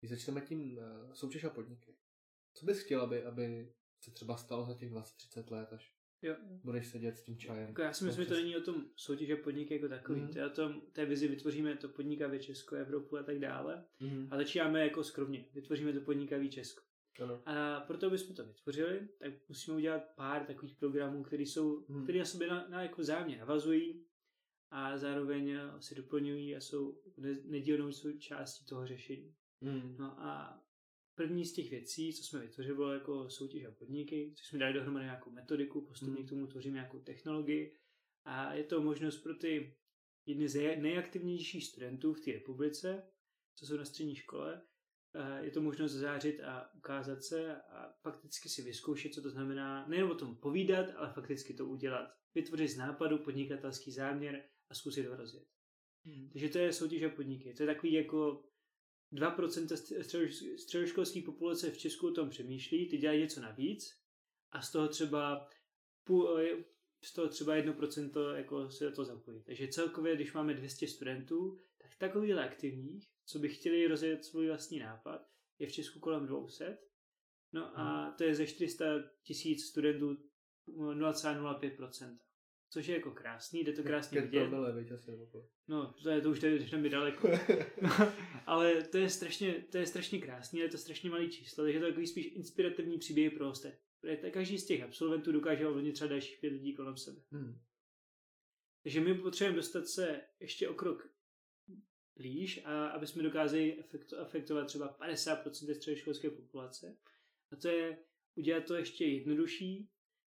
když 0.00 0.10
začneme 0.10 0.40
tím 0.40 0.78
uh, 0.78 1.12
soutěž 1.12 1.44
a 1.44 1.50
podniky. 1.50 1.96
Co 2.54 2.66
bys 2.66 2.82
chtěl, 2.82 3.00
aby, 3.00 3.24
aby 3.24 3.72
se 4.00 4.10
třeba 4.10 4.36
stalo 4.36 4.64
za 4.66 4.74
těch 4.74 4.92
20-30 4.92 5.52
let, 5.52 5.72
až 5.72 5.94
Jo. 6.22 6.36
Budeš 6.64 6.86
sedět 6.88 7.16
s 7.16 7.22
tím 7.22 7.38
čajem. 7.38 7.68
Jako 7.68 7.82
já 7.82 7.92
si 7.92 8.04
myslím, 8.04 8.24
že 8.24 8.28
to 8.30 8.36
není 8.36 8.56
o 8.56 8.60
tom 8.60 8.86
soutěže 8.96 9.36
podniky 9.36 9.74
jako 9.74 9.88
takový. 9.88 10.20
Mm. 10.20 10.28
To 10.28 10.38
je 10.38 10.46
o 10.46 10.50
tom, 10.50 10.80
té 10.92 11.04
vizi 11.06 11.28
vytvoříme 11.28 11.76
to 11.76 11.88
podnikavě 11.88 12.38
Česko, 12.40 12.76
Evropu 12.76 13.16
a 13.16 13.22
tak 13.22 13.38
dále. 13.38 13.84
Mhm. 14.00 14.28
A 14.30 14.36
začínáme 14.36 14.80
jako 14.80 15.04
skromně. 15.04 15.44
Vytvoříme 15.54 15.92
to 15.92 16.00
podnikavý 16.00 16.50
Česko. 16.50 16.82
Ano. 17.22 17.42
A 17.46 17.80
proto, 17.80 18.06
aby 18.06 18.18
jsme 18.18 18.34
to 18.34 18.44
vytvořili, 18.44 19.08
tak 19.18 19.32
musíme 19.48 19.76
udělat 19.76 20.02
pár 20.16 20.44
takových 20.46 20.76
programů, 20.76 21.22
které 21.22 21.42
jsou, 21.42 21.84
Hmm. 21.88 22.02
které 22.02 22.18
na 22.18 22.24
sobě 22.24 22.48
na, 22.48 22.68
na 22.68 22.82
jako 22.82 23.00
vzájemně 23.00 23.38
navazují 23.38 24.06
a 24.70 24.98
zároveň 24.98 25.58
se 25.80 25.94
doplňují 25.94 26.56
a 26.56 26.60
jsou 26.60 27.00
ne- 27.16 27.38
nedílnou 27.44 27.92
součástí 27.92 28.66
toho 28.66 28.86
řešení. 28.86 29.34
Mhm. 29.60 29.96
No 29.98 30.20
a 30.20 30.60
první 31.20 31.44
z 31.44 31.52
těch 31.52 31.70
věcí, 31.70 32.14
co 32.14 32.22
jsme 32.24 32.40
vytvořili, 32.40 32.74
bylo 32.74 32.92
jako 32.92 33.30
soutěž 33.30 33.64
a 33.64 33.70
podniky, 33.70 34.32
což 34.36 34.46
jsme 34.46 34.58
dali 34.58 34.72
dohromady 34.72 35.04
nějakou 35.04 35.30
metodiku, 35.30 35.80
postupně 35.80 36.16
Hmm. 36.16 36.26
k 36.26 36.28
tomu 36.28 36.46
tvoříme 36.46 36.74
nějakou 36.74 36.98
technologii 36.98 37.76
a 38.24 38.54
je 38.54 38.64
to 38.64 38.82
možnost 38.82 39.18
pro 39.18 39.34
ty 39.34 39.76
jedny 40.26 40.48
z 40.48 40.76
nejaktivnějších 40.76 41.66
studentů 41.66 42.14
v 42.14 42.20
té 42.20 42.32
republice, 42.32 43.02
co 43.54 43.66
jsou 43.66 43.76
na 43.76 43.84
střední 43.84 44.14
škole, 44.16 44.62
eh, 45.14 45.44
je 45.44 45.50
to 45.50 45.60
možnost 45.60 45.92
zářit 45.92 46.40
a 46.40 46.74
ukázat 46.74 47.22
se 47.22 47.56
a 47.56 47.92
fakticky 48.02 48.48
si 48.48 48.62
vyzkoušet, 48.62 49.14
co 49.14 49.22
to 49.22 49.30
znamená, 49.30 49.86
nejen 49.88 50.04
o 50.04 50.14
tom 50.14 50.36
povídat, 50.36 50.86
ale 50.96 51.12
fakticky 51.12 51.54
to 51.54 51.66
udělat. 51.66 52.10
Vytvořit 52.34 52.68
z 52.68 52.76
nápadu 52.76 53.18
podnikatelský 53.18 53.92
záměr 53.92 54.44
a 54.70 54.74
zkusit 54.74 55.06
ho 55.06 55.16
rozjet. 55.16 55.48
Takže 56.32 56.48
to 56.48 56.58
je 56.58 56.72
soutěž 56.72 57.02
a 57.02 57.08
podniky. 57.08 57.54
To 57.54 57.62
je 57.62 57.66
takový 57.66 57.92
jako 57.92 58.49
2% 59.12 59.76
středoš- 59.76 60.56
středoškolské 60.56 61.22
populace 61.22 61.70
v 61.70 61.78
Česku 61.78 62.08
o 62.08 62.10
tom 62.10 62.30
přemýšlí, 62.30 62.88
ty 62.88 62.98
dělají 62.98 63.20
něco 63.20 63.40
navíc 63.40 64.00
a 64.52 64.62
z 64.62 64.72
toho 64.72 64.88
třeba 64.88 65.48
půl, 66.04 66.38
eh, 66.38 66.64
z 67.02 67.12
toho 67.12 67.28
třeba 67.28 67.54
1% 67.54 68.34
jako 68.34 68.70
se 68.70 68.84
do 68.84 68.92
toho 68.92 69.04
zapojí. 69.04 69.42
Takže 69.42 69.68
celkově, 69.68 70.16
když 70.16 70.32
máme 70.32 70.54
200 70.54 70.86
studentů, 70.86 71.60
tak 71.78 71.90
takovýhle 71.98 72.44
aktivních, 72.44 73.08
co 73.24 73.38
by 73.38 73.48
chtěli 73.48 73.86
rozjet 73.86 74.24
svůj 74.24 74.46
vlastní 74.46 74.78
nápad, 74.78 75.30
je 75.58 75.66
v 75.66 75.72
Česku 75.72 76.00
kolem 76.00 76.26
200. 76.26 76.78
No 77.52 77.78
a 77.78 78.14
to 78.18 78.24
je 78.24 78.34
ze 78.34 78.46
400 78.46 78.84
tisíc 79.22 79.66
studentů 79.66 80.16
0,05%. 80.68 82.18
Což 82.72 82.86
je 82.86 82.94
jako 82.94 83.10
krásný, 83.10 83.64
jde 83.64 83.72
to 83.72 83.82
krásně 83.82 84.20
vidět. 84.20 84.40
promile, 84.40 84.72
viď, 84.72 84.92
asi. 84.92 85.18
No, 85.68 85.94
to 86.02 86.10
je 86.10 86.20
to 86.20 86.30
už 86.30 86.40
teď 86.40 86.74
mi 86.74 86.88
daleko. 86.88 87.28
ale 88.46 88.82
to 88.82 88.98
je, 88.98 89.08
strašně, 89.10 89.54
to 89.70 89.78
je 89.78 89.86
strašně 89.86 90.20
krásný, 90.20 90.60
ale 90.60 90.66
je 90.66 90.70
to 90.70 90.78
strašně 90.78 91.10
malý 91.10 91.30
číslo, 91.30 91.64
takže 91.64 91.78
to 91.78 91.84
je 91.84 91.90
takový 91.90 92.06
spíš 92.06 92.26
inspirativní 92.26 92.98
příběh 92.98 93.32
pro 93.32 93.50
ostatní. 93.50 93.78
Protože 94.00 94.16
ta- 94.16 94.30
Každý 94.30 94.58
z 94.58 94.66
těch 94.66 94.82
absolventů 94.82 95.32
dokáže 95.32 95.66
ovlivnit 95.66 95.94
třeba 95.94 96.08
dalších 96.08 96.38
pět 96.40 96.50
lidí 96.52 96.74
kolem 96.74 96.96
sebe. 96.96 97.20
Mhm. 97.30 97.60
Takže 98.82 99.00
my 99.00 99.14
potřebujeme 99.14 99.56
dostat 99.56 99.86
se 99.86 100.20
ještě 100.40 100.68
o 100.68 100.74
krok 100.74 101.10
blíž, 102.16 102.60
a 102.64 102.86
aby 102.86 103.06
jsme 103.06 103.22
dokázali 103.22 103.78
efektu, 103.80 104.16
afektovat 104.18 104.66
třeba 104.66 104.98
50% 104.98 105.74
středoškolské 105.74 106.30
populace. 106.30 106.96
A 107.52 107.56
to 107.56 107.68
je 107.68 107.98
udělat 108.34 108.64
to 108.64 108.74
ještě 108.74 109.04
jednodušší 109.04 109.90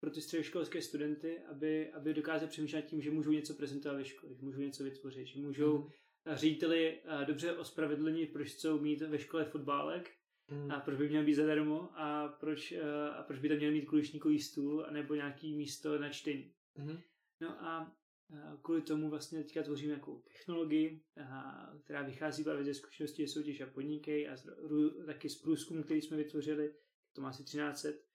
pro 0.03 0.11
ty 0.11 0.21
středoškolské 0.21 0.81
studenty, 0.81 1.39
aby, 1.39 1.91
aby 1.93 2.13
dokázali 2.13 2.49
přemýšlet 2.49 2.81
tím, 2.85 3.01
že 3.01 3.11
můžou 3.11 3.31
něco 3.31 3.53
prezentovat 3.53 3.95
ve 3.95 4.05
škole, 4.05 4.33
že 4.35 4.45
můžou 4.45 4.61
něco 4.61 4.83
vytvořit, 4.83 5.27
že 5.27 5.39
můžou 5.39 5.77
Mhm. 5.77 5.91
řediteli 6.35 6.99
eh, 7.05 7.25
dobře 7.25 7.53
ospravedlnit, 7.57 8.33
proč 8.33 8.47
chcou 8.49 8.79
mít 8.79 9.01
ve 9.01 9.19
škole 9.19 9.45
fotbálek 9.45 10.11
Mhm. 10.51 10.71
a 10.71 10.79
proč 10.79 10.97
by 10.97 11.09
měl 11.09 11.23
být 11.25 11.33
zadarmo 11.33 11.89
a 11.99 12.27
proč, 12.27 12.71
eh, 12.71 12.81
a 13.09 13.23
proč 13.23 13.39
by 13.39 13.49
tam 13.49 13.57
měl 13.57 13.71
mít 13.71 13.85
kulišníkový 13.85 14.39
stůl 14.39 14.85
nebo 14.91 15.15
nějaký 15.15 15.57
místo 15.57 15.99
na 15.99 16.09
čtení. 16.09 16.53
Mhm. 16.77 16.99
No 17.41 17.63
a 17.63 17.95
kvůli 18.61 18.81
tomu 18.81 19.09
vlastně 19.09 19.43
teďka 19.43 19.63
tvoříme 19.63 19.87
nějakou 19.93 20.21
technologii, 20.21 21.01
která 21.83 22.01
vychází 22.03 22.43
právě 22.43 22.63
ze 22.63 22.73
zkušenosti 22.73 23.27
soutěž 23.27 23.61
a 23.61 23.65
podniky 23.67 24.27
a 24.27 24.37
z, 24.37 24.49
taky 25.05 25.29
z 25.29 25.41
průzkumu, 25.41 25.83
který 25.83 26.01
jsme 26.01 26.17
vytvořili, 26.17 26.73
to 27.13 27.21
má 27.21 27.29
asi 27.29 27.43
1300 27.43 27.89
o, 27.89 28.12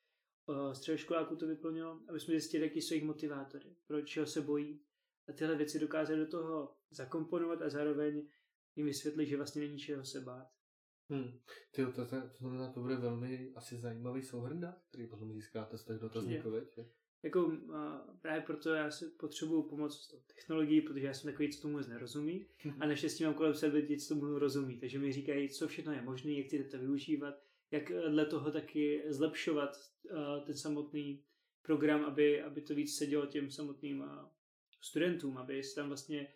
středoškoláků 0.73 1.37
to 1.37 1.47
vyplnilo, 1.47 2.01
aby 2.09 2.21
jsme 2.21 2.33
zjistili, 2.33 2.65
jaký 2.65 2.83
jsou 2.83 2.95
jejich 2.95 3.07
motivátory, 3.07 3.77
proč 3.87 4.09
čeho 4.09 4.27
se 4.27 4.41
bojí 4.41 4.81
a 5.29 5.33
tyhle 5.33 5.57
věci 5.57 5.79
dokázali 5.79 6.19
do 6.19 6.27
toho 6.27 6.75
zakomponovat 6.91 7.63
a 7.63 7.69
zároveň 7.69 8.29
jim 8.77 8.87
vysvětlit, 8.87 9.27
že 9.27 9.37
vlastně 9.37 9.63
není 9.63 9.79
čeho 9.79 10.05
se 10.05 10.21
bát. 10.21 10.49
Hmm. 11.11 11.41
Ty, 11.71 11.85
to, 11.85 11.93
to, 11.93 12.07
to, 12.07 12.73
to 12.75 12.81
bude 12.81 12.97
velmi 12.97 13.53
asi 13.55 13.81
zajímavý 13.81 14.23
souhrn 14.23 14.61
dat, 14.61 14.83
který 14.89 15.07
potom 15.07 15.33
získáte 15.33 15.79
z 15.79 15.85
těch 15.85 15.99
dotazníků? 15.99 16.53
Jako 17.23 17.53
a, 17.75 18.07
právě 18.23 18.43
proto 18.43 18.75
já 18.75 18.91
si 18.91 19.07
potřebuju 19.07 19.63
pomoc 19.63 20.01
s 20.01 20.09
tou 20.09 20.17
technologií, 20.35 20.81
protože 20.81 21.07
já 21.07 21.15
jsem 21.15 21.33
takový, 21.33 21.53
co 21.53 21.63
tomu 21.63 21.77
moc 21.77 21.89
nerozumí. 21.89 22.47
A 22.81 22.87
naštěstí 22.87 23.25
mám 23.25 23.35
kolem 23.35 23.55
sebe 23.55 23.79
lidi, 23.79 23.99
co 23.99 24.15
tomu 24.15 24.39
rozumí. 24.39 24.81
Takže 24.81 24.99
mi 24.99 25.13
říkají, 25.13 25.49
co 25.49 25.69
všechno 25.69 25.93
je 25.93 26.03
možné, 26.03 26.33
jak 26.33 26.49
ty 26.51 26.59
data 26.59 26.79
využívat, 26.79 27.35
jak 27.71 27.91
eh, 27.91 28.11
dle 28.11 28.27
toho 28.27 28.51
taky 28.51 29.03
zlepšovat 29.09 29.77
uh, 30.11 30.45
ten 30.47 30.57
samotný 30.57 31.23
program, 31.63 32.05
aby, 32.05 32.43
aby 32.43 32.61
to 32.61 32.75
víc 32.75 32.97
sedělo 32.97 33.27
těm 33.27 33.51
samotným 33.51 34.01
uh, 34.01 34.07
studentům, 34.81 35.39
aby 35.39 35.63
se 35.63 35.75
tam 35.75 35.89
vlastně 35.89 36.29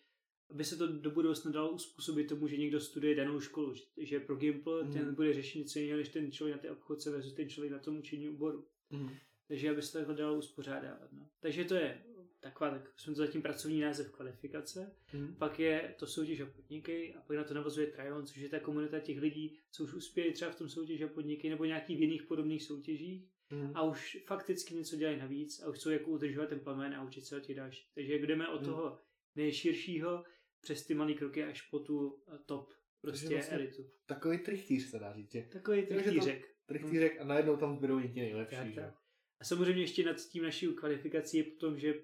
aby 0.50 0.64
se 0.64 0.76
to 0.76 0.86
do 0.86 1.10
budoucna 1.10 1.52
dalo 1.52 1.72
uspůsobit 1.72 2.28
tomu, 2.28 2.48
že 2.48 2.56
někdo 2.56 2.80
studuje 2.80 3.14
danou 3.14 3.40
školu, 3.40 3.74
že, 3.96 4.20
pro 4.20 4.36
Gimple 4.36 4.84
Mhm. 4.84 4.92
ten 4.92 5.14
bude 5.14 5.32
řešit 5.32 5.58
něco 5.58 5.78
jiného, 5.78 5.98
než 5.98 6.08
ten 6.08 6.32
člověk 6.32 6.56
na 6.56 6.62
té 6.62 6.70
obchodce 6.70 7.10
versus 7.10 7.34
ten 7.34 7.48
člověk 7.48 7.72
na 7.72 7.78
tom 7.78 7.98
učení 7.98 8.28
oboru. 8.28 8.66
Mhm. 8.90 9.10
Takže 9.48 9.70
aby 9.70 9.82
se 9.82 10.04
to 10.04 10.14
dalo 10.14 10.38
uspořádávat. 10.38 11.12
No. 11.12 11.28
Takže 11.40 11.64
to 11.64 11.74
je 11.74 12.04
taková, 12.42 12.70
tak 12.70 13.00
jsme 13.00 13.14
to 13.14 13.18
zatím 13.26 13.42
pracovní 13.42 13.80
název 13.80 14.10
kvalifikace. 14.12 14.94
Mhm. 15.12 15.34
Pak 15.34 15.58
je 15.58 15.94
to 15.98 16.06
soutěž 16.06 16.40
a 16.40 16.46
podniky 16.46 17.14
a 17.14 17.20
pak 17.20 17.36
na 17.36 17.44
to 17.44 17.54
navazuje 17.54 17.86
Tryon, 17.86 18.26
což 18.26 18.36
je 18.36 18.48
ta 18.48 18.60
komunita 18.60 19.00
těch 19.00 19.18
lidí, 19.18 19.58
co 19.70 19.84
už 19.84 19.94
uspěli 19.94 20.32
třeba 20.32 20.50
v 20.50 20.56
tom 20.58 20.68
soutěž 20.68 21.00
a 21.02 21.08
podniky 21.08 21.50
nebo 21.50 21.64
nějaký 21.64 21.96
v 21.96 22.00
jiných 22.00 22.22
podobných 22.22 22.62
soutěžích 22.62 23.28
Mhm. 23.50 23.72
a 23.74 23.82
už 23.82 24.18
fakticky 24.26 24.74
něco 24.74 24.96
dělají 24.96 25.18
navíc 25.18 25.62
a 25.62 25.68
už 25.68 25.76
chcou 25.76 25.90
jako 25.90 26.10
udržovat 26.10 26.48
ten 26.48 26.60
plamen 26.60 26.94
a 26.94 27.04
učit 27.04 27.20
se 27.24 27.36
od 27.36 27.40
těch 27.40 27.56
dalších. 27.56 27.90
Takže 27.94 28.12
jak 28.12 28.26
jdeme 28.26 28.48
od 28.48 28.62
Hmm. 28.62 28.64
toho 28.70 28.98
nejširšího 29.36 30.24
přes 30.60 30.86
ty 30.86 30.94
malé 30.94 31.14
kroky 31.14 31.44
až 31.44 31.62
po 31.62 31.78
tu 31.78 32.22
eh, 32.34 32.38
top, 32.46 32.72
prostě 33.00 33.24
Takže 33.26 33.36
vlastně 33.36 33.56
elitu. 33.56 33.90
Takový 34.06 34.38
trichtýř 34.38 34.90
se 34.90 34.98
dá 34.98 35.12
říct, 35.12 35.36
Takový 35.52 35.86
trichtýřek. 35.86 36.48
trichtýřek 36.66 37.20
a 37.20 37.24
najednou 37.24 37.56
tam 37.56 37.76
zbydou 37.76 37.98
i 38.00 38.08
ti 38.08 38.20
nejlepší, 38.20 38.56
Tak, 38.56 38.68
že? 38.74 38.80
tak. 38.80 38.94
A 39.40 39.44
samozřejmě 39.44 39.82
ještě 39.82 40.04
nad 40.04 40.16
tím 40.16 40.42
naší 40.42 40.66
kvalifikací 40.66 41.36
je 41.36 41.44
potom, 41.44 41.78
že 41.78 41.94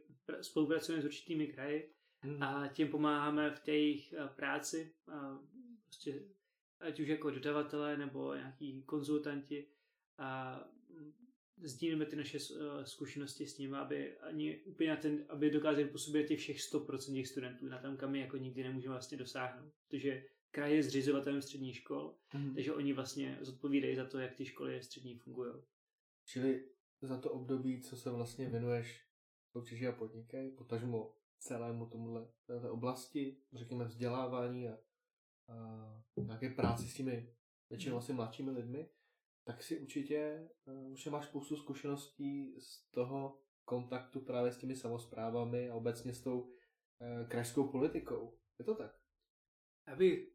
spolupracujeme 0.41 1.03
s 1.03 1.05
určitými 1.05 1.47
kraji 1.47 1.93
Mhm. 2.24 2.43
a 2.43 2.68
tím 2.68 2.89
pomáháme 2.89 3.51
v 3.51 3.61
té 3.61 3.72
jejich 3.72 4.12
eh, 4.12 4.29
práci, 4.37 4.93
a 5.12 5.39
prostě, 5.85 6.22
ať 6.81 7.01
už 7.01 7.09
jako 7.09 7.31
dodavatelé 7.31 7.97
nebo 7.97 8.35
nějaký 8.35 8.83
konzultanti 8.83 9.66
a 10.18 10.61
sdílíme 11.62 12.07
ty 12.07 12.16
naše 12.16 12.39
eh, 12.39 12.87
zkušenosti 12.87 13.47
s 13.47 13.59
nimi, 13.59 13.76
aby 13.76 14.18
ani 14.18 14.59
úplně 14.64 14.97
ten, 14.97 15.24
aby 15.29 15.51
dokázali 15.51 15.85
působit 15.89 16.26
těch 16.29 16.39
všech 16.39 16.59
100% 16.72 17.14
těch 17.14 17.29
studentů 17.29 17.68
na 17.68 17.79
tam, 17.79 17.97
kam 17.97 18.11
my 18.11 18.20
jako 18.20 18.37
nikdy 18.37 18.62
nemůžeme 18.62 18.95
vlastně 18.95 19.18
dosáhnout. 19.18 19.72
Protože 19.89 20.24
kraj 20.51 20.74
je 20.76 20.83
zřizovatelem 20.83 21.43
středních 21.43 21.76
škol, 21.76 22.14
Mhm. 22.35 22.55
takže 22.55 22.72
oni 22.74 22.93
vlastně 22.93 23.39
zodpovídají 23.41 23.97
za 23.97 24.05
to, 24.05 24.18
jak 24.18 24.35
ty 24.35 24.45
školy 24.47 24.83
střední 24.83 25.14
fungují. 25.18 25.53
Čili 26.24 26.64
za 27.03 27.18
to 27.20 27.31
období, 27.33 27.81
co 27.83 27.97
se 27.97 28.11
vlastně 28.11 28.49
věnuješ 28.49 29.07
soutěži 29.59 29.86
a 29.86 29.92
podnikej, 29.92 30.50
potažmo 30.50 31.14
celému 31.38 31.86
tomuhle 31.86 32.28
této 32.46 32.72
oblasti, 32.72 33.36
řekněme 33.52 33.84
vzdělávání 33.84 34.68
a, 34.68 34.78
a 35.48 36.22
nějaké 36.22 36.50
práci 36.50 36.88
s 36.88 36.94
těmi 36.94 37.34
většinou 37.70 37.96
asi 37.96 38.12
mladšími 38.12 38.50
lidmi, 38.50 38.90
tak 39.44 39.62
si 39.62 39.80
určitě 39.80 40.48
uh, 40.66 40.92
už 40.92 41.06
máš 41.06 41.26
spoustu 41.26 41.56
zkušeností 41.56 42.61
z 42.61 42.90
toho 42.90 43.40
kontaktu 43.64 44.20
právě 44.20 44.52
s 44.52 44.59
těmi 44.59 44.76
samozprávami 44.76 45.70
a 45.70 45.74
obecně 45.74 46.14
s 46.14 46.22
tou 46.22 46.40
uh, 46.40 47.28
krajskou 47.28 47.68
politikou. 47.68 48.38
Je 48.59 48.64
to 48.64 48.74
tak? 48.74 48.98
Já 49.88 49.96
bych 49.96 50.28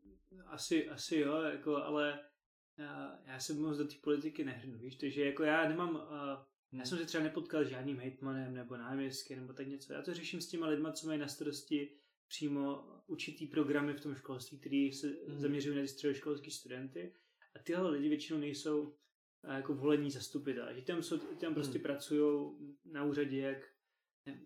asi, 0.45 0.89
asi 0.89 1.17
jo, 1.17 1.41
jako, 1.41 1.75
ale 1.75 2.29
já, 2.77 3.19
já 3.25 3.39
se 3.39 3.53
moc 3.53 3.77
do 3.77 3.87
té 3.87 3.95
politiky 4.03 4.43
nehrnu, 4.43 4.79
víš, 4.79 4.95
takže 4.95 5.25
jako 5.25 5.43
já 5.43 5.69
nemám, 5.69 5.95
uh, 5.95 6.52
já 6.73 6.85
jsem 6.85 6.97
se 6.97 7.05
třeba 7.05 7.23
nepotkal 7.23 7.65
s 7.65 7.67
žádným 7.69 7.97
hejtmanem 7.97 8.53
nebo 8.53 8.77
náměstkem 8.77 9.39
nebo 9.39 9.53
tak 9.53 9.67
něco, 9.67 9.93
já 9.93 10.01
to 10.01 10.13
řeším 10.13 10.41
s 10.41 10.47
těma 10.47 10.67
lidma, 10.67 10.91
co 10.91 11.07
mají 11.07 11.19
na 11.19 11.27
starosti 11.27 11.91
přímo 12.27 12.83
určitý 13.07 13.47
programy 13.47 13.93
v 13.93 14.01
tom 14.01 14.15
školství, 14.15 14.59
který 14.59 14.93
se 14.93 15.07
Mhm. 15.27 15.39
zaměřují 15.39 15.77
na 15.81 15.87
středoškolské 15.87 16.51
studenty 16.51 17.13
a 17.55 17.59
tyhle 17.63 17.89
lidi 17.89 18.09
většinou 18.09 18.39
nejsou 18.39 18.95
eh, 19.43 19.55
jako 19.55 19.73
volení 19.75 20.11
zastupitelé, 20.11 20.75
že 20.75 20.81
tam, 20.81 21.03
jsou, 21.03 21.17
tam 21.17 21.53
prostě 21.53 21.77
Mhm. 21.77 21.83
pracují 21.83 22.51
na 22.85 23.03
úřadě, 23.03 23.39
jak 23.39 23.57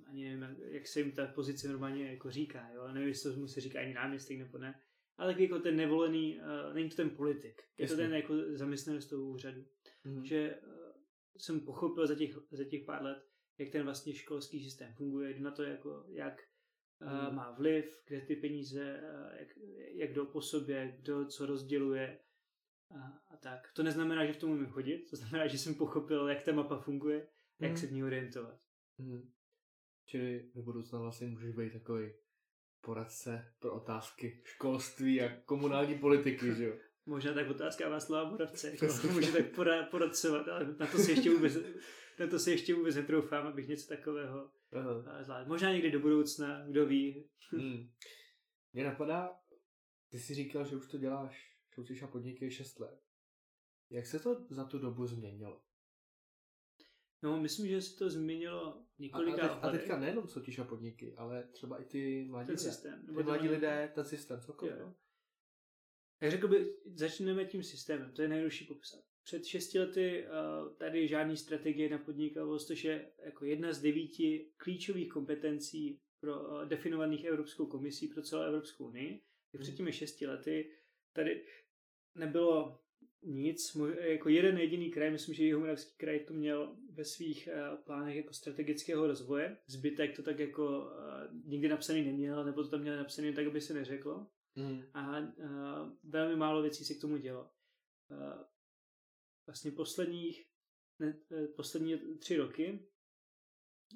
ani 0.05 0.35
nevím, 0.37 0.57
jak- 0.71 0.87
se 0.87 0.99
jim 0.99 1.11
ta 1.11 1.25
pozice 1.25 1.67
normálně 1.67 2.11
jako 2.11 2.31
říká, 2.31 2.69
jo? 2.75 2.87
nevím, 2.91 3.07
jestli 3.09 3.33
to 3.33 3.39
mu 3.39 3.47
se 3.47 3.61
říká 3.61 3.79
ani 3.79 3.93
náměstek 3.93 4.39
nebo 4.39 4.57
ne, 4.57 4.81
ale 5.17 5.33
taky 5.33 5.43
jako 5.43 5.59
ten 5.59 5.75
nevolený, 5.75 6.39
uh, 6.39 6.73
není 6.73 6.89
to 6.89 6.95
ten 6.95 7.09
politik, 7.09 7.61
je 7.77 7.83
Jasně. 7.83 7.95
to 7.95 8.01
ten 8.01 8.13
jako 8.13 8.33
zaměstnanec 8.57 9.05
toho 9.05 9.23
úřadu. 9.29 9.65
Mhm. 10.03 10.25
Že 10.25 10.55
jsem 11.37 11.59
pochopil 11.59 12.07
za 12.07 12.15
těch, 12.15 12.35
za 12.51 12.63
těch 12.63 12.83
pár 12.85 13.03
let, 13.03 13.23
jak 13.57 13.69
ten 13.69 13.83
vlastně 13.83 14.13
školský 14.13 14.63
systém 14.63 14.93
funguje, 14.93 15.39
na 15.39 15.51
to, 15.51 15.63
jako, 15.63 16.05
jak 16.07 16.41
Hmm. 17.01 17.27
uh, 17.27 17.33
má 17.33 17.51
vliv, 17.51 18.03
kde 18.07 18.21
ty 18.21 18.35
peníze, 18.35 19.01
uh, 19.01 19.35
jak, 19.39 19.47
jak 19.93 20.13
jdou 20.13 20.25
po 20.25 20.41
sobě, 20.41 20.97
kdo 20.99 21.25
co 21.25 21.45
rozděluje 21.45 22.19
a, 22.89 23.33
a 23.33 23.37
tak. 23.37 23.71
To 23.75 23.83
neznamená, 23.83 24.25
že 24.25 24.33
v 24.33 24.37
tom 24.37 24.51
umím 24.51 24.67
chodit, 24.67 25.09
to 25.09 25.15
znamená, 25.15 25.47
že 25.47 25.57
jsem 25.57 25.75
pochopil, 25.75 26.27
jak 26.29 26.43
ta 26.43 26.51
mapa 26.51 26.79
funguje, 26.79 27.27
jak 27.59 27.71
Hmm. 27.71 27.77
se 27.77 27.87
v 27.87 27.91
ní 27.91 28.03
orientovat. 28.03 28.59
Hmm. 28.99 29.31
Čili 30.05 30.51
do 30.55 30.63
budoucna 30.63 30.99
vlastně 30.99 31.27
můžeš 31.27 31.55
být 31.55 31.73
takový 31.73 32.13
poradce 32.81 33.53
pro 33.59 33.73
otázky 33.73 34.41
školství 34.43 35.21
a 35.21 35.41
komunální 35.41 35.99
politiky, 35.99 36.55
že 36.55 36.63
jo? 36.63 36.75
Možná 37.07 37.33
tak 37.33 37.49
otázka 37.49 37.89
Václava 37.89 38.29
Moravce, 38.29 38.71
jako, 38.71 38.85
může 39.13 39.31
tak 39.31 39.55
pora, 39.55 39.83
poradcovat, 39.85 40.47
ale 40.47 40.75
na 40.79 40.87
to 40.87 40.97
si 40.97 41.11
ještě 41.11 41.29
vůbec, 41.29 41.53
na 42.19 42.27
to 42.27 42.39
si 42.39 42.51
ještě 42.51 42.75
vůbec 42.75 42.95
netroufám, 42.95 43.47
abych 43.47 43.67
něco 43.67 43.87
takového 43.87 44.51
eh, 44.73 45.23
zvládl. 45.23 45.49
Možná 45.49 45.71
někdy 45.71 45.91
do 45.91 45.99
budoucna, 45.99 46.65
kdo 46.67 46.85
ví. 46.85 47.29
Hmm. 47.51 47.89
Mě 48.73 48.83
napadá, 48.83 49.39
ty 50.09 50.19
jsi 50.19 50.33
říkal, 50.33 50.65
že 50.65 50.75
už 50.75 50.87
to 50.87 50.97
děláš, 50.97 51.57
soutěž 51.73 52.03
a 52.03 52.07
podniky 52.07 52.51
6 52.51 52.79
let. 52.79 53.01
Jak 53.89 54.05
se 54.05 54.19
to 54.19 54.45
za 54.49 54.65
tu 54.65 54.79
dobu 54.79 55.05
změnilo? 55.07 55.61
No, 57.23 57.41
myslím, 57.41 57.67
že 57.67 57.81
se 57.81 57.97
to 57.97 58.09
změnilo 58.09 58.71
v 58.71 58.75
A, 58.75 58.79
a, 58.79 58.85
několika 58.99 59.47
teď, 59.47 59.57
a 59.63 59.69
teďka 59.71 59.99
nejenom 59.99 60.27
soutěž 60.27 60.59
a 60.59 60.63
podniky, 60.63 61.15
ale 61.17 61.43
třeba 61.43 61.81
i 61.81 61.85
ty 61.85 62.25
mladí 62.29 62.47
ten 62.47 62.55
lidé. 62.55 62.71
systém. 62.71 63.05
Ty 63.05 63.23
mladí 63.23 63.47
ten- 63.47 63.51
lidé, 63.55 63.91
ten 63.95 64.05
systém 64.05 64.41
celkově. 64.41 64.77
Jo. 64.79 64.93
Jak 66.21 66.31
řekl 66.31 66.47
by, 66.47 66.73
začneme 66.85 67.45
tím 67.45 67.63
systémem, 67.63 68.11
to 68.11 68.21
je 68.21 68.27
nejjednodušší 68.27 68.65
popsat. 68.65 69.03
Před 69.23 69.45
šesti 69.45 69.79
lety 69.79 70.25
uh, 70.25 70.73
tady 70.77 71.07
žádný 71.07 71.37
strategie 71.37 71.89
na 71.89 71.97
podnikavost, 71.97 72.67
což 72.67 72.83
je 72.83 73.11
jako 73.25 73.45
jedna 73.45 73.73
z 73.73 73.81
devíti 73.81 74.51
klíčových 74.57 75.09
kompetencí 75.09 75.99
pro, 76.19 76.39
uh, 76.39 76.65
definovaných 76.65 77.25
Evropskou 77.25 77.65
komisí 77.65 78.07
pro 78.07 78.21
celou 78.21 78.41
Evropskou 78.41 78.85
unii. 78.85 79.21
Tak 79.51 79.61
před 79.61 79.75
těmi 79.75 79.93
šesti 79.93 80.27
lety 80.27 80.71
tady 81.13 81.45
nebylo 82.15 82.79
nic, 83.23 83.77
jako 83.99 84.29
jeden 84.29 84.57
jediný 84.57 84.91
kraj, 84.91 85.11
myslím, 85.11 85.35
že 85.35 85.43
Jihomoravský 85.43 85.97
kraj 85.97 86.19
to 86.19 86.33
měl 86.33 86.75
ve 86.91 87.05
svých 87.05 87.49
uh, 87.51 87.77
plánech 87.83 88.15
jako 88.15 88.33
strategického 88.33 89.07
rozvoje. 89.07 89.57
Zbytek 89.67 90.15
to 90.15 90.23
tak 90.23 90.39
jako 90.39 90.91
nikdy 91.45 91.67
napsaný 91.67 92.05
neměl, 92.05 92.45
nebo 92.45 92.63
to 92.63 92.69
tam 92.69 92.81
měl 92.81 92.97
napsaný 92.97 93.33
tak, 93.33 93.47
aby 93.47 93.61
se 93.61 93.73
neřeklo 93.73 94.27
Hmm. 94.57 94.83
a 94.93 95.19
uh, 95.19 95.89
velmi 96.03 96.35
málo 96.35 96.61
věcí 96.61 96.85
se 96.85 96.93
k 96.93 97.01
tomu 97.01 97.17
dělo. 97.17 97.49
Uh, 98.11 98.43
vlastně 99.47 99.71
posledních, 99.71 100.47
ne, 100.99 101.19
eh, 101.31 101.47
poslední 101.47 102.17
tři 102.17 102.37
roky 102.37 102.87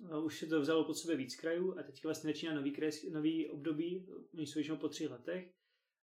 uh, 0.01 0.25
už 0.25 0.39
se 0.39 0.45
to 0.45 0.61
vzalo 0.61 0.85
pod 0.85 0.93
sebe 0.93 1.15
víc 1.15 1.35
krajů 1.35 1.77
a 1.79 1.83
teďka 1.83 2.07
vlastně 2.07 2.29
začíná 2.33 2.53
nový, 2.53 2.71
kraj, 2.71 2.91
nový 3.11 3.49
období, 3.49 4.07
oni 4.33 4.47
jsou 4.47 4.53
většinou 4.53 4.77
po 4.77 4.89
třech 4.89 5.09
letech 5.09 5.53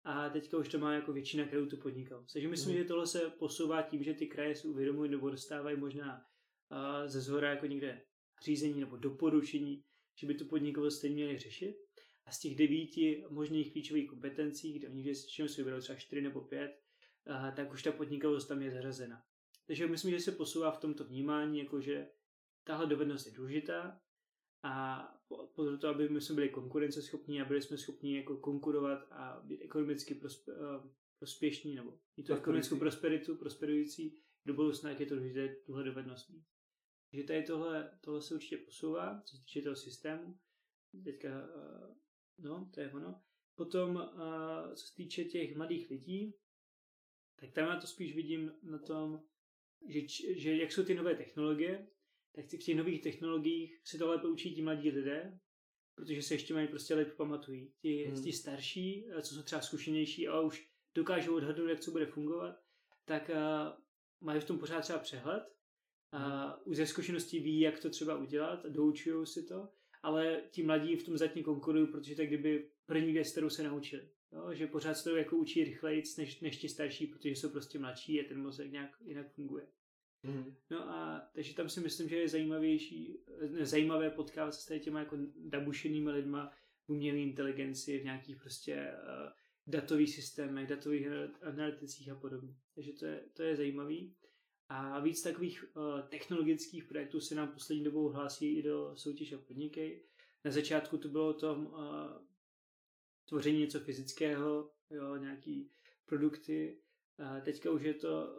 a 0.04 0.30
teďka 0.30 0.58
už 0.58 0.70
to 0.70 0.80
má 0.80 0.94
jako 0.94 1.14
většina 1.14 1.48
krajů 1.48 1.66
tu 1.66 1.78
podnikavost. 1.78 2.34
Takže 2.34 2.48
myslím, 2.48 2.76
Mhm. 2.76 2.84
že 2.84 2.88
tohle 2.88 3.08
se 3.08 3.30
posouvá 3.30 3.82
tím, 3.82 4.04
že 4.04 4.14
ty 4.14 4.28
kraje 4.28 4.56
si 4.56 4.68
uvědomují 4.68 5.12
nebo 5.12 5.30
dostávají 5.30 5.78
možná 5.78 6.18
uh, 6.72 7.08
ze 7.08 7.22
zhora 7.22 7.50
jako 7.50 7.66
někde 7.66 8.02
řízení 8.46 8.80
nebo 8.80 8.98
doporučení, 8.98 9.84
že 10.20 10.28
by 10.28 10.36
tu 10.36 10.46
podnikavost 10.46 10.98
stejně 10.98 11.16
měli 11.16 11.38
řešit. 11.40 11.76
A 12.26 12.32
z 12.32 12.40
těch 12.40 12.56
devíti 12.56 13.26
možných 13.30 13.72
klíčových 13.72 14.10
kompetencí, 14.10 14.74
kde 14.74 14.90
oni 14.90 15.04
většinou 15.04 15.48
si 15.48 15.62
vyberou 15.62 15.80
třeba 15.82 16.00
čtyři 16.00 16.22
nebo 16.22 16.42
pět, 16.42 16.80
a, 17.28 17.52
tak 17.52 17.74
už 17.74 17.84
ta 17.84 17.92
podnikavost 17.92 18.48
tam 18.48 18.62
je 18.62 18.72
zařazena. 18.72 19.24
Takže 19.68 19.88
myslím, 19.88 20.12
že 20.12 20.20
se 20.20 20.32
posouvá 20.32 20.72
v 20.72 20.80
tomto 20.80 21.04
vnímání, 21.04 21.60
jakože 21.60 22.08
tahle 22.64 22.88
dovednost 22.88 23.26
je 23.26 23.34
důležitá 23.34 24.02
a 24.64 25.04
po- 25.28 25.48
pro 25.48 25.78
to, 25.78 25.88
aby 25.88 26.10
my 26.10 26.22
jsme 26.22 26.36
byli 26.36 26.50
konkurenceschopní 26.50 27.42
a 27.42 27.46
byli 27.46 27.62
jsme 27.62 27.78
schopni 27.78 28.18
jako 28.18 28.38
konkurovat 28.38 29.08
a 29.12 29.42
být 29.44 29.62
ekonomicky 29.62 30.16
prospe, 30.16 30.52
eh, 30.52 30.90
prospěšní 31.20 31.76
nebo 31.76 32.00
mít 32.18 32.24
tu 32.24 32.34
ekonomickou 32.34 32.80
prosperitu, 32.80 33.36
prosperující, 33.36 34.18
do 34.46 34.54
budoucna, 34.54 34.90
je 34.90 35.06
to 35.06 35.16
důležité 35.16 35.56
tuhle 35.66 35.84
dovednost 35.84 36.30
mít. 36.30 36.46
Takže 37.12 37.28
tady 37.28 37.44
tohle, 37.44 38.00
tohle 38.02 38.22
se 38.22 38.36
určitě 38.36 38.58
posouvá, 38.58 39.22
co 39.26 39.38
se 39.38 39.44
týče 39.44 39.62
toho 39.62 39.76
systému. 39.76 40.38
Teďka, 41.04 41.30
eh, 41.30 41.96
no, 42.40 42.70
to 42.74 42.82
je 42.82 42.92
ono. 42.92 43.22
Potom, 43.56 43.98
eh, 43.98 44.76
co 44.76 44.88
se 44.88 44.96
týče 44.96 45.26
těch 45.26 45.56
mladých 45.56 45.90
lidí, 45.90 46.36
tak 47.40 47.52
tam 47.52 47.68
já 47.68 47.80
to 47.80 47.88
spíš 47.88 48.16
vidím 48.16 48.52
na 48.64 48.80
tom, 48.80 49.22
že, 49.88 50.00
že 50.38 50.58
jak 50.58 50.72
jsou 50.72 50.84
ty 50.84 50.96
nové 50.96 51.16
technologie, 51.16 51.88
tak 52.36 52.46
v 52.46 52.58
těch 52.58 52.76
nových 52.76 53.02
technologiích 53.02 53.82
se 53.84 53.98
to 53.98 54.08
lépe 54.08 54.28
učí 54.28 54.56
ti 54.56 54.62
mladí 54.62 54.92
lidé, 54.92 55.40
protože 55.96 56.22
se 56.22 56.34
ještě 56.34 56.54
mají 56.54 56.68
prostě 56.68 56.96
lépe 56.96 57.12
pamatují. 57.12 57.74
Ti, 57.82 58.04
Hmm. 58.04 58.14
hmm. 58.14 58.24
ti 58.24 58.34
starší, 58.34 59.06
eh, 59.10 59.22
co 59.22 59.36
jsou 59.36 59.44
třeba 59.44 59.62
zkušenější 59.62 60.28
a 60.28 60.40
už 60.40 60.70
dokážou 60.96 61.36
odhadnout, 61.36 61.68
jak 61.68 61.80
co 61.80 61.92
bude 61.92 62.06
fungovat, 62.06 62.56
tak 63.06 63.30
uh, 63.30 63.36
mají 64.22 64.42
v 64.42 64.44
tom 64.44 64.60
pořád 64.60 64.82
třeba 64.82 65.00
přehled 65.00 65.44
a 66.12 66.54
už 66.66 66.78
ze 66.78 66.88
zkušeností 66.88 67.40
ví, 67.40 67.60
jak 67.60 67.80
to 67.80 67.90
třeba 67.90 68.18
udělat, 68.18 68.66
doučují 68.66 69.28
si 69.28 69.44
to, 69.44 69.70
ale 70.06 70.42
ti 70.52 70.64
mladí 70.64 70.96
v 70.96 71.06
tom 71.06 71.18
zatím 71.18 71.44
konkurují, 71.44 71.88
protože 71.88 72.16
tak 72.16 72.28
kdyby 72.28 72.70
první 72.86 73.12
věc, 73.12 73.32
kterou 73.32 73.50
se 73.50 73.64
naučili. 73.64 74.10
Jo? 74.32 74.54
Že 74.54 74.68
pořád 74.68 74.94
se 74.94 75.10
to 75.10 75.16
jako 75.16 75.38
učí 75.38 75.64
rychleji 75.64 76.04
než, 76.18 76.40
než 76.42 76.58
ti 76.58 76.70
starší, 76.70 77.08
protože 77.08 77.30
jsou 77.30 77.50
prostě 77.50 77.80
mladší 77.80 78.22
a 78.22 78.28
ten 78.28 78.42
mozek 78.42 78.72
nějak 78.72 78.90
jinak 79.06 79.32
funguje. 79.32 79.68
Hmm. 80.24 80.56
No 80.70 80.90
a 80.90 81.30
takže 81.34 81.56
tam 81.56 81.70
si 81.70 81.80
myslím, 81.80 82.10
že 82.10 82.18
je 82.18 82.30
zajímavější, 82.30 83.20
zajímavé 83.62 84.10
potkávat 84.10 84.54
se 84.54 84.80
s 84.80 84.84
těma 84.84 85.00
jako 85.00 85.18
dabušenými 85.36 86.12
lidma 86.12 86.52
v 86.86 86.90
umělé 86.90 87.18
inteligenci, 87.18 88.00
v 88.00 88.04
nějakých 88.04 88.38
prostě 88.42 88.76
uh, 88.76 89.32
datových 89.68 90.16
systémech, 90.16 90.68
datových 90.68 91.08
analyticích 91.42 92.10
a 92.10 92.16
podobně. 92.16 92.56
Takže 92.76 92.94
to 92.94 93.06
je, 93.06 93.24
to 93.34 93.44
je 93.44 93.56
zajímavý. 93.56 94.16
A 94.70 95.00
víc 95.00 95.22
takových 95.22 95.76
uh, 95.76 96.02
technologických 96.02 96.84
projektů 96.84 97.20
se 97.20 97.36
nám 97.36 97.52
poslední 97.52 97.84
dobou 97.84 98.08
hlásí 98.10 98.58
i 98.58 98.64
do 98.64 98.96
soutěže 98.96 99.38
podniky. 99.38 100.04
Na 100.46 100.52
začátku 100.52 100.98
to 100.98 101.08
bylo 101.10 101.34
to 101.34 101.56
uh, 101.56 101.78
tvoření 103.26 103.60
něco 103.60 103.80
fyzického, 103.80 104.72
jo, 104.90 105.16
nějaký 105.16 105.72
produkty. 106.06 106.82
A 107.18 107.40
teďka 107.40 107.72
už 107.72 107.82
je 107.82 107.94
to 107.94 108.36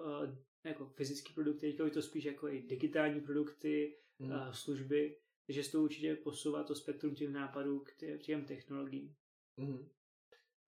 jako 0.64 0.86
fyzické 0.86 1.32
produkty, 1.34 1.66
teďka 1.70 1.84
je 1.84 1.90
to 1.90 2.02
spíš 2.02 2.24
jako 2.24 2.48
i 2.48 2.62
digitální 2.62 3.20
produkty, 3.20 3.98
Hmm. 4.20 4.52
služby, 4.52 5.18
takže 5.46 5.64
se 5.64 5.72
to 5.72 5.82
určitě 5.82 6.14
posouvá 6.14 6.64
to 6.64 6.74
spektrum 6.74 7.14
těch 7.14 7.30
nápadů 7.30 7.80
k 7.80 7.92
tě- 7.96 8.18
těm 8.18 8.44
technologiím. 8.44 9.14
Hmm. 9.58 9.88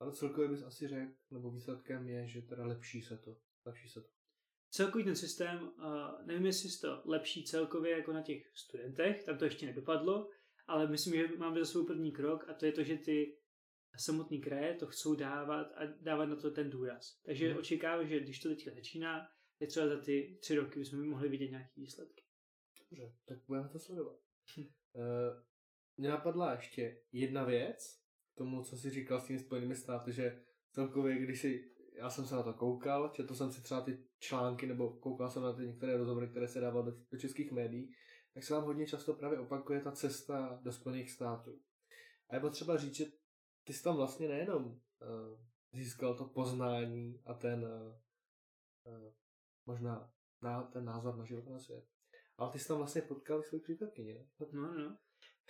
Ale 0.01 0.13
celkově 0.13 0.49
bys 0.49 0.63
asi 0.63 0.89
řekl, 0.89 1.13
nebo 1.31 1.51
výsledkem 1.51 2.09
je, 2.09 2.29
že 2.29 2.43
teda 2.43 2.67
lepší 2.67 3.03
se 3.03 3.19
to. 3.19 3.37
Lepší 3.67 3.89
se 3.89 4.01
to. 4.01 4.09
Celkový 4.71 5.05
ten 5.05 5.17
systém, 5.17 5.71
nevím, 6.27 6.47
jestli 6.47 6.69
je 6.69 6.79
to 6.81 7.03
lepší 7.05 7.45
celkově 7.45 7.93
jako 7.93 8.13
na 8.13 8.23
těch 8.23 8.43
studentech, 8.55 9.25
tam 9.25 9.39
to 9.39 9.45
ještě 9.45 9.67
nedopadlo, 9.67 10.31
ale 10.67 10.87
myslím, 10.87 11.15
že 11.15 11.37
máme 11.37 11.61
za 11.61 11.67
svou 11.67 11.87
první 11.87 12.13
krok 12.13 12.49
a 12.49 12.55
to 12.55 12.67
je 12.67 12.73
to, 12.73 12.83
že 12.83 12.97
ty 12.97 13.39
samotný 13.97 14.41
kraje 14.41 14.75
to 14.75 14.87
chcou 14.87 15.15
dávat 15.15 15.73
a 15.75 15.87
dávat 16.01 16.27
na 16.27 16.37
to 16.37 16.51
ten 16.51 16.71
důraz. 16.71 17.21
Takže 17.27 17.49
hmm. 17.49 17.59
očekávám, 17.59 18.09
že 18.09 18.21
když 18.21 18.41
to 18.41 18.49
teďka 18.49 18.71
začíná, 18.71 19.29
tak 19.59 19.69
třeba 19.69 19.89
za 19.89 20.01
ty 20.01 20.39
tři 20.43 20.57
roky 20.57 20.79
bychom 20.79 21.09
mohli 21.09 21.29
vidět 21.29 21.51
nějaké 21.51 21.73
výsledky. 21.77 22.23
Dobře, 22.91 23.17
tak 23.25 23.39
budeme 23.47 23.69
to 23.69 23.79
sledovat. 23.79 24.17
Uh, 24.59 24.65
mě 25.97 26.09
napadla 26.09 26.53
ještě 26.53 27.01
jedna 27.13 27.45
věc 27.45 28.03
k 28.35 28.39
tomu, 28.39 28.63
co 28.63 28.77
jsi 28.77 28.91
říkal 28.91 29.21
s 29.21 29.27
těmi 29.27 29.39
Spojenými 29.39 29.77
státy, 29.77 30.13
že 30.13 30.45
celkově, 30.73 31.19
když 31.19 31.41
si, 31.41 31.75
já 31.99 32.11
jsem 32.11 32.27
se 32.27 32.35
na 32.35 32.43
to 32.43 32.55
koukal, 32.55 33.09
četl 33.09 33.35
jsem 33.35 33.53
si 33.53 33.63
třeba 33.63 33.81
ty 33.81 34.05
články, 34.19 34.67
nebo 34.67 34.91
koukal 34.91 35.31
jsem 35.31 35.43
na 35.43 35.53
ty 35.53 35.67
některé 35.67 35.97
rozhovory, 35.97 36.29
které 36.29 36.49
se 36.49 36.61
dávaly 36.61 36.93
do, 37.11 37.19
českých 37.19 37.53
médií, 37.53 37.95
tak 38.35 38.45
se 38.45 38.55
vám 38.55 38.65
hodně 38.65 38.87
často 38.87 39.15
právě 39.15 39.39
opakuje 39.39 39.81
ta 39.81 39.93
cesta 39.93 40.61
do 40.63 40.73
Spojených 40.73 41.11
států. 41.11 41.61
A 42.31 42.35
je 42.35 42.41
potřeba 42.41 42.77
říct, 42.77 42.95
že 42.95 43.05
ty 43.65 43.73
jsi 43.73 43.83
tam 43.83 43.97
vlastně 43.97 44.29
nejenom 44.29 44.65
uh, 44.65 44.79
získal 45.73 46.17
to 46.17 46.25
poznání 46.25 47.23
a 47.27 47.35
ten 47.35 47.65
uh, 48.85 49.13
možná 49.67 50.13
na, 50.43 50.63
ten 50.63 50.85
názor 50.85 51.17
na 51.17 51.25
život 51.25 51.49
na 51.49 51.59
svět, 51.59 51.85
ale 52.37 52.53
ty 52.53 52.59
jsi 52.59 52.69
tam 52.69 52.79
vlastně 52.79 53.03
potkal 53.03 53.43
svou 53.43 53.61
přítelkyni, 53.61 54.15
ne? 54.15 54.27
No, 54.53 54.75
no. 54.79 54.99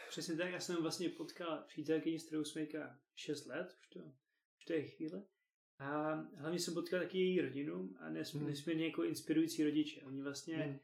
Přesně 0.09 0.37
tak, 0.37 0.53
já 0.53 0.61
jsem 0.61 0.83
vlastně 0.83 1.09
potkal 1.09 1.65
přítelkyni, 1.67 2.21
s 2.21 2.27
kterou 2.27 2.45
jsme 2.45 2.67
6 3.15 3.47
let, 3.47 3.77
už 3.81 3.89
to, 3.89 4.01
už 4.59 4.65
to 4.67 4.73
je 4.73 4.89
chvíle. 4.89 5.25
A 5.79 6.15
hlavně 6.37 6.59
jsem 6.59 6.75
potkal 6.75 7.01
taky 7.01 7.19
její 7.19 7.41
rodinu 7.41 7.91
a 8.01 8.11
nes, 8.11 8.33
Mhm. 8.35 8.47
nesmírně 8.47 8.87
jako 8.87 9.05
inspirující 9.05 9.65
rodiče. 9.65 10.01
Oni 10.03 10.23
vlastně, 10.23 10.57
Hmm. 10.57 10.79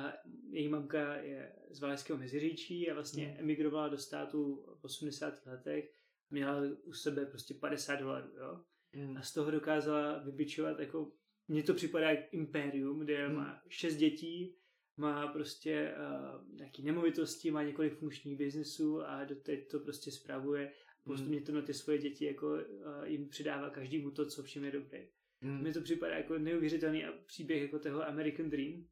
a 0.00 0.12
její 0.50 0.68
mamka 0.68 1.16
je 1.16 1.52
z 1.70 1.80
Valašského 1.80 2.18
Meziříčí 2.18 2.90
a 2.90 2.94
vlastně 2.94 3.26
Mhm. 3.26 3.36
emigrovala 3.40 3.88
do 3.88 3.98
státu 3.98 4.64
v 4.80 4.84
80. 4.84 5.46
letech. 5.46 5.92
Měla 6.30 6.60
u 6.84 6.92
sebe 6.92 7.26
prostě 7.26 7.54
50 7.54 7.96
dolarů, 7.96 8.28
jo. 8.36 8.60
Hmm. 8.94 9.16
A 9.16 9.22
z 9.22 9.32
toho 9.32 9.50
dokázala 9.50 10.18
vybičovat 10.18 10.80
jako, 10.80 11.12
mně 11.48 11.62
to 11.62 11.74
připadá 11.74 12.10
jak 12.10 12.32
impérium, 12.34 12.98
kde 12.98 13.26
Hmm. 13.26 13.36
má 13.36 13.62
šest 13.68 13.96
dětí 13.96 14.56
má 14.98 15.26
prostě 15.28 15.94
uh, 15.96 16.56
nějaký 16.56 16.82
nemovitosti, 16.82 17.50
má 17.50 17.62
několik 17.62 17.94
funkčních 17.94 18.36
biznesů 18.38 19.02
a 19.02 19.24
doteď 19.24 19.70
to 19.70 19.80
prostě 19.80 20.10
spravuje. 20.10 20.72
Postupně 21.06 21.40
to 21.40 21.52
na 21.52 21.62
ty 21.62 21.74
svoje 21.74 21.98
děti 21.98 22.24
jako 22.24 22.46
uh, 22.46 22.60
jim 23.04 23.28
přidává 23.28 23.70
každému 23.70 24.10
to, 24.10 24.26
co 24.26 24.42
všem 24.42 24.64
je 24.64 24.70
dobré. 24.70 25.06
Mm. 25.40 25.60
Mně 25.60 25.72
to 25.72 25.80
připadá 25.80 26.16
jako 26.16 26.38
neuvěřitelný 26.38 27.04
příběh 27.26 27.62
jako 27.62 27.78
toho 27.78 28.08
American 28.08 28.50
Dream, 28.50 28.86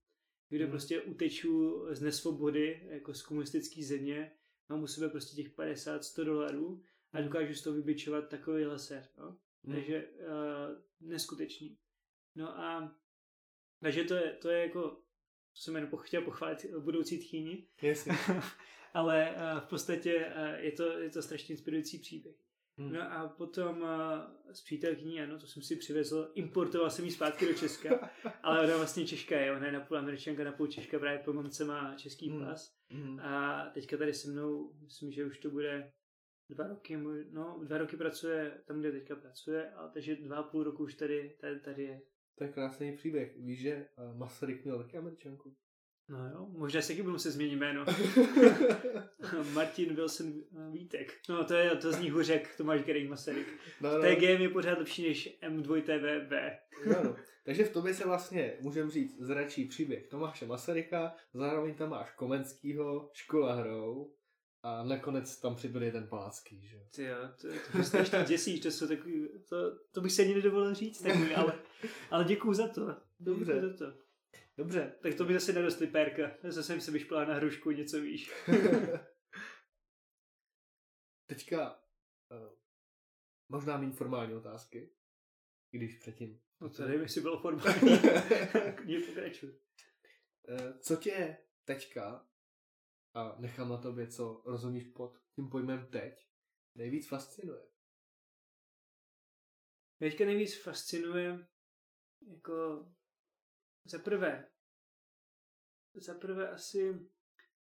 kde 0.48 0.64
mm. 0.64 0.70
prostě 0.70 1.00
uteču 1.00 1.86
z 1.90 2.00
nesvobody, 2.00 2.86
jako 2.90 3.14
z 3.14 3.22
komunistické 3.22 3.82
země, 3.82 4.32
mám 4.68 4.82
u 4.82 4.86
sebe 4.86 5.08
prostě 5.08 5.42
těch 5.42 5.56
50-100 5.56 6.24
dolarů 6.24 6.82
a 7.12 7.18
hmm. 7.18 7.26
dokážu 7.26 7.54
z 7.54 7.62
toho 7.62 7.76
vybičovat 7.76 8.28
takový 8.28 8.64
leser. 8.64 9.08
No? 9.18 9.38
Mm. 9.62 9.74
Takže 9.74 10.08
uh, 10.08 11.08
neskutečný. 11.08 11.78
No 12.34 12.58
a 12.58 12.96
takže 13.80 14.04
to 14.04 14.14
je, 14.14 14.32
to 14.32 14.48
je 14.48 14.60
jako, 14.62 15.03
jsem 15.54 15.74
jenom 15.74 15.90
chtěl 15.98 16.22
pochválit 16.22 16.66
budoucí 16.78 17.18
tchýni. 17.18 17.66
Yes. 17.82 18.08
Ale 18.94 19.34
uh, 19.36 19.60
v 19.60 19.66
podstatě 19.66 20.26
uh, 20.26 20.64
je, 20.64 20.72
to, 20.72 20.98
je 20.98 21.10
to 21.10 21.22
strašně 21.22 21.52
inspirující 21.52 21.98
příběh. 21.98 22.36
Hmm. 22.78 22.92
No 22.92 23.12
a 23.12 23.28
potom 23.28 23.82
uh, 23.82 23.88
s 24.52 24.62
přítelkyní, 24.62 25.20
ano, 25.20 25.38
to 25.38 25.46
jsem 25.46 25.62
si 25.62 25.76
přivezl, 25.76 26.32
importoval 26.34 26.90
jsem 26.90 27.04
ji 27.04 27.10
zpátky 27.10 27.46
do 27.46 27.54
Česka, 27.54 28.10
ale 28.42 28.64
ona 28.64 28.76
vlastně 28.76 29.06
Češka 29.06 29.40
je, 29.40 29.56
ona 29.56 29.66
je 29.66 29.72
napůl 29.72 29.98
američanka, 29.98 30.44
napůl 30.44 30.66
Češka, 30.66 30.98
právě 30.98 31.18
po 31.18 31.32
mamce 31.32 31.64
má 31.64 31.94
český 31.94 32.30
hmm. 32.30 32.44
pas. 32.44 32.74
Hmm. 32.90 33.20
A 33.20 33.64
teďka 33.74 33.96
tady 33.96 34.14
se 34.14 34.30
mnou, 34.30 34.72
myslím, 34.82 35.12
že 35.12 35.24
už 35.24 35.38
to 35.38 35.50
bude 35.50 35.92
dva 36.50 36.66
roky, 36.66 36.96
no 37.30 37.60
dva 37.64 37.78
roky 37.78 37.96
pracuje 37.96 38.60
tam, 38.66 38.80
kde 38.80 38.92
teďka 38.92 39.16
pracuje, 39.16 39.70
a 39.70 39.88
takže 39.88 40.16
dva 40.16 40.36
a 40.36 40.42
půl 40.42 40.64
roku 40.64 40.82
už 40.82 40.94
tady, 40.94 41.36
tady, 41.40 41.60
tady 41.60 41.82
je. 41.82 42.02
To 42.34 42.44
je 42.44 42.52
krásný 42.52 42.96
příběh. 42.96 43.36
Víš, 43.36 43.60
že 43.60 43.86
Masaryk 44.16 44.64
měl 44.64 44.78
taky 44.78 44.98
američanku? 44.98 45.56
No 46.08 46.28
jo, 46.28 46.46
možná 46.50 46.82
se 46.82 46.88
taky 46.88 47.02
budu 47.02 47.12
muset 47.12 47.30
změnit 47.30 47.56
jméno. 47.56 47.84
Martin 49.52 49.94
Wilson 49.94 50.32
Vítek. 50.72 51.14
No 51.28 51.44
to 51.44 51.54
je, 51.54 51.76
to 51.76 51.92
zní 51.92 52.10
hůř 52.10 52.28
jak 52.28 52.56
Tomáš 52.56 52.82
Gerek 52.82 53.08
Masaryk. 53.08 53.46
No, 53.80 53.98
no. 53.98 54.02
TGM 54.02 54.42
je 54.42 54.48
pořád 54.48 54.78
lepší 54.78 55.08
než 55.08 55.38
M2TVB. 55.42 56.56
no, 56.86 57.04
no. 57.04 57.16
Takže 57.44 57.64
v 57.64 57.72
tobě 57.72 57.94
se 57.94 58.06
vlastně, 58.06 58.56
můžeme 58.60 58.90
říct, 58.90 59.20
zračí 59.20 59.64
příběh 59.64 60.06
Tomáše 60.06 60.46
Masaryka, 60.46 61.14
zároveň 61.34 61.74
tam 61.74 61.90
máš 61.90 62.10
Komenskýho, 62.10 63.10
Škola 63.12 63.54
hrou, 63.54 64.12
a 64.64 64.82
nakonec 64.82 65.40
tam 65.40 65.56
přibyl 65.56 65.92
ten 65.92 66.08
Palacký, 66.08 66.66
že 66.68 66.80
Ty 66.94 67.04
jo, 67.04 67.16
to, 67.40 67.48
to 67.48 67.78
mě 67.78 67.84
strašně 67.84 68.24
děsíš, 68.28 68.60
to, 68.60 68.70
jsou 68.70 68.88
takový, 68.88 69.28
to, 69.48 69.78
to 69.92 70.00
bych 70.00 70.12
se 70.12 70.22
ani 70.22 70.34
nedovolil 70.34 70.74
říct, 70.74 71.02
takový, 71.02 71.34
ale, 71.34 71.58
ale 72.10 72.24
děkuju 72.24 72.54
za 72.54 72.68
to. 72.68 72.96
Dobře. 73.20 73.54
Děkuju 73.54 73.70
za 73.70 73.76
to. 73.76 73.98
Dobře. 74.56 74.94
Tak 75.02 75.14
to 75.14 75.24
by 75.24 75.34
zase 75.34 75.52
nedostli 75.52 75.86
pérka. 75.86 76.30
Zase 76.42 76.62
jsem 76.62 76.80
se 76.80 76.90
vyšplá 76.90 77.24
na 77.24 77.34
hrušku, 77.34 77.70
něco 77.70 78.00
víš. 78.00 78.32
Teďka 81.26 81.82
uh, 82.30 82.48
možná 83.48 83.76
méně 83.76 83.92
formální 83.92 84.34
otázky, 84.34 84.90
když 85.70 85.98
předtím. 85.98 86.40
No 86.60 86.70
to 86.70 86.82
nevím, 86.82 87.00
jestli 87.00 87.20
bylo 87.20 87.38
formální. 87.42 87.90
Nie 88.84 89.06
pokračuj. 89.06 89.50
Uh, 89.50 90.78
co 90.80 90.96
tě 90.96 91.36
teďka, 91.64 92.26
a 93.14 93.36
nechám 93.38 93.68
na 93.68 93.76
tobě, 93.76 94.06
co 94.06 94.42
rozumíš 94.46 94.84
pod 94.84 95.18
tím 95.34 95.50
pojmem 95.50 95.86
teď, 95.86 96.26
nejvíc 96.74 97.08
fascinuje? 97.08 97.68
Teďka 99.98 100.24
nejvíc 100.24 100.62
fascinuje 100.62 101.46
jako 102.28 102.86
za 103.84 103.98
prvé, 103.98 104.50
za 105.94 106.14
prvé 106.14 106.50
asi 106.50 107.10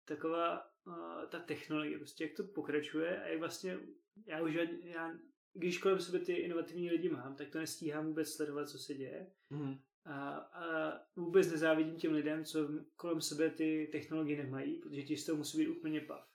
taková 0.05 0.73
uh, 0.87 1.29
ta 1.31 1.41
technologie, 1.41 1.99
prostě 1.99 2.25
jak 2.25 2.37
to 2.37 2.45
pokračuje 2.45 3.23
a 3.23 3.27
jak 3.27 3.39
vlastně 3.39 3.79
já 4.27 4.43
už 4.43 4.55
já, 4.83 5.11
když 5.53 5.79
kolem 5.79 6.01
sebe 6.01 6.19
ty 6.19 6.33
inovativní 6.33 6.91
lidi 6.91 7.09
mám, 7.09 7.37
tak 7.37 7.51
to 7.51 7.59
nestíhám 7.59 8.07
vůbec 8.07 8.35
sledovat, 8.35 8.69
co 8.69 8.79
se 8.79 8.95
děje. 8.95 9.33
Mm. 9.51 9.75
A, 10.05 10.31
a 10.31 10.93
vůbec 11.17 11.51
nezávidím 11.51 11.97
těm 11.97 12.13
lidem, 12.13 12.45
co 12.45 12.69
kolem 12.97 13.21
sebe 13.21 13.51
ty 13.51 13.89
technologie 13.93 14.45
nemají, 14.45 14.75
protože 14.75 15.03
ti 15.03 15.17
z 15.17 15.27
toho 15.27 15.39
musí 15.39 15.59
být 15.59 15.69
úplně 15.69 16.01
pav. 16.01 16.29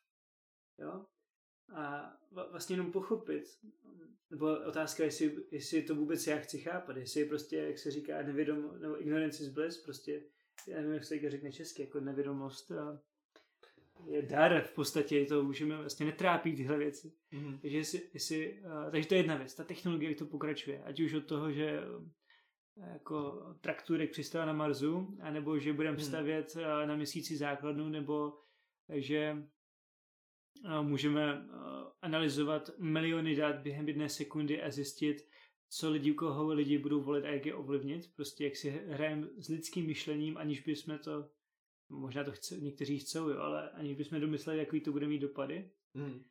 Jo? 0.77 1.05
A 1.73 2.17
vlastně 2.51 2.73
jenom 2.73 2.91
pochopit, 2.91 3.43
nebo 4.29 4.45
otázka, 4.67 5.03
jestli, 5.03 5.35
jestli 5.51 5.81
to 5.81 5.95
vůbec 5.95 6.27
já 6.27 6.37
chci 6.37 6.59
chápat, 6.59 6.97
jestli 6.97 7.19
je 7.19 7.25
prostě, 7.25 7.57
jak 7.57 7.77
se 7.77 7.91
říká, 7.91 8.21
nevědom, 8.21 8.79
nebo 8.81 9.01
ignorance 9.01 9.43
is 9.43 9.49
bliss, 9.49 9.83
prostě, 9.83 10.23
já 10.67 10.77
nevím, 10.77 10.93
jak 10.93 11.03
se 11.03 11.19
to 11.19 11.29
řekne 11.29 11.51
česky, 11.51 11.81
jako 11.81 11.99
nevědomost 11.99 12.71
je 14.05 14.21
dar 14.21 14.61
v 14.61 14.73
podstatě, 14.73 15.25
to 15.25 15.43
můžeme 15.43 15.77
vlastně 15.77 16.05
netrápit 16.05 16.55
tyhle 16.55 16.77
věci. 16.77 17.13
Mm-hmm. 17.33 17.59
Takže, 17.61 17.77
jestli, 17.77 18.01
jestli, 18.13 18.61
takže 18.91 19.07
to 19.07 19.13
je 19.13 19.19
jedna 19.19 19.35
věc, 19.35 19.55
ta 19.55 19.63
technologie 19.63 20.15
to 20.15 20.25
pokračuje, 20.25 20.83
ať 20.83 20.99
už 20.99 21.13
od 21.13 21.25
toho, 21.25 21.51
že 21.51 21.81
jako 22.93 23.45
trakturek 23.61 24.11
přistává 24.11 24.45
na 24.45 24.53
Marsu, 24.53 25.17
anebo 25.21 25.59
že 25.59 25.73
budeme 25.73 25.97
mm. 25.97 26.03
stavět 26.03 26.55
uh, 26.55 26.87
na 26.87 26.95
měsíci 26.95 27.37
základnu, 27.37 27.89
nebo 27.89 28.33
že 28.93 29.43
můžeme 30.81 31.47
analyzovat 32.01 32.69
miliony 32.77 33.35
dat 33.35 33.55
během 33.55 33.87
jedné 33.87 34.09
sekundy 34.09 34.63
a 34.63 34.71
zjistit, 34.71 35.27
co 35.69 35.91
lidi, 35.91 36.13
koho 36.13 36.53
lidi 36.53 36.77
budou 36.77 37.01
volit 37.01 37.25
a 37.25 37.29
jak 37.29 37.45
je 37.45 37.55
ovlivnit. 37.55 38.15
Prostě 38.15 38.43
jak 38.43 38.55
si 38.55 38.69
hrajeme 38.69 39.27
s 39.37 39.47
lidským 39.47 39.85
myšlením, 39.85 40.37
aniž 40.37 40.61
bychom 40.61 40.97
to, 40.97 41.29
možná 41.89 42.23
to 42.23 42.31
chce, 42.31 42.57
někteří 42.59 42.99
chcou, 42.99 43.29
jo, 43.29 43.39
ale 43.39 43.69
aniž 43.69 43.97
bychom 43.97 44.21
domysleli, 44.21 44.59
jaký 44.59 44.81
to 44.81 44.91
bude 44.91 45.07
mít 45.07 45.19
dopady. 45.19 45.71
Mm. 45.93 46.23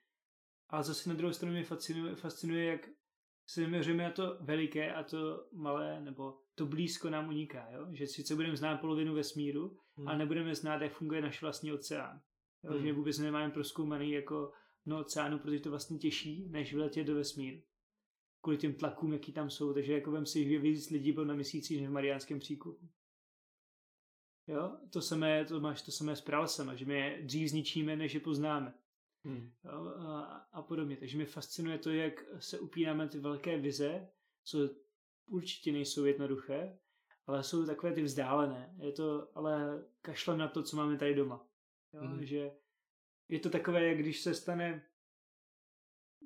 A 0.69 0.83
zase 0.83 1.09
na 1.09 1.15
druhou 1.15 1.33
stranu 1.33 1.53
mě 1.53 1.65
fascinuje, 1.65 2.15
fascinuje 2.15 2.65
jak 2.65 2.89
zaměřujeme 3.55 4.05
na 4.05 4.11
to 4.11 4.39
veliké 4.41 4.95
a 4.95 5.03
to 5.03 5.47
malé, 5.53 6.01
nebo 6.01 6.39
to 6.55 6.67
blízko 6.67 7.11
nám 7.11 7.29
uniká, 7.29 7.71
jo? 7.71 7.87
že 7.93 8.07
sice 8.07 8.35
budeme 8.35 8.57
znát 8.57 8.77
polovinu 8.77 9.15
vesmíru, 9.15 9.79
mm. 9.97 10.09
ale 10.09 10.19
nebudeme 10.19 10.55
znát, 10.55 10.83
jak 10.83 10.93
funguje 10.93 11.21
náš 11.21 11.43
vlastní 11.43 11.73
oceán. 11.73 12.21
Jo? 12.65 12.73
Hmm. 12.73 12.87
Že 12.87 12.93
vůbec 12.93 13.19
nemáme 13.19 13.51
proskoumaný 13.51 14.13
jako 14.13 14.53
no 14.87 15.01
oceánu, 15.01 15.39
protože 15.39 15.61
to 15.61 15.71
vlastně 15.71 15.99
těžší, 15.99 16.49
než 16.49 16.75
vyletět 16.75 17.07
do 17.07 17.15
vesmíru. 17.15 17.63
Kvůli 18.41 18.59
těm 18.59 18.75
tlakům, 18.75 19.13
jaký 19.13 19.33
tam 19.33 19.51
jsou. 19.51 19.75
Takže 19.75 19.93
jako 19.93 20.11
vem 20.11 20.27
si, 20.27 20.49
že 20.49 20.59
víc 20.59 20.91
lidí 20.91 21.13
bylo 21.13 21.27
na 21.27 21.35
měsíci 21.35 21.81
než 21.81 21.89
v 21.89 21.93
Mariánském 21.93 22.39
příkopu. 22.39 22.89
Jo, 24.47 24.77
to 24.93 25.03
samé, 25.03 25.45
to 25.45 25.61
máš 25.61 25.83
to 25.83 25.93
samé 25.93 26.17
s 26.17 26.21
pralesama, 26.21 26.75
že 26.75 26.85
my 26.85 26.95
je 26.95 27.23
dřív 27.23 27.49
zničíme, 27.49 27.97
než 27.97 28.15
je 28.15 28.21
poznáme. 28.21 28.75
Hmm. 29.27 29.51
A, 29.69 30.21
a 30.53 30.63
podobně. 30.63 30.97
Takže 30.97 31.17
mě 31.17 31.27
fascinuje 31.27 31.79
to, 31.79 31.91
jak 31.91 32.25
se 32.39 32.59
upínáme 32.59 33.09
ty 33.09 33.19
velké 33.19 33.59
vize, 33.59 34.09
co 34.45 34.59
určitě 35.27 35.73
nejsou 35.73 36.05
jednoduché, 36.05 36.79
ale 37.27 37.43
jsou 37.43 37.67
takové 37.67 37.93
ty 37.93 38.03
vzdálené. 38.03 38.75
Je 38.79 38.93
to, 38.93 39.29
ale 39.35 39.85
kašlem 40.03 40.39
na 40.39 40.49
to, 40.49 40.63
co 40.63 40.77
máme 40.77 40.99
tady 40.99 41.15
doma. 41.15 41.49
Jo? 41.93 42.03
Mm. 42.03 42.25
Že 42.25 42.51
je 43.29 43.41
to 43.41 43.51
takové, 43.51 43.89
jak 43.89 43.99
když 43.99 44.21
se 44.21 44.35
stane 44.35 44.87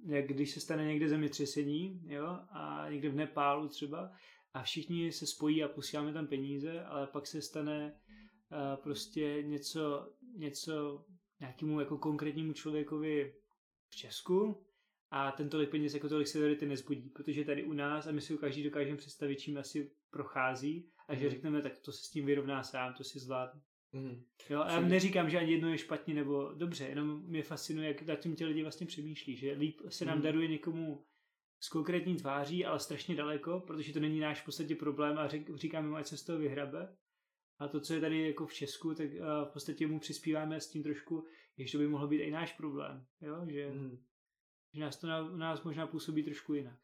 jak 0.06 0.26
když 0.26 0.50
se 0.50 0.60
stane 0.60 0.84
někde 0.84 1.08
zemětřesení, 1.08 2.02
jo, 2.04 2.26
a 2.50 2.86
někde 2.90 3.08
v 3.08 3.14
Nepálu 3.14 3.68
třeba, 3.68 4.12
a 4.54 4.62
všichni 4.62 5.12
se 5.12 5.26
spojí 5.26 5.64
a 5.64 5.68
posíláme 5.68 6.12
tam 6.12 6.26
peníze, 6.26 6.84
ale 6.84 7.06
pak 7.06 7.26
se 7.26 7.42
stane 7.42 7.92
uh, 7.92 8.82
prostě 8.82 9.42
něco, 9.42 10.12
něco 10.36 11.04
nějakému 11.40 11.80
jako 11.80 11.98
konkrétnímu 11.98 12.52
člověkovi 12.52 13.34
v 13.88 13.96
Česku 13.96 14.66
a 15.10 15.32
ten 15.32 15.48
tolik 15.48 15.70
peněz 15.70 15.94
jako 15.94 16.08
tolik 16.08 16.28
solidarity 16.28 16.66
nezbudí, 16.66 17.10
protože 17.10 17.44
tady 17.44 17.64
u 17.64 17.72
nás, 17.72 18.06
a 18.06 18.12
my 18.12 18.20
si 18.20 18.38
každý 18.38 18.62
dokážeme 18.62 18.96
představit, 18.96 19.36
čím 19.36 19.58
asi 19.58 19.90
prochází, 20.10 20.90
a 21.08 21.14
že 21.14 21.24
mm. 21.24 21.30
řekneme, 21.30 21.62
tak 21.62 21.78
to 21.78 21.92
se 21.92 22.04
s 22.04 22.10
tím 22.10 22.26
vyrovná 22.26 22.62
sám, 22.62 22.94
to 22.94 23.04
si 23.04 23.18
zvládne. 23.18 23.60
Mm. 23.92 24.24
Jo, 24.50 24.60
a 24.60 24.72
já 24.72 24.80
neříkám, 24.80 25.30
že 25.30 25.38
ani 25.38 25.52
jedno 25.52 25.68
je 25.68 25.78
špatně 25.78 26.14
nebo 26.14 26.52
dobře, 26.54 26.84
jenom 26.84 27.22
mě 27.26 27.42
fascinuje, 27.42 27.88
jak 27.88 28.02
nad 28.02 28.16
tím 28.16 28.36
ti 28.36 28.44
lidi 28.44 28.62
vlastně 28.62 28.86
přemýšlí, 28.86 29.36
že 29.36 29.52
líp 29.52 29.80
se 29.88 30.04
nám 30.04 30.16
mm. 30.16 30.22
daruje 30.22 30.48
někomu 30.48 31.04
s 31.60 31.68
konkrétní 31.68 32.16
tváří, 32.16 32.64
ale 32.64 32.80
strašně 32.80 33.14
daleko, 33.14 33.60
protože 33.60 33.92
to 33.92 34.00
není 34.00 34.20
náš 34.20 34.40
v 34.40 34.44
podstatě 34.44 34.76
problém 34.76 35.18
a 35.18 35.28
řek, 35.28 35.56
říkáme 35.56 35.88
mu, 35.88 35.96
ať 35.96 36.06
se 36.06 36.16
z 36.16 36.24
toho 36.24 36.38
vyhrabe. 36.38 36.96
A 37.60 37.68
to, 37.68 37.80
co 37.80 37.94
je 37.94 38.00
tady 38.00 38.26
jako 38.26 38.46
v 38.46 38.54
Česku, 38.54 38.94
tak 38.94 39.10
uh, 39.10 39.48
v 39.48 39.52
podstatě 39.52 39.86
mu 39.86 40.00
přispíváme 40.00 40.60
s 40.60 40.70
tím 40.70 40.82
trošku, 40.82 41.26
že 41.58 41.72
to 41.72 41.78
by 41.78 41.88
mohlo 41.88 42.08
být 42.08 42.22
i 42.22 42.30
náš 42.30 42.52
problém. 42.52 43.06
Jo? 43.20 43.46
Že, 43.46 43.70
mm. 43.70 43.98
že 44.74 44.80
nás 44.80 44.96
to 44.96 45.06
na, 45.06 45.36
nás 45.36 45.62
možná 45.62 45.86
působí 45.86 46.22
trošku 46.22 46.54
jinak. 46.54 46.78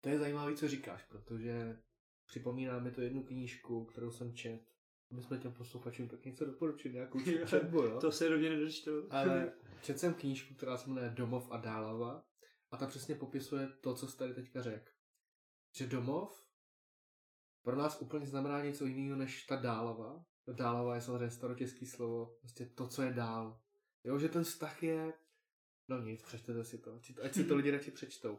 To 0.00 0.08
je 0.08 0.18
zajímavé, 0.18 0.56
co 0.56 0.68
říkáš, 0.68 1.04
protože 1.04 1.78
připomíná 2.26 2.78
mi 2.78 2.90
to 2.90 3.00
jednu 3.00 3.22
knížku, 3.22 3.84
kterou 3.84 4.10
jsem 4.10 4.34
čet 4.34 4.72
my 5.12 5.22
jsme 5.22 5.38
těm 5.38 5.52
posluchačům 5.52 6.08
tak 6.08 6.24
něco 6.24 6.44
doporučili, 6.44 6.94
nějakou 6.94 7.20
četbu, 7.46 7.82
jo? 7.82 8.00
To 8.00 8.12
se 8.12 8.28
rovně 8.28 8.50
nedočtu. 8.50 8.90
Ale 9.10 9.52
četl 9.82 9.98
jsem 9.98 10.14
knížku, 10.14 10.54
která 10.54 10.76
se 10.76 10.90
jmenuje 10.90 11.10
Domov 11.10 11.50
a 11.50 11.56
Dálava 11.56 12.24
a 12.70 12.76
ta 12.76 12.86
přesně 12.86 13.14
popisuje 13.14 13.68
to, 13.80 13.94
co 13.94 14.08
jsi 14.08 14.18
tady 14.18 14.34
teďka 14.34 14.62
řekl. 14.62 14.90
Že 15.74 15.86
domov 15.86 16.46
pro 17.62 17.76
nás 17.76 18.00
úplně 18.00 18.26
znamená 18.26 18.64
něco 18.64 18.86
jiného 18.86 19.16
než 19.16 19.44
ta 19.44 19.56
dálava, 19.56 20.24
Dálova 20.52 20.94
je 20.94 21.00
samozřejmě 21.00 21.30
starotěžský 21.30 21.86
slovo, 21.86 22.36
prostě 22.40 22.66
to, 22.66 22.88
co 22.88 23.02
je 23.02 23.12
dál. 23.12 23.60
Jo, 24.04 24.18
že 24.18 24.28
ten 24.28 24.44
vztah 24.44 24.82
je, 24.82 25.12
no 25.88 26.02
nic, 26.02 26.22
přečtete 26.22 26.64
si 26.64 26.78
to, 26.78 27.00
ať 27.22 27.34
si 27.34 27.44
to 27.44 27.54
lidi 27.56 27.70
radši 27.70 27.90
přečtou. 27.90 28.38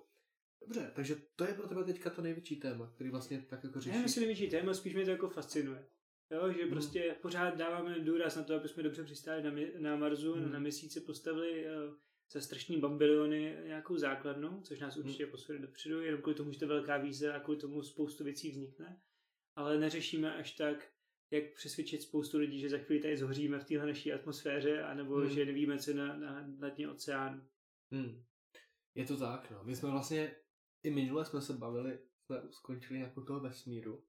Dobře, 0.62 0.92
takže 0.96 1.16
to 1.36 1.44
je 1.44 1.54
pro 1.54 1.68
tebe 1.68 1.84
teďka 1.84 2.10
to 2.10 2.22
největší 2.22 2.56
téma, 2.56 2.92
který 2.96 3.10
vlastně 3.10 3.42
tak 3.42 3.64
jako 3.64 3.80
řešíš. 3.82 3.98
Ne, 3.98 4.04
myslím 4.04 4.22
největší 4.22 4.50
téma, 4.52 4.74
spíš 4.74 4.94
mě 4.94 5.06
to 5.06 5.12
jako 5.12 5.30
fascinuje. 5.30 5.88
Jo, 6.32 6.52
že 6.54 6.62
Hmm. 6.62 6.72
prostě 6.72 7.16
pořád 7.22 7.58
dáváme 7.58 8.00
důraz 8.00 8.36
na 8.36 8.44
to, 8.44 8.56
aby 8.56 8.70
jsme 8.70 8.84
dobře 8.84 9.04
přistáli 9.04 9.44
na, 9.44 9.52
mě, 9.52 9.72
na 9.80 9.96
Marsu, 9.96 10.34
Hmm. 10.34 10.52
na 10.52 10.60
měsíci 10.60 11.02
postavili 11.02 11.66
uh, 11.66 11.94
za 12.32 12.42
strašný 12.42 12.78
bambiliony 12.80 13.58
nějakou 13.66 13.98
základnu, 13.98 14.62
což 14.62 14.80
nás 14.80 14.96
Hmm. 14.96 15.06
určitě 15.06 15.28
posune 15.28 15.60
dopředu, 15.60 16.02
jenom 16.02 16.22
kvůli 16.22 16.36
tomu, 16.36 16.52
že 16.52 16.60
to 16.60 16.66
je 16.66 16.70
velká 16.70 16.98
výzva 16.98 17.34
a 17.34 17.40
kvůli 17.40 17.58
tomu 17.60 17.84
spoustu 17.84 18.24
věcí 18.24 18.52
vznikne. 18.52 19.02
Ale 19.56 19.80
neřešíme 19.80 20.36
až 20.36 20.52
tak, 20.52 20.94
jak 21.32 21.54
přesvědčit 21.54 22.02
spoustu 22.02 22.38
lidí, 22.38 22.60
že 22.60 22.70
za 22.70 22.78
chvíli 22.78 23.02
tady 23.02 23.18
zhoříme 23.18 23.60
v 23.60 23.66
téhle 23.66 23.88
naší 23.88 24.14
atmosféře, 24.14 24.84
anebo 24.84 25.16
Hmm. 25.16 25.30
že 25.30 25.46
nevíme, 25.46 25.80
co 25.80 25.92
je 25.92 25.98
na, 25.98 26.18
na, 26.18 26.48
na 26.48 26.70
dně 26.70 26.90
oceánu. 26.90 27.48
Hmm. 27.92 28.24
Je 28.96 29.06
to 29.06 29.18
tak, 29.18 29.52
no. 29.52 29.64
My 29.64 29.76
jsme 29.76 29.92
vlastně, 29.92 30.36
i 30.84 30.92
minule 30.92 31.26
jsme 31.26 31.42
se 31.42 31.54
bavili, 31.54 32.00
jsme 32.26 32.42
skončili 32.52 33.00
jako 33.00 33.22
toho 33.22 33.40
vesmíru. 33.40 34.06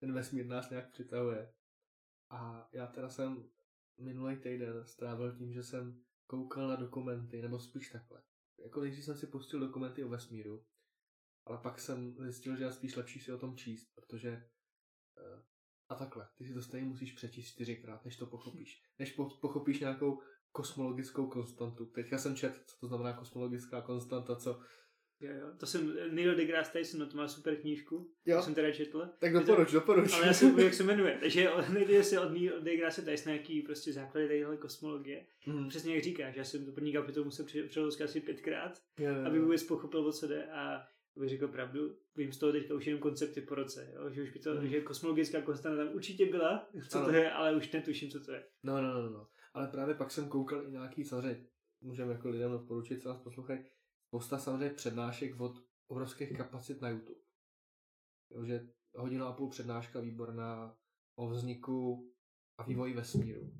Ten 0.00 0.12
vesmír 0.12 0.46
nás 0.46 0.70
nějak 0.70 0.90
přitahuje. 0.92 1.52
A 2.30 2.68
já 2.72 2.86
teda 2.86 3.08
jsem 3.08 3.50
minulý 3.98 4.36
týden 4.36 4.86
strávil 4.86 5.36
tím, 5.36 5.52
že 5.52 5.62
jsem 5.62 6.04
koukal 6.26 6.68
na 6.68 6.76
dokumenty, 6.76 7.42
nebo 7.42 7.60
spíš 7.60 7.90
takhle. 7.90 8.22
Jako 8.58 8.80
nejdřív 8.80 9.04
jsem 9.04 9.16
si 9.16 9.26
pustil 9.26 9.60
dokumenty 9.60 10.04
o 10.04 10.08
vesmíru, 10.08 10.64
ale 11.44 11.58
pak 11.58 11.78
jsem 11.78 12.16
zjistil, 12.18 12.56
že 12.56 12.64
je 12.64 12.72
spíš 12.72 12.96
lepší 12.96 13.20
si 13.20 13.32
o 13.32 13.38
tom 13.38 13.56
číst, 13.56 13.94
protože 13.94 14.48
a 15.88 15.94
takhle, 15.94 16.28
ty 16.38 16.44
si 16.44 16.54
to 16.54 16.62
stejně 16.62 16.86
musíš 16.88 17.12
přečíst 17.12 17.52
čtyřikrát, 17.52 18.04
než 18.04 18.16
to 18.16 18.26
pochopíš. 18.26 18.82
Než 18.98 19.12
po, 19.12 19.24
pochopíš 19.40 19.80
nějakou 19.80 20.20
kosmologickou 20.52 21.26
konstantu. 21.26 21.86
Teďka 21.86 22.18
jsem 22.18 22.36
čet, 22.36 22.62
co 22.66 22.76
to 22.80 22.86
znamená 22.86 23.12
kosmologická 23.12 23.80
konstanta, 23.82 24.36
co... 24.36 24.60
Jo, 25.20 25.32
jo. 25.32 25.46
To 25.60 25.66
jsem, 25.66 25.94
Neil 26.14 26.34
deGrasse 26.34 26.72
Tyson, 26.72 27.00
no 27.00 27.06
to 27.06 27.16
má 27.16 27.28
super 27.28 27.56
knížku, 27.56 28.12
Jo. 28.26 28.36
to 28.36 28.42
jsem 28.42 28.54
teda 28.54 28.70
četl. 28.72 29.08
Tak 29.18 29.32
Je 29.32 29.40
to- 29.40 29.46
doporuč, 29.46 29.72
doporuč. 29.72 30.12
Ale 30.12 30.26
já 30.26 30.32
jsem 30.32 30.58
jak 30.58 30.74
se 30.74 30.82
jmenuje. 30.84 31.18
Takže 31.20 31.48
nejde 31.72 32.04
se 32.04 32.20
od 32.20 32.28
Neil 32.32 32.62
deGrasse 32.62 33.02
Tyson 33.02 33.32
nějaký 33.32 33.62
prostě 33.62 33.92
základy 33.92 34.26
tadyhle 34.28 34.56
kosmologie. 34.56 35.26
Mhm. 35.46 35.68
Přesně 35.68 35.94
jak 35.94 36.04
říkáš, 36.04 36.36
já 36.36 36.44
jsem 36.44 36.64
tu 36.66 36.72
první 36.72 36.92
kapitolu 36.92 37.24
musel 37.24 37.44
pře- 37.46 37.62
přeložit 37.62 38.00
asi 38.02 38.20
pětkrát, 38.20 38.82
Jo, 38.98 39.14
jo, 39.14 39.26
aby 39.26 39.40
vůbec 39.40 39.62
pochopil, 39.62 40.06
o 40.08 40.12
co 40.12 40.26
jde 40.26 40.46
a 40.52 40.86
abych 41.18 41.28
řekl 41.30 41.48
pravdu, 41.48 41.96
vím 42.16 42.32
z 42.32 42.38
toho 42.38 42.52
teďka 42.52 42.74
už 42.74 42.86
jenom 42.86 43.00
koncepty 43.02 43.40
po 43.40 43.54
roce, 43.54 43.92
jo? 43.94 44.10
že 44.10 44.22
už 44.22 44.30
by 44.30 44.38
to, 44.38 44.54
Mhm. 44.54 44.68
že 44.68 44.80
kosmologická 44.80 45.42
konstanta 45.42 45.84
tam 45.84 45.94
určitě 45.94 46.26
byla, 46.26 46.68
co 46.90 46.98
Ano. 46.98 47.06
to 47.08 47.14
je, 47.14 47.32
ale 47.32 47.56
už 47.56 47.72
netuším, 47.72 48.10
co 48.10 48.24
to 48.24 48.32
je. 48.32 48.44
No, 48.62 48.82
no, 48.82 48.94
no, 49.02 49.10
no. 49.10 49.28
Ale 49.54 49.68
právě 49.68 49.94
pak 49.94 50.10
jsem 50.10 50.28
koukal 50.28 50.66
i 50.66 50.70
nějaký 50.70 51.04
samozřejmě, 51.04 51.46
můžeme 51.80 52.12
jako 52.12 52.28
lidem 52.28 52.50
doporučit, 52.50 53.02
co 53.02 53.08
nás 53.08 53.20
poslouchají, 53.20 53.64
spousta 54.06 54.38
samozřejmě 54.38 54.70
přednášek 54.74 55.40
od 55.40 55.62
obrovských 55.88 56.36
kapacit 56.36 56.80
na 56.80 56.88
YouTube. 56.88 57.20
Jo, 58.30 58.44
že 58.44 58.68
hodina 58.94 59.26
a 59.28 59.32
půl 59.32 59.50
přednáška 59.50 60.00
výborná 60.00 60.76
o 61.16 61.28
vzniku 61.28 62.10
a 62.58 62.62
vývoji 62.62 62.94
vesmíru. 62.94 63.52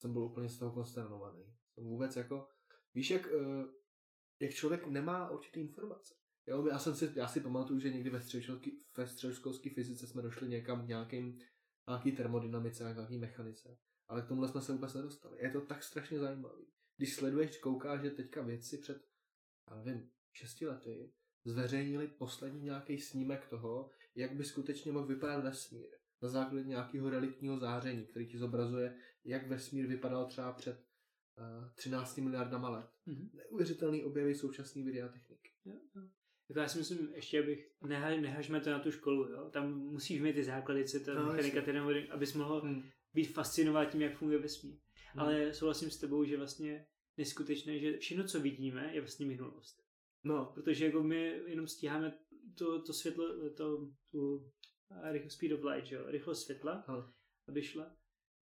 Jsem 0.00 0.12
byl 0.12 0.22
úplně 0.22 0.48
z 0.48 0.58
toho 0.58 0.72
konsternovaný. 0.72 1.54
Jsem 1.74 1.84
vůbec 1.84 2.16
jako, 2.16 2.48
víš, 2.94 3.10
jak, 3.10 3.26
eh, 3.32 3.64
jak 4.40 4.50
člověk 4.54 4.86
nemá 4.86 5.30
určitý 5.30 5.60
informace. 5.60 6.14
Jo, 6.46 6.66
já, 6.66 6.78
jsem 6.78 6.94
si, 6.94 7.12
já 7.14 7.28
si 7.28 7.40
pamatuju, 7.40 7.80
že 7.80 7.90
někdy 7.90 8.10
ve 8.10 8.20
středoškolské, 8.20 8.70
ve 8.96 9.06
středoškolské 9.06 9.70
fyzice 9.70 10.06
jsme 10.06 10.22
došli 10.22 10.48
někam 10.48 10.84
k 10.84 10.88
nějakým, 10.88 11.38
nějaký 11.88 12.12
termodynamice, 12.12 12.84
a 12.84 12.92
nějaký 12.92 13.18
mechanice. 13.18 13.78
Ale 14.08 14.22
k 14.22 14.28
tomuhle 14.28 14.48
jsme 14.48 14.60
se 14.60 14.72
vůbec 14.72 14.94
nedostali. 14.94 15.42
Je 15.42 15.50
to 15.50 15.60
tak 15.60 15.82
strašně 15.82 16.18
zajímavý. 16.18 16.66
Když 16.96 17.14
sleduješ, 17.14 17.58
koukáš, 17.58 18.00
že 18.00 18.10
teďka 18.10 18.42
vědci 18.42 18.78
před, 18.78 19.02
já 19.70 19.76
nevím, 19.76 20.10
šesti 20.32 20.66
lety 20.66 21.12
zveřejnili 21.44 22.08
poslední 22.08 22.62
nějaký 22.62 22.98
snímek 22.98 23.46
toho, 23.46 23.90
jak 24.14 24.36
by 24.36 24.44
skutečně 24.44 24.92
mohl 24.92 25.06
vypadat 25.06 25.44
vesmír. 25.44 25.90
Na 26.22 26.28
základě 26.28 26.68
nějakého 26.68 27.10
reliktního 27.10 27.58
záření, 27.58 28.06
který 28.06 28.26
ti 28.26 28.38
zobrazuje, 28.38 28.98
jak 29.24 29.48
vesmír 29.48 29.86
vypadal 29.86 30.26
třeba 30.26 30.52
před 30.52 30.84
uh, 31.38 31.70
13 31.74 32.16
miliardama 32.16 32.68
let. 32.68 32.86
Mhm. 33.06 33.30
Neuvěřitelný 33.34 34.04
objevy 34.04 34.34
současné 34.34 34.82
vědy 34.82 35.02
a 35.02 35.08
techniky. 35.08 35.50
Jako 36.52 36.60
já 36.60 36.68
si 36.68 36.78
myslím, 36.78 37.12
ještě 37.14 37.42
abych, 37.42 37.70
neha, 37.86 38.10
nehažme 38.10 38.60
to 38.60 38.70
na 38.70 38.78
tu 38.78 38.90
školu, 38.90 39.28
jo? 39.28 39.50
tam 39.50 39.78
musíš 39.78 40.20
mít 40.20 40.32
ty 40.32 40.44
základy, 40.44 40.84
co 40.84 41.00
to 41.00 41.14
No, 41.14 41.26
mechanika, 41.26 41.62
termodynamika, 41.62 42.14
abys 42.14 42.34
mohl 42.34 42.60
Hmm. 42.60 42.82
být 43.14 43.24
fascinován 43.24 43.86
tím, 43.86 44.02
jak 44.02 44.16
funguje 44.16 44.38
vesmír. 44.38 44.72
Hmm. 45.12 45.20
Ale 45.22 45.54
souhlasím 45.54 45.90
s 45.90 45.96
tebou, 45.98 46.24
že 46.24 46.36
vlastně 46.36 46.86
neskutečné, 47.16 47.78
že 47.78 47.98
všechno, 47.98 48.24
co 48.24 48.40
vidíme, 48.40 48.90
je 48.94 49.00
vlastně 49.00 49.26
minulost. 49.26 49.82
No, 50.24 50.52
Protože 50.54 50.84
jako 50.84 51.02
my 51.02 51.40
jenom 51.46 51.66
stíháme 51.66 52.18
to, 52.58 52.82
to 52.82 52.92
světlo, 52.92 53.50
to, 53.50 53.90
tu 54.10 54.50
speed 55.28 55.52
of 55.52 55.64
light, 55.64 55.86
že 55.86 55.94
jo? 55.96 56.02
rychlost 56.06 56.44
světla, 56.44 56.84
Ano. 56.86 57.12
aby 57.48 57.62
šla. 57.62 57.96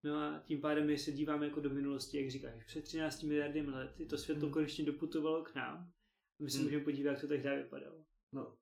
No 0.04 0.14
a 0.16 0.42
tím 0.46 0.61
pádem 0.61 0.86
my 0.86 0.98
se 0.98 1.12
díváme 1.12 1.46
jako 1.46 1.61
do 1.61 1.70
minulosti, 1.70 2.20
jak 2.22 2.30
říkáš, 2.30 2.64
před 2.64 2.84
13 2.84 3.22
miliardy 3.22 3.62
let 3.62 3.90
to 4.08 4.18
světlo 4.18 4.44
Hmm. 4.44 4.52
konečně 4.52 4.84
doputovalo 4.84 5.42
k 5.44 5.54
nám. 5.54 5.92
A 6.41 6.43
my 6.43 6.51
si 6.51 6.57
Hmm. 6.57 6.66
můžeme 6.66 6.84
podívat, 6.84 7.11
jak 7.11 7.20
to 7.20 7.28
tehdy 7.28 7.57
vypadalo. 7.57 8.05
no. 8.32 8.59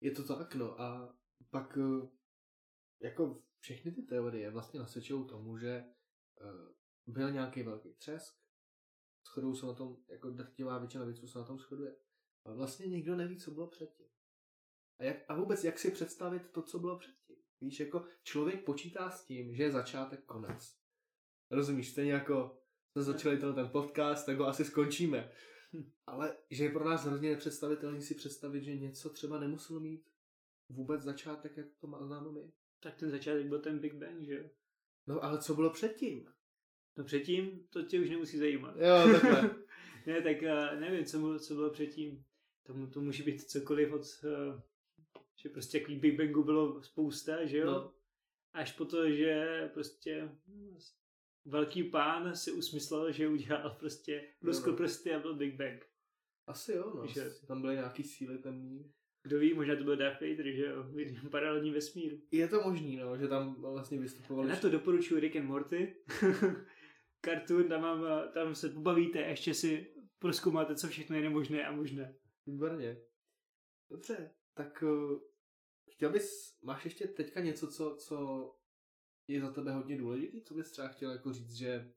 Je 0.00 0.10
to 0.10 0.24
tak, 0.36 0.54
no. 0.54 0.80
A 0.80 1.16
pak 1.50 1.78
eh, 1.78 2.08
jako 3.00 3.42
všechny 3.60 3.92
ty 3.92 4.02
teorie 4.02 4.50
vlastně 4.50 4.80
nasvědčují 4.80 5.26
tomu, 5.26 5.58
že 5.58 5.68
eh, 6.40 6.74
byl 7.06 7.30
nějaký 7.32 7.62
velký 7.62 7.94
třesk, 7.94 8.34
shodou 9.32 9.54
se 9.54 9.66
na 9.66 9.74
tom, 9.74 9.96
jako 10.08 10.30
drtivá 10.30 10.78
většina 10.78 11.04
věců 11.04 11.28
se 11.28 11.38
na 11.38 11.44
tom 11.44 11.58
shoduje. 11.58 11.96
Ale 12.44 12.56
vlastně 12.56 12.86
nikdo 12.86 13.16
neví, 13.16 13.36
co 13.40 13.50
bylo 13.50 13.66
předtím. 13.66 14.06
A, 14.98 15.04
jak, 15.04 15.16
a 15.28 15.34
vůbec, 15.34 15.64
jak 15.64 15.78
si 15.78 15.90
představit 15.90 16.50
to, 16.52 16.62
co 16.62 16.78
bylo 16.78 16.98
předtím. 16.98 17.36
Víš, 17.60 17.80
jako 17.80 18.06
člověk 18.22 18.64
počítá 18.64 19.10
s 19.10 19.24
tím, 19.26 19.54
že 19.54 19.62
je 19.62 19.72
začátek, 19.72 20.24
konec. 20.24 20.78
Rozumíš, 21.50 21.90
stejně 21.90 22.12
jako 22.12 22.58
jsme 22.92 23.02
začali 23.02 23.36
tenhle 23.36 23.54
ten 23.54 23.70
podcast, 23.72 24.26
tak 24.26 24.38
ho 24.38 24.46
asi 24.46 24.64
skončíme. 24.64 25.32
Hm. 25.74 25.90
Ale 26.06 26.36
že 26.50 26.64
je 26.64 26.70
pro 26.70 26.84
nás 26.84 27.04
hrozně 27.04 27.30
nepředstavitelný 27.30 28.02
si 28.02 28.14
představit, 28.14 28.64
že 28.64 28.76
něco 28.76 29.10
třeba 29.10 29.40
nemuselo 29.40 29.80
mít 29.80 30.06
vůbec 30.68 31.02
začátek, 31.02 31.56
jak 31.56 31.66
to 31.80 31.86
má 31.86 32.06
známo 32.06 32.32
my. 32.32 32.52
Tak 32.80 32.96
ten 32.96 33.10
začátek 33.10 33.46
byl 33.46 33.60
ten 33.60 33.78
Big 33.78 33.94
Bang, 33.94 34.24
že 34.24 34.34
jo? 34.34 34.50
No 35.06 35.24
ale 35.24 35.38
co 35.38 35.54
bylo 35.54 35.70
předtím? 35.70 36.26
No 36.96 37.04
předtím 37.04 37.66
to 37.70 37.82
tě 37.82 38.00
už 38.00 38.10
nemusí 38.10 38.38
zajímat. 38.38 38.76
Jo, 38.76 39.12
takhle. 39.12 39.50
ne, 40.06 40.22
tak 40.22 40.42
uh, 40.42 40.80
nevím, 40.80 41.04
co, 41.04 41.18
bylo- 41.18 41.38
co 41.38 41.54
bylo 41.54 41.70
předtím. 41.70 42.24
To, 42.62 42.86
to 42.86 43.00
může 43.00 43.22
být 43.22 43.50
cokoliv 43.50 43.92
od, 43.92 44.00
uh, 44.00 44.60
že 45.42 45.48
prostě 45.48 45.80
takový 45.80 45.98
Big 45.98 46.18
Bangu 46.18 46.44
bylo 46.44 46.82
spousta, 46.82 47.44
že 47.44 47.58
jo? 47.58 47.66
No. 47.66 47.94
Až 48.52 48.72
po 48.72 48.84
to, 48.84 49.10
že 49.10 49.70
prostě 49.74 50.30
velký 51.44 51.82
pán 51.82 52.36
si 52.36 52.52
usmyslel, 52.52 53.12
že 53.12 53.28
udělal 53.28 53.70
prostě 53.70 54.28
luskl 54.42 54.70
no. 54.70 54.76
prsty 54.76 55.14
a 55.14 55.18
byl 55.18 55.36
Big 55.36 55.54
Bang. 55.54 55.86
Asi 56.46 56.72
jo, 56.72 56.92
no. 56.94 57.06
Že- 57.06 57.30
Tam 57.46 57.60
byly 57.60 57.74
nějaký 57.74 58.02
síly 58.02 58.38
temný. 58.38 58.92
Kdo 59.22 59.38
ví, 59.38 59.54
možná 59.54 59.76
to 59.76 59.84
byl 59.84 59.96
Darth 59.96 60.20
Vader, 60.20 60.52
že 60.52 60.66
jo? 60.66 60.82
V 61.22 61.30
paralelní 61.30 61.70
vesmíru. 61.70 62.20
Je 62.30 62.48
to 62.48 62.62
možný, 62.62 62.96
no, 62.96 63.18
že 63.18 63.28
tam 63.28 63.54
vlastně 63.62 64.00
vystupovali. 64.00 64.48
Na 64.48 64.56
to 64.56 64.70
doporučuji 64.70 65.20
Rick 65.20 65.36
and 65.36 65.46
Morty. 65.46 65.96
Cartoon, 67.24 67.68
tam, 67.68 67.80
mám, 67.80 68.04
tam 68.34 68.54
se 68.54 68.68
pobavíte 68.68 69.24
a 69.24 69.28
ještě 69.28 69.54
si 69.54 69.94
proskoumáte, 70.18 70.74
co 70.76 70.88
všechno 70.88 71.16
je 71.16 71.22
nemožné 71.22 71.66
a 71.66 71.72
možné. 71.72 72.16
Výborně. 72.46 73.00
Dobře, 73.90 74.34
tak 74.54 74.82
uh, 74.82 75.18
chtěl 75.90 76.12
bys, 76.12 76.58
máš 76.62 76.84
ještě 76.84 77.08
teďka 77.08 77.40
něco, 77.40 77.68
co, 77.68 77.96
co 77.96 78.50
je 79.28 79.40
za 79.40 79.52
tebe 79.52 79.72
hodně 79.72 79.98
důležitý? 79.98 80.42
Co 80.42 80.54
bys 80.54 80.70
třeba 80.70 80.88
chtěl 80.88 81.10
jako 81.10 81.32
říct, 81.32 81.54
že 81.54 81.92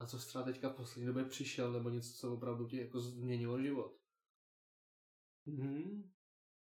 na 0.00 0.06
co 0.06 0.18
jsi 0.18 0.26
třeba 0.26 0.44
teďka 0.44 0.68
v 0.68 0.76
poslední 0.76 1.06
době 1.06 1.24
přišel, 1.24 1.72
nebo 1.72 1.90
něco, 1.90 2.12
co 2.12 2.34
opravdu 2.34 2.68
ti 2.68 2.76
jako 2.76 3.00
změnilo 3.00 3.62
život? 3.62 4.00
Mhm. 5.46 6.12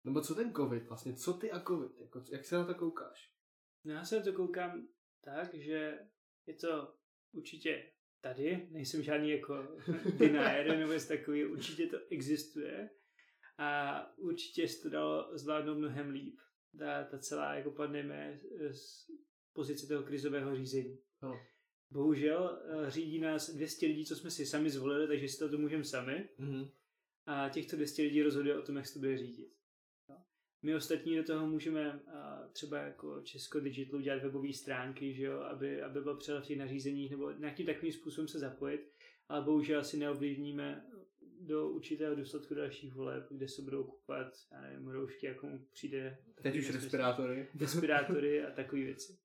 Nebo 0.04 0.22
co 0.22 0.36
ten 0.36 0.54
covid 0.54 0.88
vlastně, 0.88 1.14
co 1.14 1.34
ty 1.34 1.52
a 1.52 1.64
covid, 1.64 2.00
jako, 2.00 2.24
jak 2.32 2.46
se 2.46 2.56
na 2.56 2.66
to 2.66 2.76
koukáš? 2.76 3.34
No 3.86 3.94
já 3.94 4.06
se 4.06 4.16
na 4.16 4.24
to 4.24 4.34
koukám 4.34 4.88
tak, 5.24 5.54
že 5.54 6.00
je 6.46 6.54
to 6.54 6.96
určitě 7.32 7.92
tady, 8.22 8.68
nejsem 8.72 9.04
žádný 9.04 9.30
jako 9.30 9.78
denier 10.18 10.78
nebo 10.78 10.94
něco 10.94 11.08
takový, 11.08 11.46
určitě 11.46 11.88
to 11.88 11.98
existuje 12.10 12.90
a 13.58 14.02
určitě 14.18 14.68
se 14.68 14.82
to 14.82 14.90
dalo 14.90 15.38
zvládnout 15.38 15.78
mnohem 15.78 16.10
líp. 16.10 16.40
Ta, 16.80 17.04
ta 17.04 17.20
celá 17.20 17.54
jako 17.56 17.72
pandemie 17.72 18.42
z 19.60 19.62
pozice 19.62 19.88
toho 19.88 20.04
krizového 20.04 20.56
řízení. 20.56 21.00
No. 21.22 21.40
Bohužel 21.92 22.60
eh, 22.66 22.92
řídí 22.92 23.20
nás 23.20 23.50
200 23.50 23.86
lidí, 23.86 24.06
co 24.06 24.16
jsme 24.16 24.32
si 24.32 24.46
sami 24.46 24.70
zvolili, 24.70 25.08
takže 25.08 25.28
si 25.28 25.50
to 25.50 25.58
můžeme 25.58 25.84
sami 25.84 26.30
Mhm. 26.38 26.70
a 27.26 27.50
těchto 27.50 27.76
200 27.76 28.02
lidí 28.02 28.24
rozhoduje 28.24 28.60
o 28.60 28.62
tom, 28.62 28.76
jak 28.76 28.88
se 28.88 28.94
to 28.94 29.00
bude 29.00 29.18
řídit. 29.18 29.54
No. 30.10 30.16
My 30.62 30.76
ostatní 30.76 31.18
do 31.18 31.24
toho 31.24 31.48
můžeme 31.48 32.00
třeba 32.54 32.78
jako 32.78 33.22
Česko 33.22 33.60
Digital 33.60 34.02
dělat 34.02 34.24
webové 34.24 34.54
stránky, 34.54 35.14
že 35.14 35.24
jo, 35.24 35.40
aby, 35.40 35.82
aby 35.82 36.02
byl 36.02 36.18
přehled 36.18 36.42
v 36.44 36.48
těch 36.48 36.58
nařízeních 36.58 37.12
nebo 37.12 37.32
nějakým 37.32 37.66
takovým 37.66 37.94
způsobem 37.94 38.28
se 38.28 38.40
zapojit, 38.40 38.92
ale 39.28 39.42
bohužel 39.46 39.80
asi 39.80 39.98
neovlivníme 39.98 40.86
do 41.42 41.70
určitého 41.70 42.16
důsledku 42.16 42.54
dalších 42.54 42.94
voleb, 42.94 43.28
kde 43.32 43.48
se 43.48 43.62
budou 43.62 43.84
kupovat, 43.84 44.34
já 44.52 44.62
nevím, 44.62 44.88
roušky, 44.88 45.26
jak 45.26 45.44
mu 45.44 45.66
přijde. 45.72 46.18
Teď 46.42 46.58
už 46.58 46.70
respirátory. 46.70 47.48
Respirátory 47.60 48.44
a 48.46 48.52
takové 48.52 48.82
věci. 48.82 49.18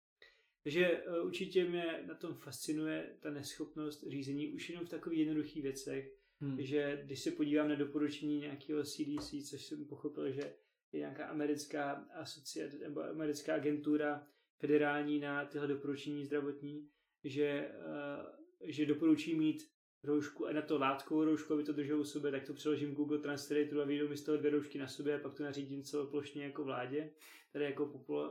Takže 0.64 0.86
eh, 0.86 1.20
určitě 1.20 1.64
mě 1.64 2.04
na 2.06 2.14
tom 2.14 2.34
fascinuje 2.34 3.16
ta 3.20 3.30
neschopnost 3.30 4.04
řízení 4.08 4.52
už 4.52 4.70
jenom 4.70 4.86
v 4.86 4.88
takových 4.88 5.18
jednoduchých 5.18 5.62
věcech, 5.62 6.14
hmm. 6.40 6.56
že 6.62 7.02
když 7.04 7.20
se 7.20 7.30
podívám 7.30 7.68
na 7.68 7.74
doporučení 7.74 8.38
nějakého 8.38 8.84
CDC, 8.84 9.48
což 9.50 9.64
jsem 9.64 9.84
pochopil, 9.84 10.32
že 10.32 10.54
je 10.92 11.00
nějaká 11.00 11.26
americká 11.26 11.92
asociace 11.92 12.78
nebo 12.78 13.02
americká 13.02 13.54
agentura 13.54 14.26
federální 14.58 15.20
na 15.20 15.44
tyhle 15.44 15.66
doporučení 15.66 16.24
zdravotní, 16.24 16.88
že, 17.24 17.46
eh, 17.46 18.72
že 18.72 18.86
doporučí 18.86 19.34
mít 19.34 19.62
roušku 20.04 20.46
a 20.46 20.52
na 20.52 20.62
to 20.62 20.78
látkovou 20.78 21.24
roušku, 21.24 21.52
aby 21.52 21.64
to 21.64 21.72
drželo 21.72 22.00
u 22.00 22.04
sebe, 22.04 22.30
tak 22.30 22.44
to 22.44 22.54
přeložím 22.54 22.94
Google 22.94 23.18
Translate 23.18 23.82
a 23.82 23.84
vyjdou 23.84 24.08
mi 24.08 24.16
z 24.16 24.24
toho 24.24 24.38
dvě 24.38 24.50
roušky 24.50 24.78
na 24.78 24.88
sobě 24.88 25.14
a 25.14 25.18
pak 25.18 25.34
to 25.34 25.42
nařídím 25.42 25.82
celoplošně 25.82 26.44
jako 26.44 26.64
vládě, 26.64 27.10
tady 27.52 27.64
jako 27.64 27.86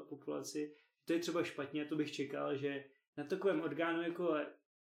populaci. 0.10 0.76
To 1.06 1.14
je 1.14 1.20
třeba 1.20 1.44
špatně 1.44 1.86
to 1.86 1.96
bych 1.96 2.12
čekal, 2.12 2.58
že 2.58 2.84
na 3.18 3.24
takovém 3.24 3.62
orgánu 3.62 4.02
jako 4.02 4.36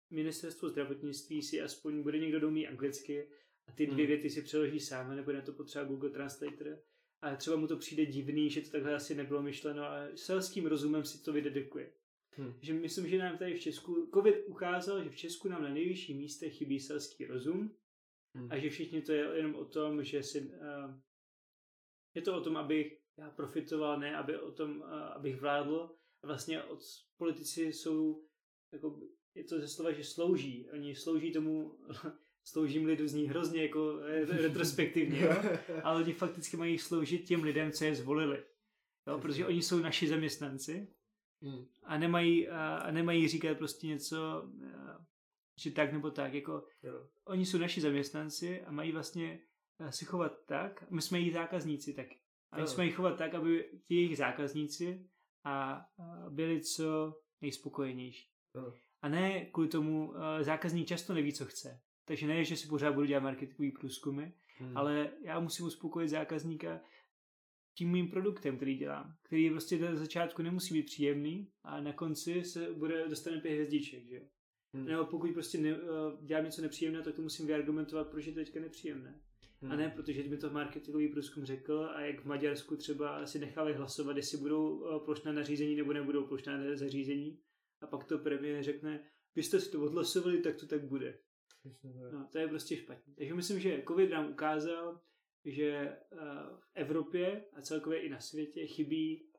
ministerstvo 0.09 0.69
zdravotnictví 0.69 1.41
si 1.41 1.61
aspoň 1.61 2.03
bude 2.03 2.19
někdo 2.19 2.39
domí 2.39 2.67
anglicky 2.67 3.29
a 3.67 3.71
ty 3.71 3.85
dvě 3.85 4.05
hmm. 4.05 4.07
věty 4.07 4.29
si 4.29 4.41
přeloží 4.41 4.79
sám, 4.79 5.15
nebo 5.15 5.31
na 5.31 5.41
to 5.41 5.53
potřeba 5.53 5.85
Google 5.85 6.09
Translator. 6.09 6.79
A 7.21 7.35
třeba 7.35 7.57
mu 7.57 7.67
to 7.67 7.77
přijde 7.77 8.05
divný, 8.05 8.49
že 8.49 8.61
to 8.61 8.69
takhle 8.69 8.95
asi 8.95 9.15
nebylo 9.15 9.41
myšleno 9.41 9.83
a 9.83 10.07
selským 10.15 10.65
rozumem 10.65 11.03
si 11.03 11.23
to 11.23 11.33
vydedikuje. 11.33 11.91
Hmm. 12.37 12.53
Že 12.61 12.73
myslím, 12.73 13.07
že 13.07 13.17
nám 13.17 13.37
tady 13.37 13.53
v 13.53 13.59
Česku, 13.59 14.09
COVID 14.13 14.35
ukázal, 14.47 15.03
že 15.03 15.09
v 15.09 15.15
Česku 15.15 15.47
nám 15.47 15.63
na 15.63 15.69
nejvyšších 15.69 16.17
místech 16.17 16.57
chybí 16.57 16.79
selský 16.79 17.25
rozum 17.25 17.75
hmm. 18.35 18.47
a 18.51 18.57
že 18.57 18.69
všichni 18.69 19.01
to 19.01 19.11
je 19.11 19.37
jenom 19.37 19.55
o 19.55 19.65
tom, 19.65 20.03
že 20.03 20.23
si, 20.23 20.41
uh, 20.41 20.95
je 22.13 22.21
to 22.21 22.37
o 22.37 22.41
tom, 22.41 22.57
abych 22.57 22.99
já 23.17 23.29
profitoval, 23.29 23.99
ne 23.99 24.17
aby 24.17 24.37
o 24.37 24.51
tom, 24.51 24.77
uh, 24.77 24.85
abych 24.91 25.41
vládl. 25.41 25.95
Vlastně 26.25 26.63
od 26.63 26.79
politici 27.17 27.63
jsou, 27.63 28.23
jako, 28.73 28.99
je 29.35 29.43
to 29.43 29.59
ze 29.59 29.67
slova, 29.67 29.91
že 29.91 30.03
slouží. 30.03 30.69
Oni 30.73 30.95
slouží 30.95 31.31
tomu, 31.31 31.79
sloužím 32.43 32.85
lidu 32.85 33.07
zní 33.07 33.27
hrozně 33.27 33.61
jako 33.61 33.99
retrospektivně, 34.27 35.21
jo? 35.21 35.33
ale 35.83 36.03
oni 36.03 36.13
fakticky 36.13 36.57
mají 36.57 36.77
sloužit 36.77 37.27
těm 37.27 37.43
lidem, 37.43 37.71
co 37.71 37.85
je 37.85 37.95
zvolili. 37.95 38.43
Jo? 39.07 39.19
Protože 39.19 39.45
oni 39.45 39.61
jsou 39.61 39.79
naši 39.79 40.07
zaměstnanci 40.07 40.87
Hmm. 41.41 41.65
A, 41.83 41.97
nemají, 41.97 42.47
a 42.49 42.91
nemají 42.91 43.27
říkat 43.27 43.57
prostě 43.57 43.87
něco, 43.87 44.49
že 45.59 45.71
tak 45.71 45.93
nebo 45.93 46.11
tak. 46.11 46.33
Jako, 46.33 46.63
jo. 46.83 47.07
Oni 47.25 47.45
jsou 47.45 47.57
naši 47.57 47.81
zaměstnanci 47.81 48.61
a 48.61 48.71
mají 48.71 48.91
vlastně 48.91 49.39
si 49.89 50.05
chovat 50.05 50.45
tak, 50.45 50.91
my 50.91 51.01
jsme 51.01 51.19
jejich 51.19 51.33
zákazníci 51.33 51.93
taky. 51.93 52.19
A 52.51 52.61
my 52.61 52.67
jsme 52.67 52.85
jich 52.85 52.95
chovat 52.95 53.17
tak, 53.17 53.33
aby 53.33 53.69
ti 53.83 53.95
jejich 53.95 54.17
zákazníci 54.17 55.09
a 55.45 55.85
byli 56.29 56.61
co 56.61 57.13
nejspokojenější. 57.41 58.29
Jo. 58.55 58.73
A 59.01 59.09
ne 59.09 59.45
kvůli 59.45 59.67
tomu, 59.67 60.13
zákazník 60.41 60.87
často 60.87 61.13
neví, 61.13 61.33
co 61.33 61.45
chce. 61.45 61.81
Takže 62.05 62.27
ne, 62.27 62.43
že 62.43 62.57
si 62.57 62.67
pořád 62.67 62.93
budu 62.93 63.05
dělat 63.05 63.23
marketingový 63.23 63.71
průzkumy, 63.71 64.23
hmm. 64.57 64.77
ale 64.77 65.11
já 65.23 65.39
musím 65.39 65.65
uspokojit 65.65 66.09
zákazníka 66.09 66.81
tím 67.73 67.91
mým 67.91 68.09
produktem, 68.09 68.55
který 68.55 68.77
dělám, 68.77 69.15
který 69.23 69.49
prostě 69.49 69.79
na 69.79 69.95
začátku 69.95 70.41
nemusí 70.41 70.73
být 70.73 70.85
příjemný 70.85 71.51
a 71.63 71.81
na 71.81 71.93
konci 71.93 72.43
se 72.43 72.73
bude 72.73 73.09
dostane 73.09 73.41
pět 73.41 73.53
hvězdiček, 73.53 74.07
že 74.07 74.21
Hmm. 74.75 74.85
Nebo 74.85 75.05
pokud 75.05 75.33
prostě 75.33 75.57
ne, 75.57 75.77
uh, 75.77 76.25
dělám 76.25 76.45
něco 76.45 76.61
nepříjemného, 76.61 77.03
tak 77.03 77.15
to 77.15 77.21
musím 77.21 77.47
vyargumentovat, 77.47 78.07
proč 78.07 78.25
je 78.25 78.33
to 78.33 78.39
teďka 78.39 78.59
nepříjemné. 78.59 79.19
Hmm. 79.61 79.71
A 79.71 79.75
ne 79.75 79.89
protože 79.89 80.23
mi 80.23 80.37
to 80.37 80.49
marketingový 80.49 81.07
průzkum 81.07 81.45
řekl 81.45 81.89
a 81.93 82.01
jak 82.01 82.21
v 82.21 82.25
Maďarsku 82.25 82.77
třeba 82.77 83.25
si 83.25 83.39
nechali 83.39 83.73
hlasovat, 83.73 84.17
jestli 84.17 84.37
budou 84.37 84.69
uh, 84.69 85.05
plošná 85.05 85.31
nařízení 85.31 85.75
nebo 85.75 85.93
nebudou 85.93 86.27
plošná 86.27 86.75
zařízení. 86.75 87.39
A 87.81 87.87
pak 87.87 88.03
to 88.03 88.17
premiér 88.17 88.63
řekne, 88.63 89.03
vy 89.35 89.43
jste 89.43 89.59
si 89.59 89.71
to 89.71 89.81
odhlasovali, 89.81 90.41
tak 90.41 90.55
to 90.55 90.67
tak 90.67 90.83
bude. 90.83 91.19
No, 92.11 92.27
to 92.31 92.37
je 92.37 92.47
prostě 92.47 92.77
špatně. 92.77 93.13
Takže 93.15 93.33
myslím, 93.33 93.59
že 93.59 93.83
COVID 93.87 94.09
nám 94.09 94.31
ukázal, 94.31 95.01
že 95.45 95.69
eh, 95.71 95.97
v 96.59 96.71
Evropě 96.73 97.45
a 97.53 97.61
celkově 97.61 97.99
i 97.99 98.09
na 98.09 98.19
světě 98.19 98.67
chybí 98.67 99.29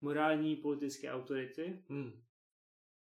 morální 0.00 0.56
politické 0.56 1.12
autority. 1.12 1.82
Hmm. 1.88 2.22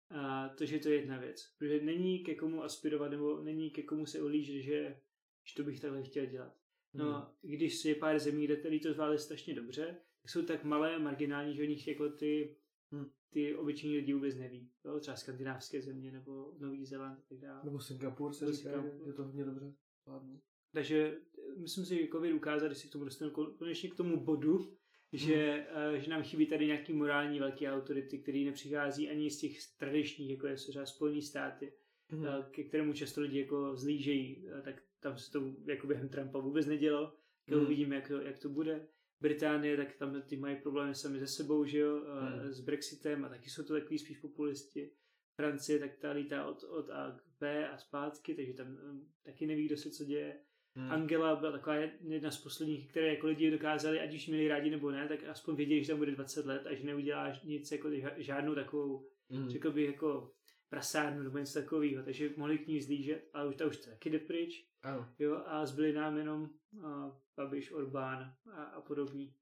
A 0.09 0.49
to, 0.49 0.65
že 0.65 0.79
to 0.79 0.89
je 0.89 0.95
jedna 0.95 1.17
věc. 1.17 1.55
Protože 1.57 1.81
není 1.81 2.23
ke 2.23 2.35
komu 2.35 2.63
aspirovat 2.63 3.11
nebo 3.11 3.41
není 3.41 3.71
ke 3.71 3.83
komu 3.83 4.05
se 4.05 4.21
olížit, 4.21 4.61
že, 4.61 5.01
že 5.43 5.55
to 5.55 5.63
bych 5.63 5.79
takhle 5.79 6.03
chtěl 6.03 6.25
dělat. 6.25 6.58
No, 6.93 7.13
hmm. 7.13 7.25
když 7.41 7.85
je 7.85 7.95
pár 7.95 8.19
zemí, 8.19 8.45
kde 8.45 8.57
tady 8.57 8.79
to 8.79 8.93
zvládli 8.93 9.19
strašně 9.19 9.55
dobře, 9.55 9.97
tak 10.21 10.29
jsou 10.29 10.45
tak 10.45 10.63
malé, 10.63 10.99
marginální, 10.99 11.55
že 11.55 11.63
o 11.63 11.65
nich 11.65 11.87
jako 11.87 12.09
ty, 12.09 12.55
hmm. 12.91 13.05
ty 13.29 13.55
obyčejní 13.55 13.95
lidi 13.95 14.13
vůbec 14.13 14.35
neví. 14.35 14.71
Jo? 14.85 14.99
Třeba 14.99 15.17
skandinávské 15.17 15.81
země 15.81 16.11
nebo 16.11 16.53
Nový 16.59 16.85
Zéland 16.85 17.19
a 17.19 17.23
tak 17.29 17.37
dále. 17.37 17.61
Nebo 17.63 17.79
Singapur 17.79 18.33
se 18.33 18.53
říká, 18.53 18.83
že 19.05 19.13
to 19.13 19.23
hodně 19.23 19.45
dobře 19.45 19.73
zvládnu. 20.03 20.41
Takže 20.73 21.17
myslím 21.57 21.85
si, 21.85 21.95
že 21.95 22.07
COVID 22.07 22.33
ukázal, 22.33 22.69
když 22.69 22.77
si 22.77 22.87
k 22.87 22.91
tomu 22.91 23.05
dostanu 23.05 23.31
konečně 23.31 23.89
k 23.89 23.95
tomu 23.95 24.23
bodu, 24.23 24.77
že, 25.13 25.67
hmm. 25.73 26.01
že 26.01 26.09
nám 26.09 26.23
chybí 26.23 26.45
tady 26.45 26.65
nějaký 26.65 26.93
morální 26.93 27.39
velké 27.39 27.71
autority, 27.71 28.19
který 28.19 28.45
nepřichází 28.45 29.09
ani 29.09 29.31
z 29.31 29.39
těch 29.39 29.57
tradičních, 29.77 30.29
jako 30.29 30.47
je 30.47 30.55
třeba 30.55 30.85
Spojené 30.85 31.21
státy, 31.21 31.73
hmm. 32.09 32.25
ke 32.51 32.63
kterému 32.63 32.93
často 32.93 33.21
lidi 33.21 33.39
jako 33.39 33.75
zlížejí, 33.75 34.47
eh, 34.47 34.61
tak 34.61 34.83
tam 34.99 35.17
se 35.17 35.31
to 35.31 35.55
jako 35.65 35.87
během 35.87 36.09
Trumpa 36.09 36.39
vůbec 36.39 36.65
nedělo, 36.65 37.13
hmm. 37.47 37.61
uvidíme, 37.61 37.95
jak 37.95 38.07
to, 38.07 38.21
jak 38.21 38.39
to 38.39 38.49
bude. 38.49 38.87
Británie, 39.21 39.77
tak 39.77 39.95
tam 39.95 40.21
ty 40.21 40.37
mají 40.37 40.55
problémy 40.55 40.95
sami 40.95 41.19
ze 41.19 41.27
sebou, 41.27 41.65
že 41.65 41.79
jo, 41.79 42.05
hmm. 42.21 42.51
s 42.51 42.61
Brexitem 42.61 43.25
a 43.25 43.29
taky 43.29 43.49
jsou 43.49 43.63
to 43.63 43.73
takový 43.73 43.99
spíš 43.99 44.17
populisti. 44.17 44.91
Francie, 45.35 45.79
tak 45.79 45.97
ta 45.97 46.11
lítá 46.11 46.45
od, 46.45 46.63
od 46.63 46.89
A 46.89 47.11
k 47.11 47.39
B 47.39 47.69
a 47.69 47.77
zpátky, 47.77 48.35
takže 48.35 48.53
tam 48.53 48.77
taky 49.23 49.47
neví, 49.47 49.65
kdo 49.65 49.77
se 49.77 49.91
co 49.91 50.05
děje. 50.05 50.39
Hmm. 50.75 50.91
Angela 50.91 51.35
byla 51.35 51.51
taková 51.51 51.75
jedna 52.07 52.31
z 52.31 52.43
posledních, 52.43 52.89
které 52.89 53.07
jako 53.07 53.27
lidi 53.27 53.51
dokázali, 53.51 53.99
ať 53.99 54.15
už 54.15 54.27
měli 54.27 54.47
rádi 54.47 54.69
nebo 54.69 54.91
ne, 54.91 55.07
tak 55.07 55.23
aspoň 55.23 55.55
věděli, 55.55 55.83
že 55.83 55.87
tam 55.87 55.97
bude 55.97 56.11
20 56.11 56.45
let 56.45 56.67
a 56.67 56.73
že 56.73 56.83
neudělá 56.83 57.33
nic 57.43 57.71
jako 57.71 57.89
žádnou 58.17 58.55
takovou, 58.55 59.07
hmm. 59.29 59.49
řekl 59.49 59.71
bych, 59.71 59.85
jako 59.85 60.31
prasárnu 60.69 61.23
nebo 61.23 61.37
něco 61.37 61.59
takového, 61.59 62.03
takže 62.03 62.29
mohli 62.37 62.57
k 62.57 62.67
ní 62.67 62.81
zlížet, 62.81 63.29
ale 63.33 63.49
už 63.49 63.55
ta 63.55 63.65
už 63.65 63.77
taky 63.77 64.09
jde 64.09 64.19
pryč. 64.19 64.65
Ano. 64.81 65.13
Jo, 65.19 65.43
a 65.45 65.65
zbyli 65.65 65.93
nám 65.93 66.17
jenom 66.17 66.49
uh, 66.71 67.11
Babiš, 67.37 67.71
Orbán 67.71 68.35
a, 68.51 68.63
a 68.63 68.81
podobní. 68.81 69.33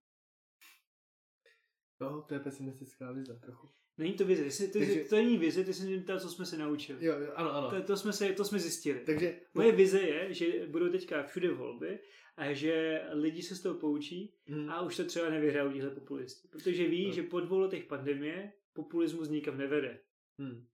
No, 2.01 2.21
to 2.21 2.33
je 2.33 2.39
pesimistická 2.39 3.11
vize 3.11 3.39
trochu. 3.39 3.69
Není 3.97 4.13
to 4.13 4.25
vize, 4.25 4.67
ty, 4.67 4.71
ty, 4.71 4.79
Takže... 4.79 5.03
to 5.03 5.15
není 5.15 5.37
vize, 5.37 5.63
ty 5.63 5.73
jsi 5.73 6.03
to, 6.03 6.19
co 6.19 6.29
jsme 6.29 6.45
se 6.45 6.57
naučili. 6.57 7.05
Jo, 7.05 7.19
jo 7.19 7.31
ano, 7.35 7.51
ano. 7.51 7.69
To, 7.69 7.83
to, 7.83 7.97
jsme 7.97 8.13
se, 8.13 8.33
to 8.33 8.45
jsme 8.45 8.59
zjistili. 8.59 8.99
Takže... 8.99 9.39
Moje 9.53 9.71
vize 9.71 10.01
je, 10.01 10.33
že 10.33 10.67
budou 10.67 10.89
teďka 10.89 11.23
všude 11.23 11.53
volby 11.53 11.99
a 12.37 12.53
že 12.53 13.01
lidi 13.11 13.41
se 13.41 13.55
z 13.55 13.61
toho 13.61 13.75
poučí 13.75 14.33
hmm. 14.47 14.69
a 14.69 14.81
už 14.81 14.97
to 14.97 15.05
třeba 15.05 15.29
nevyhrajou 15.29 15.71
tihle 15.71 15.89
populisti. 15.89 16.47
Protože 16.47 16.87
ví, 16.87 17.07
no. 17.07 17.13
že 17.13 17.23
po 17.23 17.39
dvou 17.39 17.59
letech 17.59 17.85
pandemie 17.85 18.53
populismus 18.73 19.29
nikam 19.29 19.57
nevede. 19.57 19.99
Hmm. 20.39 20.67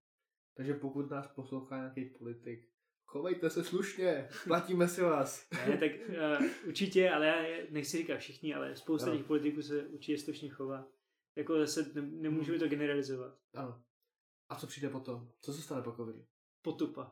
Takže 0.58 0.74
pokud 0.74 1.10
nás 1.10 1.28
poslouchá 1.28 1.78
nějaký 1.78 2.06
politik, 2.06 2.70
chovejte 3.06 3.50
se 3.50 3.64
slušně, 3.64 4.30
platíme 4.48 4.88
si 4.88 5.02
vás. 5.02 5.50
ne, 5.68 5.78
tak 5.78 5.92
uh, 6.40 6.48
určitě, 6.68 7.10
ale 7.10 7.28
já 7.28 7.66
nechci 7.70 7.98
říkat 7.98 8.18
všichni, 8.18 8.54
ale 8.54 8.76
spousta 8.76 9.12
těch 9.12 9.26
politiků 9.26 9.62
se 9.62 9.88
určitě 9.88 10.18
slušně 10.18 10.50
chová. 10.50 10.88
Jako 11.36 11.60
zase 11.60 11.92
ne, 11.94 12.02
nemůžeme 12.02 12.60
to 12.60 12.68
generalizovat. 12.68 13.38
Ano. 13.54 13.84
A 14.50 14.56
co 14.56 14.68
přijde 14.68 14.90
potom? 14.90 15.30
Co 15.42 15.54
se 15.54 15.62
stane 15.62 15.82
po 15.82 15.92
covidu? 15.92 16.26
Potupa. 16.62 17.12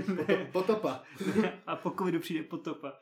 potopa. 0.52 1.04
a 1.66 1.76
po 1.76 1.90
covidu 1.90 2.20
přijde 2.20 2.42
potopa. 2.42 3.00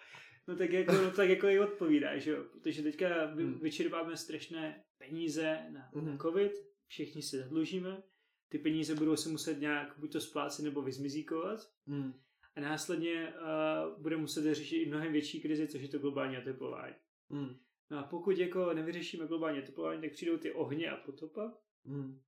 No 0.49 0.57
tak 0.57 0.71
jako, 0.71 0.93
no, 0.93 1.11
tak 1.11 1.29
jako 1.29 1.49
i 1.49 1.61
odpovídá, 1.61 2.19
že 2.19 2.31
jo? 2.31 2.45
Protože 2.53 2.83
teďka 2.83 3.27
hmm. 3.27 3.59
vyčerpáme 3.59 4.17
strašné 4.17 4.85
peníze 4.99 5.67
na, 5.73 5.91
hmm. 5.95 6.07
na 6.07 6.17
covid, 6.17 6.53
všichni 6.87 7.23
se 7.23 7.39
zadlužíme, 7.39 8.03
ty 8.49 8.59
peníze 8.59 8.95
budou 8.95 9.17
se 9.17 9.29
muset 9.29 9.61
nějak 9.61 9.95
buď 9.99 10.13
to 10.13 10.21
splácet 10.21 10.65
nebo 10.65 10.83
vyzmizíkovat. 10.83 11.71
Hmm. 11.87 12.13
A 12.57 12.61
následně 12.61 13.33
uh, 13.33 14.03
bude 14.03 14.17
muset 14.17 14.55
řešit 14.55 14.77
i 14.77 14.89
mnohem 14.89 15.13
větší 15.13 15.41
krizi, 15.41 15.69
což 15.69 15.83
je 15.83 15.89
to 15.89 15.99
globální 15.99 16.39
oteplování. 16.39 16.95
Hmm. 17.31 17.57
No 17.91 17.99
a 17.99 18.03
pokud 18.03 18.39
jako 18.39 18.73
nevyřešíme 18.73 19.27
globální 19.27 19.59
oteplování, 19.59 20.01
tak 20.01 20.13
přijdou 20.13 20.37
ty 20.37 20.53
ohně 20.53 20.91
a 20.91 20.97
potopa. 20.97 21.55
Mm. 21.85 22.21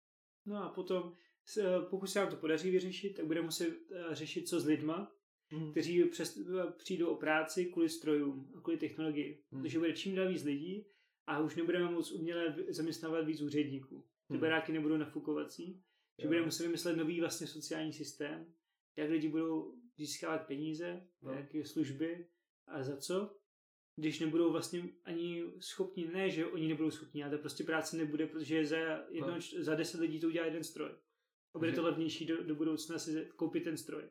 No 0.47 0.64
a 0.64 0.68
potom, 0.68 1.12
pokud 1.91 2.07
se 2.07 2.18
nám 2.18 2.31
to 2.31 2.37
podaří 2.37 2.71
vyřešit, 2.71 3.16
tak 3.16 3.27
budeme 3.27 3.45
muset 3.45 3.79
eh, 3.93 4.14
řešit, 4.14 4.49
co 4.49 4.61
s 4.61 4.66
lidma, 4.66 5.12
mm. 5.53 5.71
kteří 5.71 6.05
přes, 6.05 6.39
přijdou 6.77 7.07
o 7.09 7.16
práci 7.16 7.64
kvůli 7.64 7.89
strojům 7.89 8.53
a 8.59 8.61
kvůli 8.61 8.79
technologii. 8.79 9.43
Mm. 9.51 9.62
Protože 9.62 9.79
bude 9.79 9.93
čím 9.93 10.14
dál 10.14 10.29
víc 10.29 10.45
lidí 10.45 10.87
a 11.27 11.41
už 11.41 11.57
nebudeme 11.57 11.91
moc 11.91 12.12
uměle 12.12 12.57
zaměstnávat 12.68 13.27
víc 13.27 13.41
úředníků. 13.41 14.05
Ty 14.29 14.35
Hmm. 14.35 14.41
baráky 14.41 14.73
nebudou 14.73 14.97
nafukovací, 14.97 15.83
že 16.21 16.27
budeme 16.27 16.45
muset 16.45 16.62
vymyslet 16.62 16.97
nový 16.97 17.21
vlastně 17.21 17.47
sociální 17.47 17.93
systém, 17.93 18.47
jak 18.97 19.11
lidi 19.11 19.29
budou 19.29 19.75
získávat 19.99 20.47
peníze, 20.47 21.07
No. 21.23 21.33
jaké 21.33 21.64
služby 21.64 22.27
a 22.66 22.83
za 22.83 22.97
co, 22.97 23.37
když 23.97 24.21
nebudou 24.21 24.53
vlastně 24.53 24.83
ani 25.05 25.45
schopni, 25.61 26.09
ne, 26.12 26.31
že 26.31 26.47
oni 26.47 26.68
nebudou 26.68 26.91
schopni, 26.91 27.25
ale 27.25 27.39
prostě 27.39 27.64
práce 27.64 27.97
nebude, 27.97 28.27
protože 28.27 28.66
za, 28.66 28.77
jedno, 29.11 29.35
No. 29.35 29.41
za 29.64 29.75
deset 29.75 30.01
lidí 30.01 30.21
to 30.21 30.27
udělá 30.27 30.47
jeden 30.47 30.64
stroj. 30.64 30.91
A 31.55 31.59
bude 31.59 31.73
to 31.73 31.83
levnější 31.83 32.27
do, 32.27 32.45
do 32.45 32.55
budoucna 32.55 32.99
si 32.99 33.29
koupit 33.37 33.64
ten 33.64 33.77
stroj. 33.77 34.03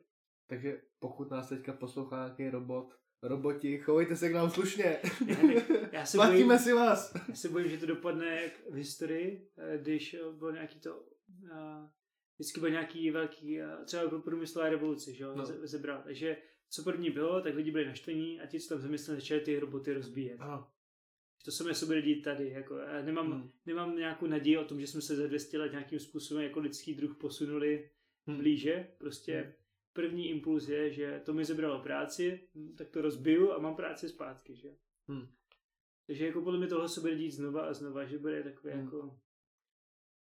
Takže 0.46 0.82
pokud 0.98 1.30
nás 1.30 1.48
teďka 1.48 1.72
poslouchá 1.72 2.16
nějaký 2.16 2.50
robot, 2.50 2.94
roboti, 3.22 3.78
chovejte 3.78 4.16
se 4.16 4.28
k 4.28 4.32
nám 4.32 4.50
slušně. 4.50 4.98
Já 5.92 6.06
se 6.06 6.18
Platíme 6.18 6.44
bojím, 6.44 6.58
si 6.58 6.72
vás. 6.72 7.14
já 7.28 7.34
se 7.34 7.48
bojím, 7.48 7.68
že 7.68 7.78
to 7.78 7.86
dopadne 7.86 8.42
jak 8.42 8.52
v 8.70 8.74
historii, 8.74 9.48
eh, 9.58 9.78
když 9.78 10.14
eh, 10.14 10.18
bylo 10.32 10.50
nějaký 10.50 10.80
to, 10.80 11.04
a, 11.52 11.90
vždycky 12.40 12.60
byl 12.60 12.70
nějaký 12.70 13.10
velký, 13.10 13.62
a 13.62 13.84
třeba 13.84 14.08
pro 14.08 14.20
průmyslová 14.20 14.68
revoluce, 14.68 15.12
že 15.12 15.24
jo, 15.24 15.34
No. 15.36 15.44
zebral. 15.46 16.02
Takže 16.04 16.36
co 16.70 16.82
první 16.82 17.10
bylo, 17.10 17.40
tak 17.40 17.54
lidi 17.54 17.70
byli 17.70 17.86
naštvaní 17.86 18.40
a 18.40 18.46
ti, 18.46 18.60
co 18.60 18.68
tam 18.68 18.80
zaměstnali, 18.80 19.20
začali 19.20 19.40
ty 19.40 19.58
roboty 19.58 19.92
rozbíjet. 19.92 20.40
Ano. 20.40 20.70
To 21.44 21.50
samé 21.52 21.74
se 21.74 21.86
bude 21.86 22.02
dít 22.02 22.22
tady. 22.22 22.48
Jako, 22.48 22.76
já 22.76 23.02
nemám, 23.02 23.32
Hmm. 23.32 23.50
nemám 23.66 23.96
nějakou 23.96 24.26
naději 24.26 24.58
o 24.58 24.64
tom, 24.64 24.80
že 24.80 24.86
jsme 24.86 25.00
se 25.00 25.16
za 25.16 25.26
200 25.26 25.58
let 25.58 25.72
nějakým 25.72 25.98
způsobem 26.00 26.42
jako 26.44 26.60
lidský 26.60 26.94
druh 26.94 27.16
posunuli 27.16 27.90
Hmm. 28.26 28.38
blíže. 28.38 28.88
Prostě 28.98 29.40
Hmm. 29.40 29.52
první 29.92 30.28
impuls 30.30 30.68
je, 30.68 30.92
že 30.92 31.20
to 31.24 31.32
mi 31.34 31.44
zebralo 31.44 31.82
práci, 31.82 32.48
hm, 32.54 32.74
tak 32.76 32.88
to 32.90 33.02
rozbiju 33.02 33.52
a 33.52 33.58
mám 33.58 33.76
práci 33.76 34.08
zpátky. 34.08 34.56
Že? 34.56 34.68
Hmm. 35.08 35.28
Takže 36.06 36.26
jako 36.26 36.42
podle 36.42 36.58
mě 36.58 36.68
tohle 36.68 36.88
se 36.88 37.00
bude 37.00 37.14
dít 37.14 37.30
znova 37.30 37.62
a 37.62 37.72
znova, 37.74 38.04
že 38.04 38.18
bude 38.18 38.42
takový 38.42 38.72
Hmm. 38.72 38.84
jako... 38.84 39.18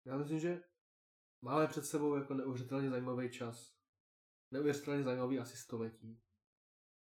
Já 0.05 0.17
myslím, 0.17 0.39
že 0.39 0.61
máme 1.41 1.67
před 1.67 1.85
sebou 1.85 2.15
jako 2.15 2.33
neuvěřitelně 2.33 2.89
zajímavý 2.89 3.29
čas. 3.29 3.75
Neuvěřitelně 4.51 5.03
zajímavý 5.03 5.39
asi 5.39 5.57
století. 5.57 6.21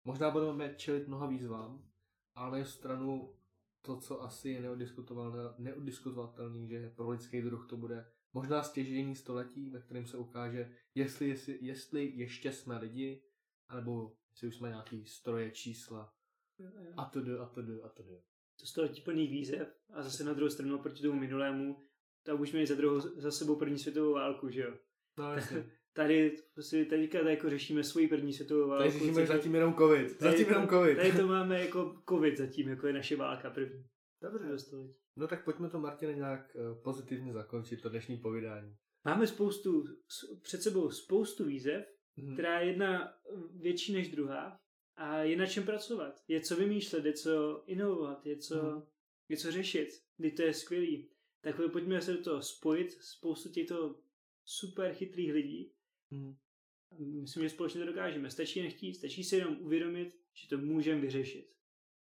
Možná 0.05 0.31
budeme 0.31 0.75
čelit 0.75 1.07
mnoha 1.07 1.27
výzvám, 1.27 1.89
ale 2.35 2.51
na 2.51 2.57
jednu 2.57 2.71
stranu 2.71 3.35
to, 3.81 3.99
co 3.99 4.21
asi 4.21 4.49
je 4.49 4.61
neodiskutovatelné- 4.61 5.55
neodiskutovatelný, 5.57 6.67
že 6.69 6.89
pro 6.89 7.09
lidský 7.09 7.41
druh 7.41 7.67
to 7.69 7.77
bude 7.77 8.11
možná 8.33 8.63
stěžení 8.63 9.15
století, 9.15 9.69
ve 9.69 9.81
kterém 9.81 10.07
se 10.07 10.17
ukáže, 10.17 10.75
jestli, 10.95 11.29
jestli, 11.29 11.57
jestli 11.61 12.05
ještě 12.05 12.51
jsme 12.51 12.77
lidi, 12.77 13.23
anebo 13.67 14.15
jestli 14.31 14.47
už 14.47 14.55
jsme 14.55 14.69
nějaký 14.69 15.05
stroje, 15.05 15.51
čísla 15.51 16.13
a 16.97 17.05
to 17.05 17.19
a 17.19 17.45
to 17.45 17.61
a 17.83 17.89
to 17.89 18.03
To 18.59 18.65
století 18.65 19.01
plný 19.01 19.27
výzev 19.27 19.75
a 19.93 20.03
zase 20.03 20.23
na 20.23 20.33
druhou 20.33 20.49
stranu 20.49 20.79
proti 20.79 21.01
tomu 21.01 21.19
minulému, 21.19 21.77
tak 22.25 22.39
už 22.39 22.51
měli 22.51 22.67
za, 22.67 22.75
druhou, 22.75 22.99
za 22.99 23.31
sebou 23.31 23.55
první 23.55 23.79
světovou 23.79 24.13
válku, 24.13 24.49
že 24.49 24.61
jo. 24.61 24.73
No 25.17 25.33
jasně. 25.33 25.71
Tady 25.93 26.37
prostě 26.53 26.85
teďka 26.85 27.19
tady 27.19 27.29
jako 27.29 27.49
řešíme 27.49 27.83
svoji 27.83 28.07
první 28.07 28.33
světovou 28.33 28.67
válku. 28.69 28.83
Tady 28.83 28.99
řešíme 28.99 29.25
zatím 29.25 29.55
jenom 29.55 29.73
covid. 29.73 30.17
Tady 30.17 30.31
Zatím 30.31 30.45
to- 30.45 30.51
jenom 30.51 30.67
covid. 30.69 30.97
Tady 30.97 31.11
to 31.11 31.27
máme 31.35 31.61
jako 31.65 32.01
covid 32.09 32.37
zatím, 32.37 32.69
jako 32.69 32.87
je 32.87 32.93
naše 32.93 33.15
válka 33.15 33.49
první. 33.49 33.85
Dobře. 34.21 34.47
Do 34.47 34.59
století. 34.59 34.93
No 35.17 35.27
tak 35.27 35.45
pojďme 35.45 35.69
to, 35.69 35.79
Martine, 35.79 36.13
nějak 36.13 36.55
eh, 36.55 36.81
pozitivně 36.83 37.33
zakončit, 37.33 37.81
to 37.81 37.89
dnešní 37.89 38.17
povídání. 38.17 38.75
Máme 39.05 39.27
spoustu, 39.27 39.83
před 40.41 40.61
sebou 40.61 40.89
spoustu 40.91 41.45
výzev, 41.45 41.85
Mhm. 42.17 42.33
která 42.33 42.59
je 42.59 42.67
jedna 42.67 43.13
větší 43.61 43.93
než 43.93 44.11
druhá 44.11 44.59
a 44.97 45.17
je 45.17 45.37
na 45.37 45.45
čem 45.45 45.63
pracovat. 45.63 46.13
Je 46.27 46.41
co 46.41 46.55
vymýšlet, 46.55 47.05
je 47.05 47.13
co 47.13 47.63
inovovat, 47.67 48.25
je 48.25 48.37
co, 48.37 48.63
Mhm. 48.63 48.81
je 49.29 49.37
co 49.37 49.51
řešit. 49.51 49.87
Kdy 50.17 50.31
to 50.31 50.41
je 50.41 50.53
skvělý. 50.53 51.09
Tak 51.41 51.55
pojďme 51.71 52.01
se 52.01 52.13
do 52.13 52.23
toho 52.23 52.41
spojit, 52.41 52.91
spoustu 52.91 53.49
těchto 53.49 53.99
super 54.45 54.93
chytrých 54.93 55.33
lidí. 55.33 55.73
Mhm. 56.11 56.35
Myslím, 56.97 57.43
že 57.43 57.49
společně 57.49 57.79
to 57.79 57.87
dokážeme. 57.87 58.31
Stačí 58.31 58.61
nechtít, 58.61 58.93
stačí 58.93 59.23
si 59.23 59.35
jenom 59.35 59.57
uvědomit, 59.61 60.19
že 60.33 60.47
to 60.47 60.57
můžeme 60.57 61.01
vyřešit. 61.01 61.53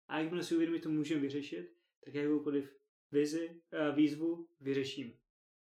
A 0.08 0.18
jakmile 0.18 0.44
si 0.44 0.54
uvědomit, 0.54 0.78
že 0.78 0.82
to 0.82 0.90
můžeme 0.90 1.20
vyřešit, 1.20 1.76
tak 2.04 2.14
jakoukoliv 2.14 2.78
vizi, 3.12 3.62
eh, 3.72 3.92
výzvu 3.92 4.48
vyřešíme. 4.60 5.12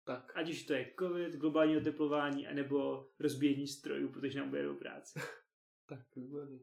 Tak, 0.04 0.36
Ať 0.36 0.50
už 0.50 0.62
to 0.62 0.72
je 0.72 0.94
covid, 0.98 1.34
globální 1.34 1.76
oteplování, 1.76 2.46
anebo 2.46 3.08
rozbíjení 3.18 3.68
strojů, 3.68 4.08
protože 4.08 4.38
nám 4.38 4.48
bude 4.48 4.62
do 4.62 4.74
práce. 4.74 5.20
tak, 5.88 6.16
výborný. 6.16 6.60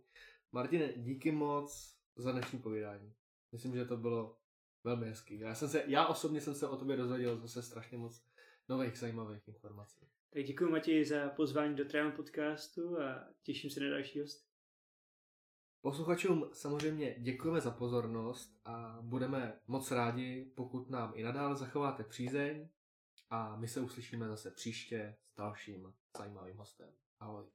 Martine, 0.52 0.94
díky 0.98 1.32
moc 1.32 1.98
za 2.16 2.32
dnešní 2.32 2.60
povídání. 2.60 3.14
Myslím, 3.52 3.76
že 3.76 3.86
to 3.86 3.98
bylo 3.98 4.38
velmi 4.84 5.06
hezký. 5.06 5.40
Já, 5.40 5.56
jsem 5.56 5.70
se, 5.70 5.84
já 5.88 6.06
osobně 6.08 6.42
jsem 6.42 6.56
se 6.56 6.68
o 6.68 6.78
tobě 6.78 6.98
dozvěděl 6.98 7.40
zase 7.40 7.62
strašně 7.62 7.98
moc 7.98 8.24
nových 8.70 8.98
zajímavých 8.98 9.48
informací. 9.48 10.08
Tak 10.30 10.44
děkuji 10.44 10.72
Matěji 10.72 11.06
za 11.06 11.30
pozvání 11.30 11.76
do 11.76 11.86
Trial 11.86 12.12
podcastu 12.12 13.02
a 13.02 13.28
těším 13.44 13.70
se 13.70 13.80
na 13.80 13.90
další 13.90 14.20
host. 14.20 14.54
Posluchačům 15.82 16.50
samozřejmě 16.54 17.16
děkujeme 17.20 17.62
za 17.62 17.72
pozornost 17.72 18.60
a 18.66 19.00
budeme 19.02 19.60
moc 19.68 19.92
rádi, 19.92 20.52
pokud 20.56 20.90
nám 20.90 21.12
i 21.16 21.24
nadále 21.24 21.56
zachováte 21.56 22.04
přízeň 22.04 22.70
a 23.30 23.56
my 23.56 23.68
se 23.68 23.82
uslyšíme 23.82 24.28
zase 24.28 24.52
příště 24.52 25.16
s 25.26 25.36
dalším 25.36 25.94
zajímavým 26.18 26.58
hostem. 26.58 26.90
Ahoj. 27.20 27.46